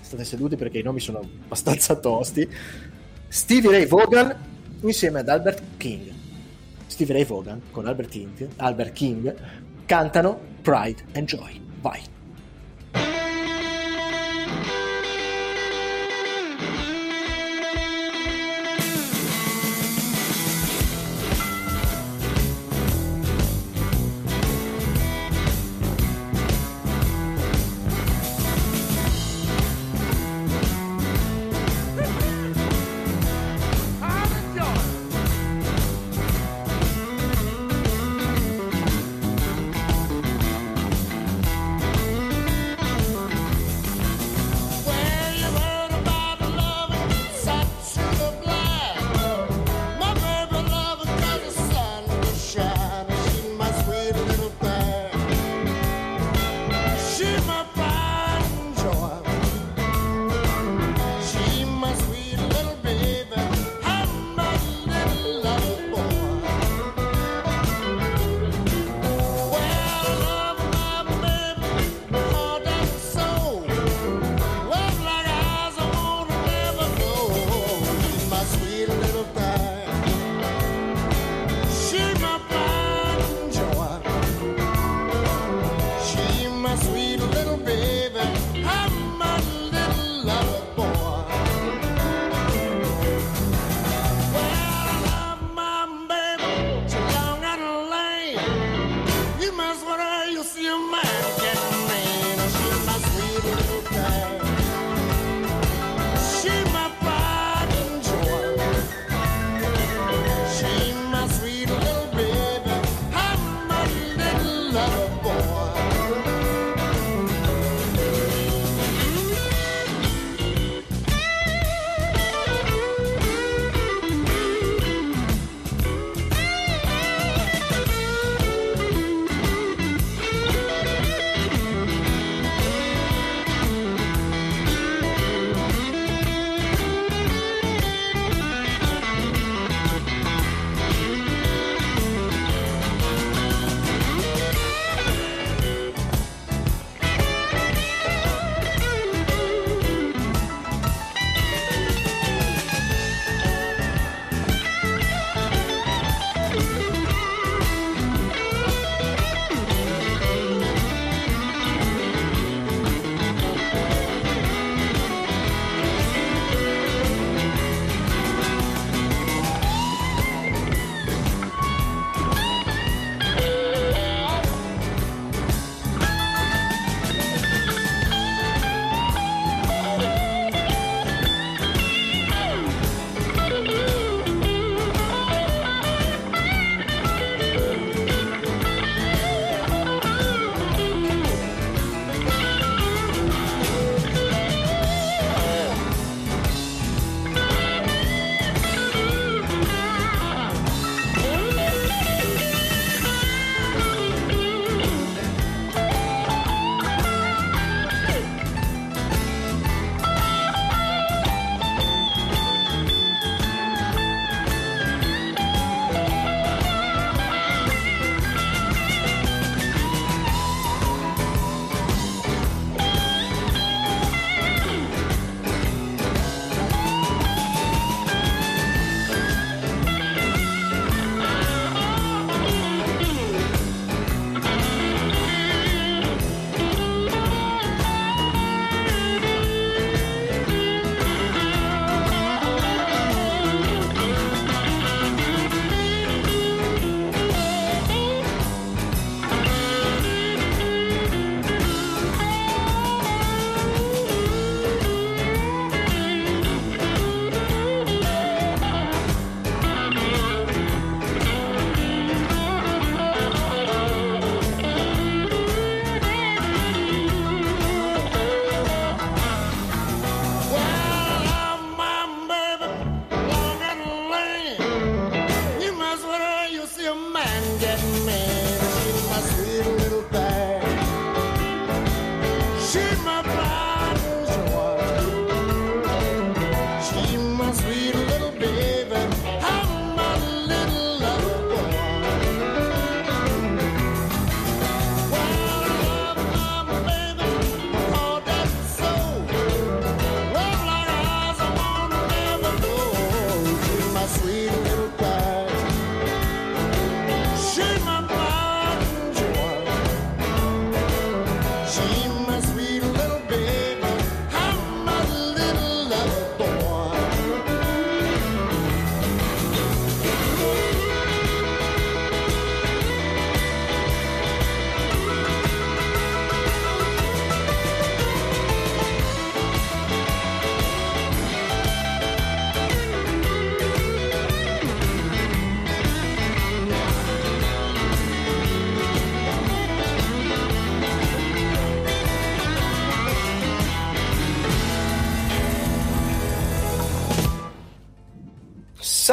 [0.00, 2.48] State seduti perché i nomi sono abbastanza tosti.
[3.28, 4.34] Stevie Ray Vaughan
[4.82, 6.12] insieme ad Albert King.
[6.86, 9.34] Stevie Ray Vaughan con Albert King, Albert King
[9.84, 11.60] cantano Pride and Joy.
[11.80, 12.15] Vai.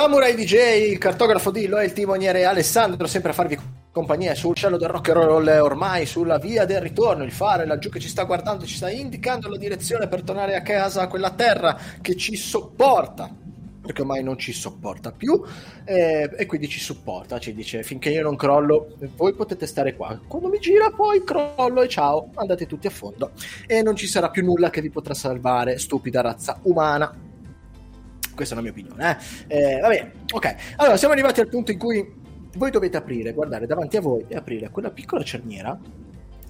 [0.04, 3.58] Samurai DJ, il cartografo Dillo e il timoniere Alessandro, sempre a farvi
[3.90, 7.24] compagnia sul cielo del rock and roll, ormai sulla via del ritorno.
[7.24, 10.62] Il fare laggiù che ci sta guardando, ci sta indicando la direzione per tornare a
[10.62, 13.34] casa, a quella terra che ci sopporta
[13.82, 15.42] perché ormai non ci sopporta più
[15.86, 20.20] eh, e quindi ci supporta, ci dice finché io non crollo voi potete stare qua,
[20.26, 23.32] quando mi gira poi crollo e ciao, andate tutti a fondo
[23.68, 27.32] e non ci sarà più nulla che vi potrà salvare, stupida razza umana.
[28.36, 29.18] Questa è la mia opinione.
[29.48, 29.76] Eh?
[29.76, 30.56] Eh, va bene, ok.
[30.78, 32.22] Allora, siamo arrivati al punto in cui
[32.56, 35.80] voi dovete aprire, guardare davanti a voi e aprire quella piccola cerniera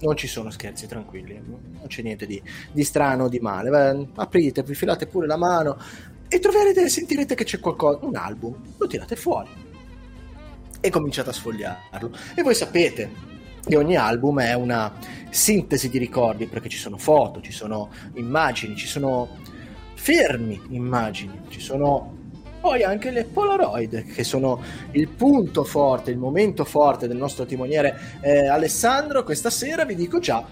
[0.00, 2.42] non ci sono scherzi, tranquilli, non c'è niente di,
[2.72, 3.70] di strano o di male.
[3.70, 5.78] Beh, aprite, vi filate pure la mano,
[6.28, 9.48] e troverete, sentirete che c'è qualcosa, un album, lo tirate fuori
[10.80, 12.10] e cominciate a sfogliarlo.
[12.34, 13.32] E voi sapete
[13.64, 14.92] che ogni album è una
[15.30, 19.28] sintesi di ricordi perché ci sono foto, ci sono immagini, ci sono
[20.04, 22.14] fermi immagini, ci sono
[22.60, 24.60] poi anche le Polaroid che sono
[24.90, 29.24] il punto forte, il momento forte del nostro timoniere eh, Alessandro.
[29.24, 30.44] Questa sera vi dico già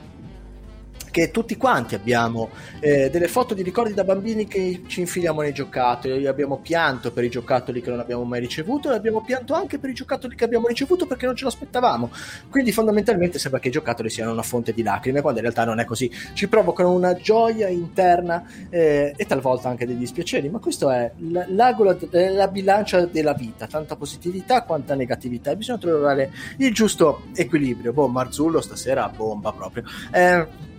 [1.13, 2.49] che tutti quanti abbiamo
[2.81, 7.23] eh, delle foto di ricordi da bambini che ci infiliamo nei giocattoli, abbiamo pianto per
[7.23, 10.45] i giocattoli che non abbiamo mai ricevuto e abbiamo pianto anche per i giocattoli che
[10.45, 12.11] abbiamo ricevuto perché non ce l'aspettavamo.
[12.49, 15.81] Quindi fondamentalmente sembra che i giocattoli siano una fonte di lacrime, quando in realtà non
[15.81, 16.11] è così.
[16.33, 21.45] Ci provocano una gioia interna eh, e talvolta anche dei dispiaceri, ma questo è la,
[21.49, 25.55] l'agola, la bilancia della vita, tanta positività quanta negatività.
[25.55, 27.93] Bisogna trovare il giusto equilibrio.
[27.93, 29.85] Boh, Marzullo stasera bomba proprio.
[30.11, 30.71] Eh,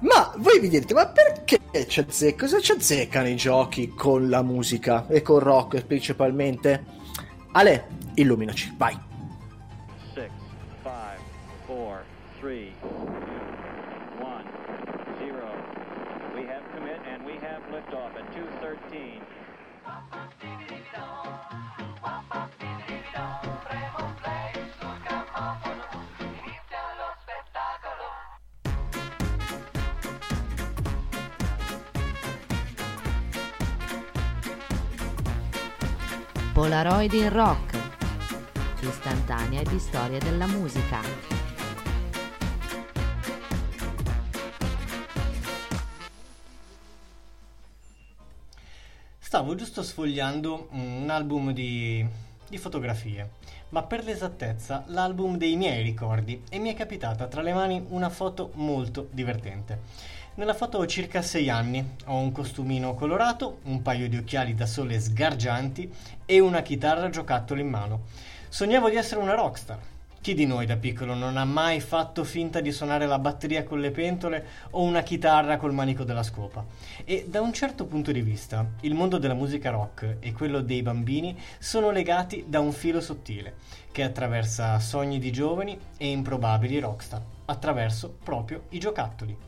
[0.00, 2.44] ma voi vi direte, ma perché ci azzecca?
[2.44, 6.84] Cosa ci azzeccano i giochi con la musica e con rock principalmente?
[7.52, 8.98] Ale, illuminaci, vai.
[10.14, 10.28] 6,
[10.82, 11.02] 5,
[11.66, 12.04] 4,
[12.40, 12.72] 3,
[36.58, 37.78] Polaroid in Rock,
[38.80, 41.00] istantanea di storia della musica.
[49.20, 52.04] Stavo giusto sfogliando un album di,
[52.48, 53.30] di fotografie,
[53.68, 58.10] ma per l'esattezza l'album dei miei ricordi e mi è capitata tra le mani una
[58.10, 60.16] foto molto divertente.
[60.38, 64.66] Nella foto ho circa 6 anni, ho un costumino colorato, un paio di occhiali da
[64.66, 65.92] sole sgargianti
[66.24, 68.02] e una chitarra giocattolo in mano.
[68.48, 69.80] Sognavo di essere una rockstar.
[70.20, 73.80] Chi di noi da piccolo non ha mai fatto finta di suonare la batteria con
[73.80, 76.64] le pentole o una chitarra col manico della scopa?
[77.04, 80.82] E da un certo punto di vista, il mondo della musica rock e quello dei
[80.82, 83.56] bambini sono legati da un filo sottile,
[83.90, 89.47] che attraversa sogni di giovani e improbabili rockstar, attraverso proprio i giocattoli.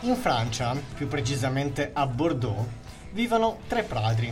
[0.00, 2.66] In Francia, più precisamente a Bordeaux,
[3.12, 4.30] vivono tre padri,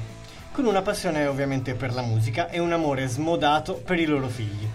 [0.53, 4.69] con una passione ovviamente per la musica e un amore smodato per i loro figli.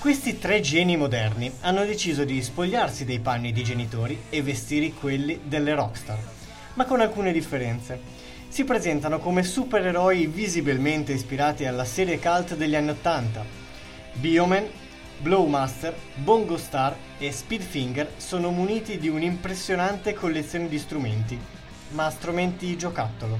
[0.00, 5.40] Questi tre geni moderni hanno deciso di spogliarsi dei panni di genitori e vestire quelli
[5.44, 6.18] delle rockstar,
[6.74, 8.00] ma con alcune differenze.
[8.48, 13.44] Si presentano come supereroi visibilmente ispirati alla serie cult degli anni Ottanta.
[14.14, 14.66] Bioman
[15.18, 21.38] Blowmaster, Bongo Star e Speedfinger sono muniti di un'impressionante collezione di strumenti,
[21.90, 23.38] ma strumenti giocattolo.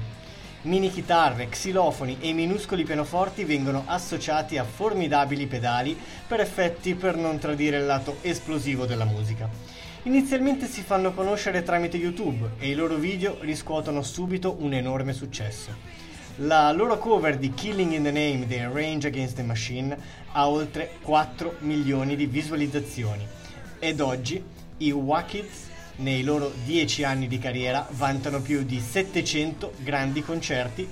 [0.63, 5.95] Mini chitarre, xilofoni e minuscoli pianoforti vengono associati a formidabili pedali
[6.27, 9.47] per effetti per non tradire il lato esplosivo della musica.
[10.03, 16.04] Inizialmente si fanno conoscere tramite YouTube e i loro video riscuotono subito un enorme successo.
[16.39, 19.97] La loro cover di Killing in the Name dei Range Against the Machine
[20.33, 23.25] ha oltre 4 milioni di visualizzazioni
[23.79, 24.43] ed oggi
[24.79, 30.85] i Wackets nei loro 10 anni di carriera vantano più di 700 grandi concerti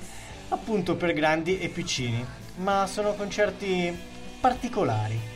[0.47, 2.25] appunto per grandi e piccini,
[2.59, 3.93] ma sono concerti
[4.39, 5.32] particolari.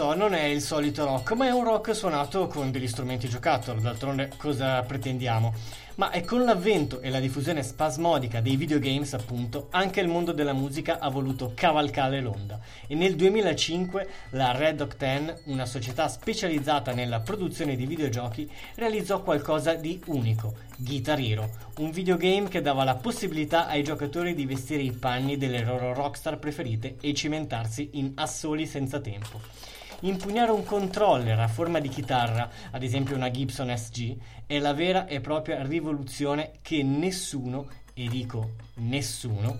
[0.00, 3.82] So, non è il solito rock, ma è un rock suonato con degli strumenti giocattolo,
[3.82, 5.52] d'altronde cosa pretendiamo?
[5.96, 10.54] Ma è con l'avvento e la diffusione spasmodica dei videogames, appunto, anche il mondo della
[10.54, 12.58] musica ha voluto cavalcare l'onda.
[12.86, 19.74] E nel 2005 la Red Octane, una società specializzata nella produzione di videogiochi, realizzò qualcosa
[19.74, 24.92] di unico, Guitar Hero, un videogame che dava la possibilità ai giocatori di vestire i
[24.92, 29.79] panni delle loro rockstar preferite e cimentarsi in assoli senza tempo.
[30.02, 34.16] Impugnare un controller a forma di chitarra, ad esempio una Gibson SG,
[34.46, 39.58] è la vera e propria rivoluzione che nessuno, e dico nessuno,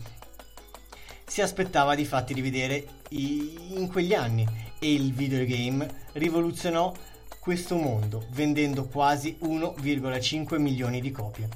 [1.26, 4.46] si aspettava di fatti di vedere in quegli anni
[4.78, 6.90] e il videogame rivoluzionò
[7.38, 11.48] questo mondo vendendo quasi 1,5 milioni di copie.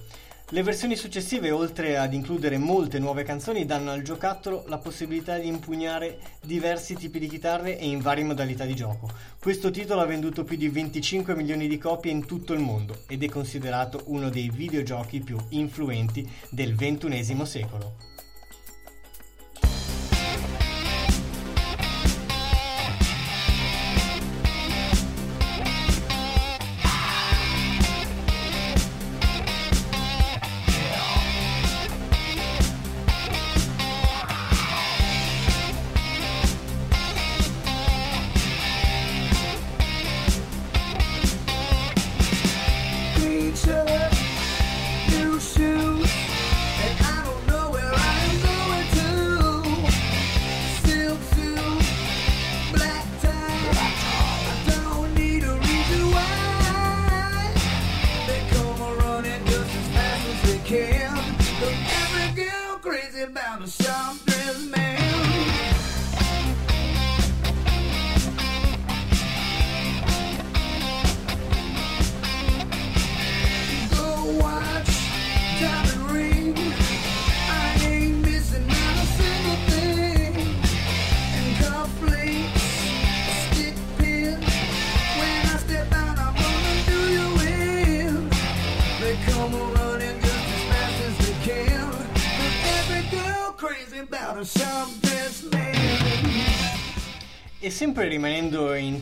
[0.51, 5.49] Le versioni successive, oltre ad includere molte nuove canzoni, danno al giocattolo la possibilità di
[5.49, 9.09] impugnare diversi tipi di chitarre e in varie modalità di gioco.
[9.41, 13.23] Questo titolo ha venduto più di 25 milioni di copie in tutto il mondo ed
[13.23, 18.14] è considerato uno dei videogiochi più influenti del XXI secolo.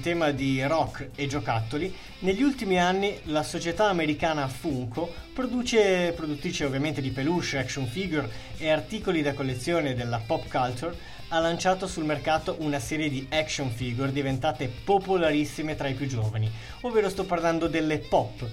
[0.03, 7.01] Tema di rock e giocattoli, negli ultimi anni la società americana Funko, produce, produttrice ovviamente
[7.01, 10.95] di peluche, action figure e articoli da collezione della pop culture,
[11.29, 16.51] ha lanciato sul mercato una serie di action figure diventate popolarissime tra i più giovani,
[16.81, 18.45] ovvero sto parlando delle pop,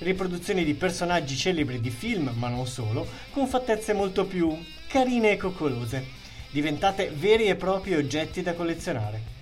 [0.00, 4.56] riproduzioni di personaggi celebri di film, ma non solo, con fattezze molto più
[4.86, 6.06] carine e coccolose,
[6.50, 9.37] diventate veri e propri oggetti da collezionare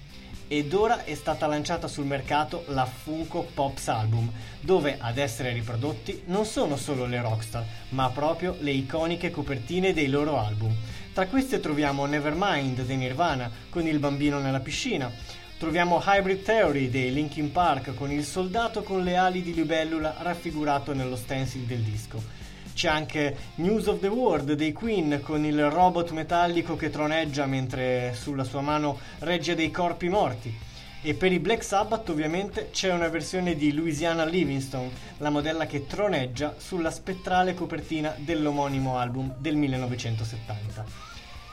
[0.48, 6.22] ed ora è stata lanciata sul mercato la Funko Pops Album, dove ad essere riprodotti
[6.26, 10.74] non sono solo le rockstar, ma proprio le iconiche copertine dei loro album.
[11.12, 15.10] Tra queste troviamo Nevermind dei Nirvana con il bambino nella piscina,
[15.58, 20.92] troviamo Hybrid Theory dei Linkin Park con il soldato con le ali di libellula raffigurato
[20.92, 22.35] nello stencil del disco.
[22.76, 28.12] C'è anche News of the World dei Queen con il robot metallico che troneggia mentre
[28.12, 30.54] sulla sua mano regge dei corpi morti.
[31.00, 35.86] E per i Black Sabbath ovviamente c'è una versione di Louisiana Livingstone, la modella che
[35.86, 40.84] troneggia sulla spettrale copertina dell'omonimo album del 1970.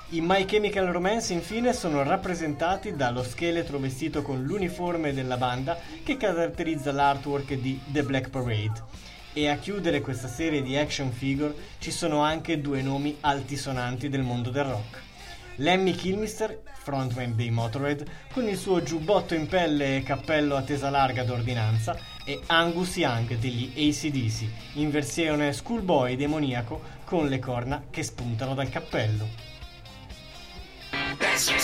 [0.09, 6.17] I My Chemical Romance infine sono rappresentati dallo scheletro vestito con l'uniforme della banda che
[6.17, 9.12] caratterizza l'artwork di The Black Parade.
[9.35, 14.21] E a chiudere questa serie di action figure ci sono anche due nomi altisonanti del
[14.21, 15.01] mondo del rock.
[15.55, 20.91] Lemmy Kilmister, frontman dei Motorhead, con il suo giubbotto in pelle e cappello a tesa
[20.91, 28.03] larga d'ordinanza, e Angus Young degli ACDC, in versione schoolboy demoniaco con le corna che
[28.03, 29.27] spuntano dal cappello.
[31.19, 31.57] As you're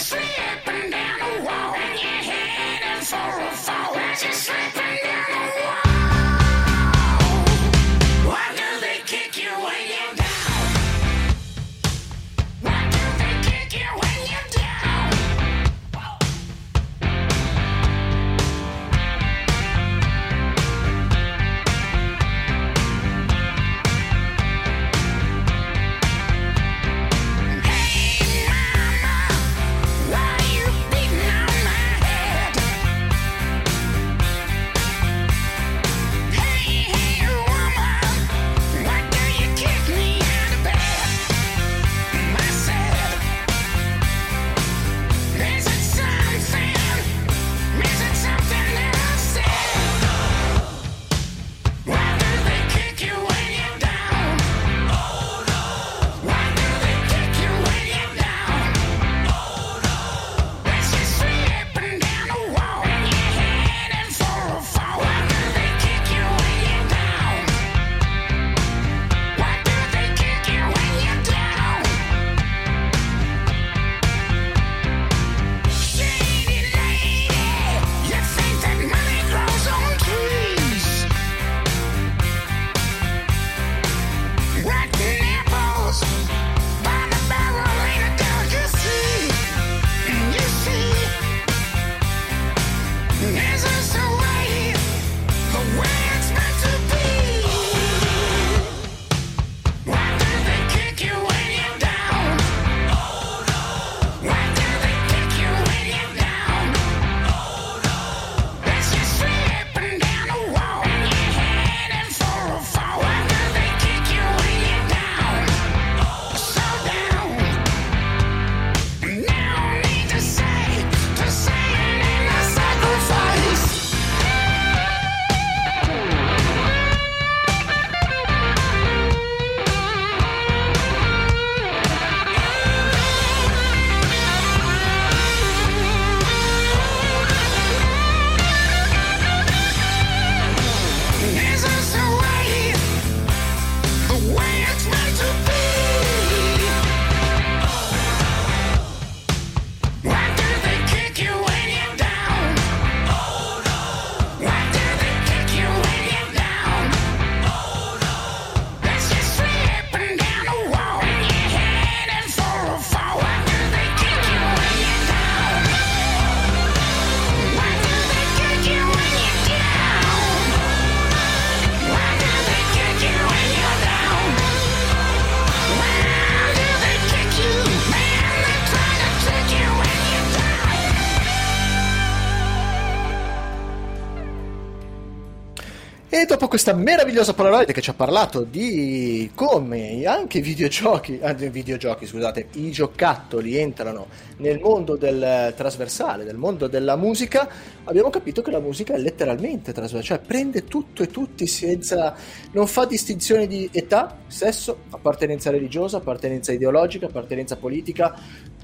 [186.39, 192.05] dopo questa meravigliosa Polaroid che ci ha parlato di come anche i videogiochi, ah, videogiochi,
[192.05, 197.49] scusate, i giocattoli entrano nel mondo del trasversale, del mondo della musica,
[197.83, 202.15] abbiamo capito che la musica è letteralmente trasversale, cioè prende tutto e tutti senza,
[202.53, 208.17] non fa distinzione di età, sesso, appartenenza religiosa, appartenenza ideologica, appartenenza politica,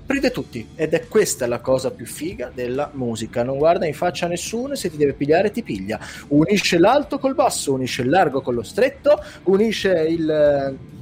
[0.05, 0.67] prende tutti.
[0.75, 4.73] Ed è questa la cosa più figa della musica, non guarda in faccia a nessuno
[4.73, 8.53] e se ti deve pigliare ti piglia, unisce l'alto col basso, unisce il largo con
[8.53, 10.29] lo stretto, unisce il...
[10.29, 10.93] eh,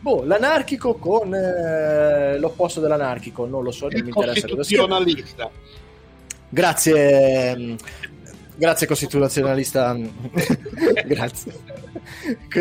[0.00, 4.86] Boh, l'anarchico con eh, l'opposto dell'anarchico, non lo so, non Il mi interessa cosa sia.
[6.48, 7.74] Grazie, mm,
[8.60, 9.96] grazie costituzionalista.
[11.06, 11.52] grazie.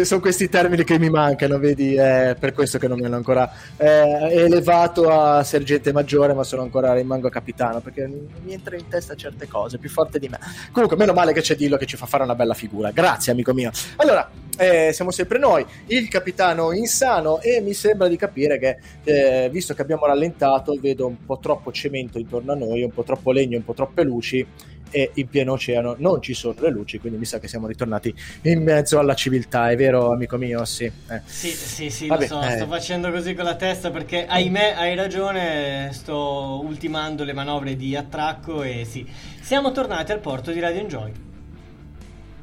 [0.04, 3.52] Sono questi termini che mi mancano, vedi, è per questo che non mi hanno ancora
[3.76, 9.16] eh, elevato a sergente maggiore, ma sono ancora rimango capitano perché mi entra in testa
[9.16, 10.40] certe cose, più forte di me.
[10.72, 12.92] Comunque, meno male che c'è Dillo che ci fa fare una bella figura.
[12.92, 13.72] Grazie, amico mio.
[13.98, 19.50] Allora, eh, siamo sempre noi, il capitano Insano e mi sembra di capire che eh,
[19.52, 23.32] visto che abbiamo rallentato vedo un po' troppo cemento intorno a noi, un po' troppo
[23.32, 24.46] legno, un po' troppe luci
[24.92, 28.14] e in pieno oceano non ci sono le luci, quindi mi sa che siamo ritornati
[28.44, 30.66] in mezzo alla civiltà, è vero amico mio?
[30.66, 31.22] Sì, eh.
[31.26, 32.52] Sì, sì, sì, Vabbè, lo so, eh.
[32.52, 37.96] sto facendo così con la testa perché ahimè hai ragione, sto ultimando le manovre di
[37.96, 39.06] attracco e sì,
[39.42, 41.28] siamo tornati al porto di Radio Enjoy.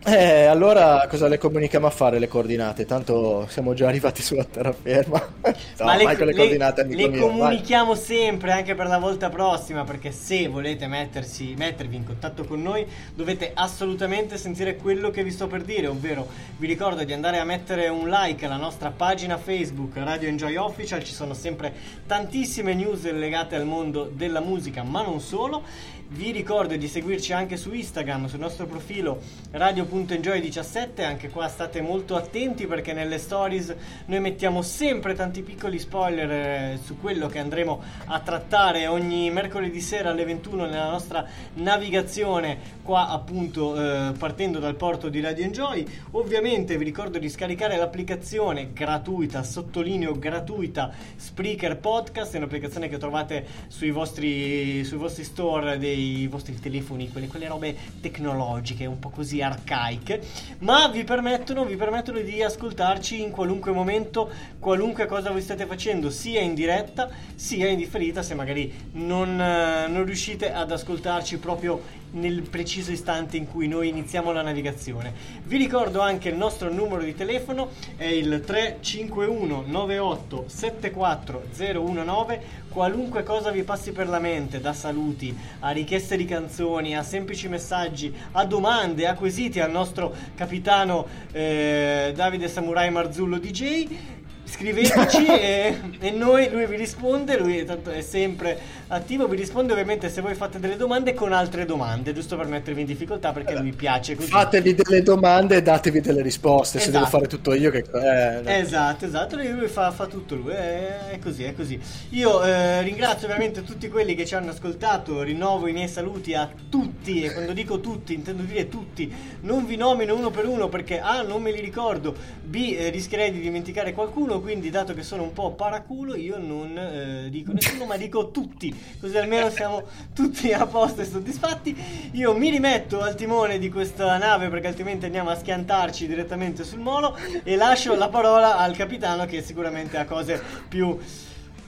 [0.09, 2.87] Eh, allora cosa le comunichiamo a fare le coordinate?
[2.87, 5.21] Tanto siamo già arrivati sulla terraferma.
[5.81, 7.29] no, Ma le, vai le le- coordinate, amico le mio, vai.
[7.29, 12.63] comunichiamo sempre anche per la volta prossima perché se volete mettersi, mettervi in contatto con
[12.63, 12.87] noi
[13.17, 17.45] dovete assolutamente sentire quello che vi sto per dire, ovvero vi ricordo di andare a
[17.45, 21.73] mettere un like alla nostra pagina Facebook Radio Enjoy Official, ci sono sempre
[22.07, 25.65] tantissime news legate al mondo della musica ma non solo.
[26.09, 29.21] Vi ricordo di seguirci anche su Instagram, sul nostro profilo
[29.51, 36.31] radio.enjoy17, anche qua state molto attenti perché nelle stories noi mettiamo sempre tanti piccoli spoiler
[36.31, 42.75] eh, su quello che andremo a trattare ogni mercoledì sera alle 21 nella nostra navigazione
[42.85, 45.85] qua appunto eh, partendo dal porto di Radio Enjoy.
[46.13, 53.45] Ovviamente vi ricordo di scaricare l'applicazione gratuita, sottolineo gratuita, Spreaker Podcast, è un'applicazione che trovate
[53.67, 55.96] sui vostri, sui vostri store dei
[56.29, 60.21] vostri telefoni, quelle, quelle robe tecnologiche, un po' così arcaiche,
[60.59, 66.11] ma vi permettono, vi permettono di ascoltarci in qualunque momento, qualunque cosa voi state facendo,
[66.11, 72.05] sia in diretta sia in differita, se magari non, eh, non riuscite ad ascoltarci proprio
[72.17, 75.13] nel preciso istante in cui noi iniziamo la navigazione.
[75.45, 82.65] Vi ricordo anche il nostro numero di telefono, è il 351 98 74 019.
[82.77, 87.49] Qualunque cosa vi passi per la mente, da saluti a richieste di canzoni, a semplici
[87.49, 94.15] messaggi, a domande, a quesiti al nostro capitano eh, Davide Samurai Marzullo DJ.
[94.49, 98.59] Scriveteci e, e noi, lui vi risponde, lui tanto è sempre
[98.89, 102.81] attivo, vi risponde ovviamente se voi fate delle domande con altre domande, giusto per mettervi
[102.83, 104.31] in difficoltà perché lui piace così.
[104.31, 106.79] Fatevi delle domande e datevi delle risposte.
[106.79, 106.99] Se Esatto.
[106.99, 107.79] devo fare tutto io, che.
[107.79, 108.49] eh, no.
[108.49, 111.79] Esatto, esatto, lui, lui fa, fa tutto lui, è, è così, è così.
[112.11, 116.49] Io eh, ringrazio ovviamente tutti quelli che ci hanno ascoltato, rinnovo i miei saluti a
[116.69, 121.01] tutti e quando dico tutti intendo dire tutti, non vi nomino uno per uno perché
[121.01, 125.23] A non me li ricordo, B eh, rischierei di dimenticare qualcuno, quindi dato che sono
[125.23, 129.83] un po' paraculo io non eh, dico nessuno ma dico tutti, così almeno siamo
[130.15, 131.77] tutti a posto e soddisfatti.
[132.13, 136.81] Io mi rimetto al timone di questa nave perché altrimenti andiamo a schiantarci direttamente sul
[136.81, 140.99] molo e lascio la parola al capitano che sicuramente ha cose più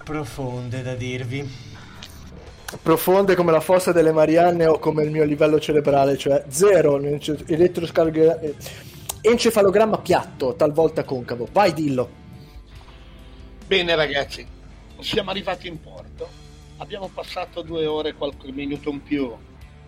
[0.04, 1.66] profonde da dirvi.
[2.82, 7.00] Profonde come la fossa delle Marianne o come il mio livello cerebrale, cioè zero.
[7.00, 8.54] elettroscarga- eh,
[9.20, 11.48] Encefalogramma piatto, talvolta concavo.
[11.50, 12.17] Vai, dillo.
[13.68, 14.46] Bene ragazzi,
[15.00, 16.26] siamo arrivati in porto,
[16.78, 19.30] abbiamo passato due ore, qualche minuto in più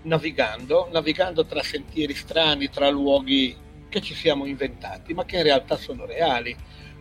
[0.03, 3.57] navigando, navigando tra sentieri strani, tra luoghi
[3.89, 6.55] che ci siamo inventati, ma che in realtà sono reali.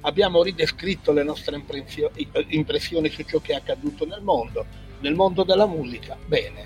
[0.04, 2.12] Abbiamo ridescritto le nostre impressio-
[2.48, 4.66] impressioni su ciò che è accaduto nel mondo,
[5.02, 6.18] nel mondo della musica.
[6.28, 6.66] Bene,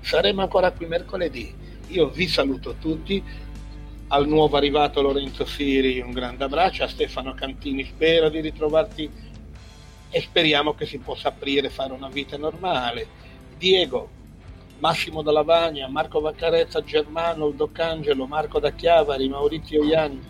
[0.00, 1.54] saremo ancora qui mercoledì.
[1.90, 3.22] Io vi saluto tutti,
[4.08, 9.21] al nuovo arrivato Lorenzo Siri un grande abbraccio, a Stefano Cantini spero di ritrovarti
[10.14, 13.06] e speriamo che si possa aprire e fare una vita normale.
[13.56, 14.10] Diego,
[14.78, 20.20] Massimo Dalla Vagna, Marco Vaccarezza, Germano Doccangelo, Marco da Chiavari, Maurizio Ianni,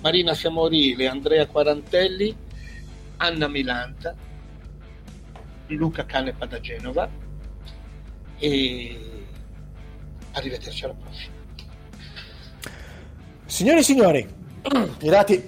[0.00, 2.34] Marina Samorile, Andrea Quarantelli,
[3.18, 4.14] Anna Milanta,
[5.66, 7.08] Luca Canepa da Genova
[8.38, 9.00] e
[10.32, 11.34] arrivederci alla prossima.
[13.44, 14.28] Signori e signori,
[14.96, 15.44] pirati.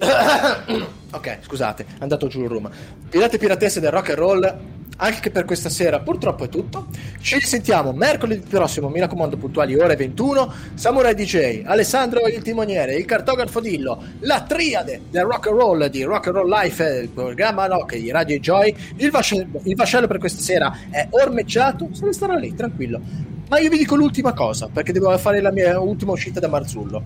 [1.11, 2.69] Ok, scusate, è andato giù il rum.
[3.09, 4.59] Pirati e piratesse del rock and roll.
[5.01, 6.87] Anche per questa sera purtroppo è tutto.
[7.21, 10.53] Ci risentiamo mercoledì prossimo, mi raccomando, puntuali ore 21.
[10.73, 16.03] Samurai DJ, Alessandro il timoniere, il cartografo Dillo, la triade del rock and roll di
[16.03, 18.75] Rock and Roll Life, il programma rock di Radio Joy.
[18.97, 22.99] Il vascello, il vascello per questa sera è ormeggiato, se ne starà lì, tranquillo.
[23.47, 27.03] Ma io vi dico l'ultima cosa, perché devo fare la mia ultima uscita da Marzullo.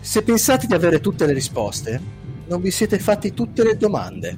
[0.00, 2.00] Se pensate di avere tutte le risposte,
[2.52, 4.36] non vi siete fatti tutte le domande.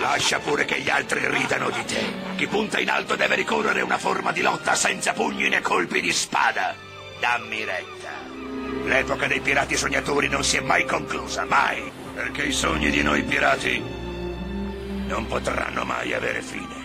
[0.00, 2.02] Lascia pure che gli altri ridano di te.
[2.36, 6.02] Chi punta in alto deve ricorrere a una forma di lotta senza pugni né colpi
[6.02, 6.74] di spada.
[7.20, 8.10] Dammi retta.
[8.84, 12.03] L'epoca dei pirati sognatori non si è mai conclusa, mai.
[12.14, 13.82] Perché i sogni di noi pirati
[15.06, 16.82] non potranno mai avere fine.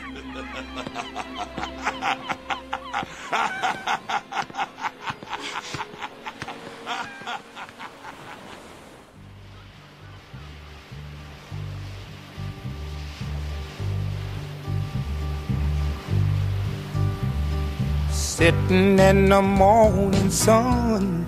[18.10, 21.26] Sitting in the morning sun,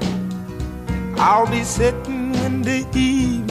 [1.18, 3.51] I'll be sitting when the evening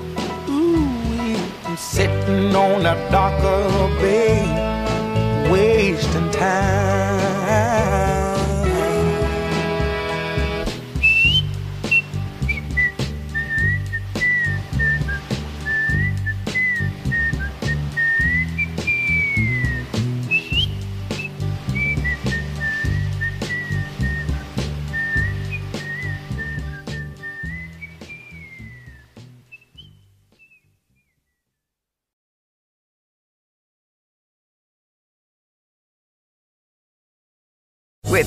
[1.81, 7.10] sitting on a darker bay, wasting time.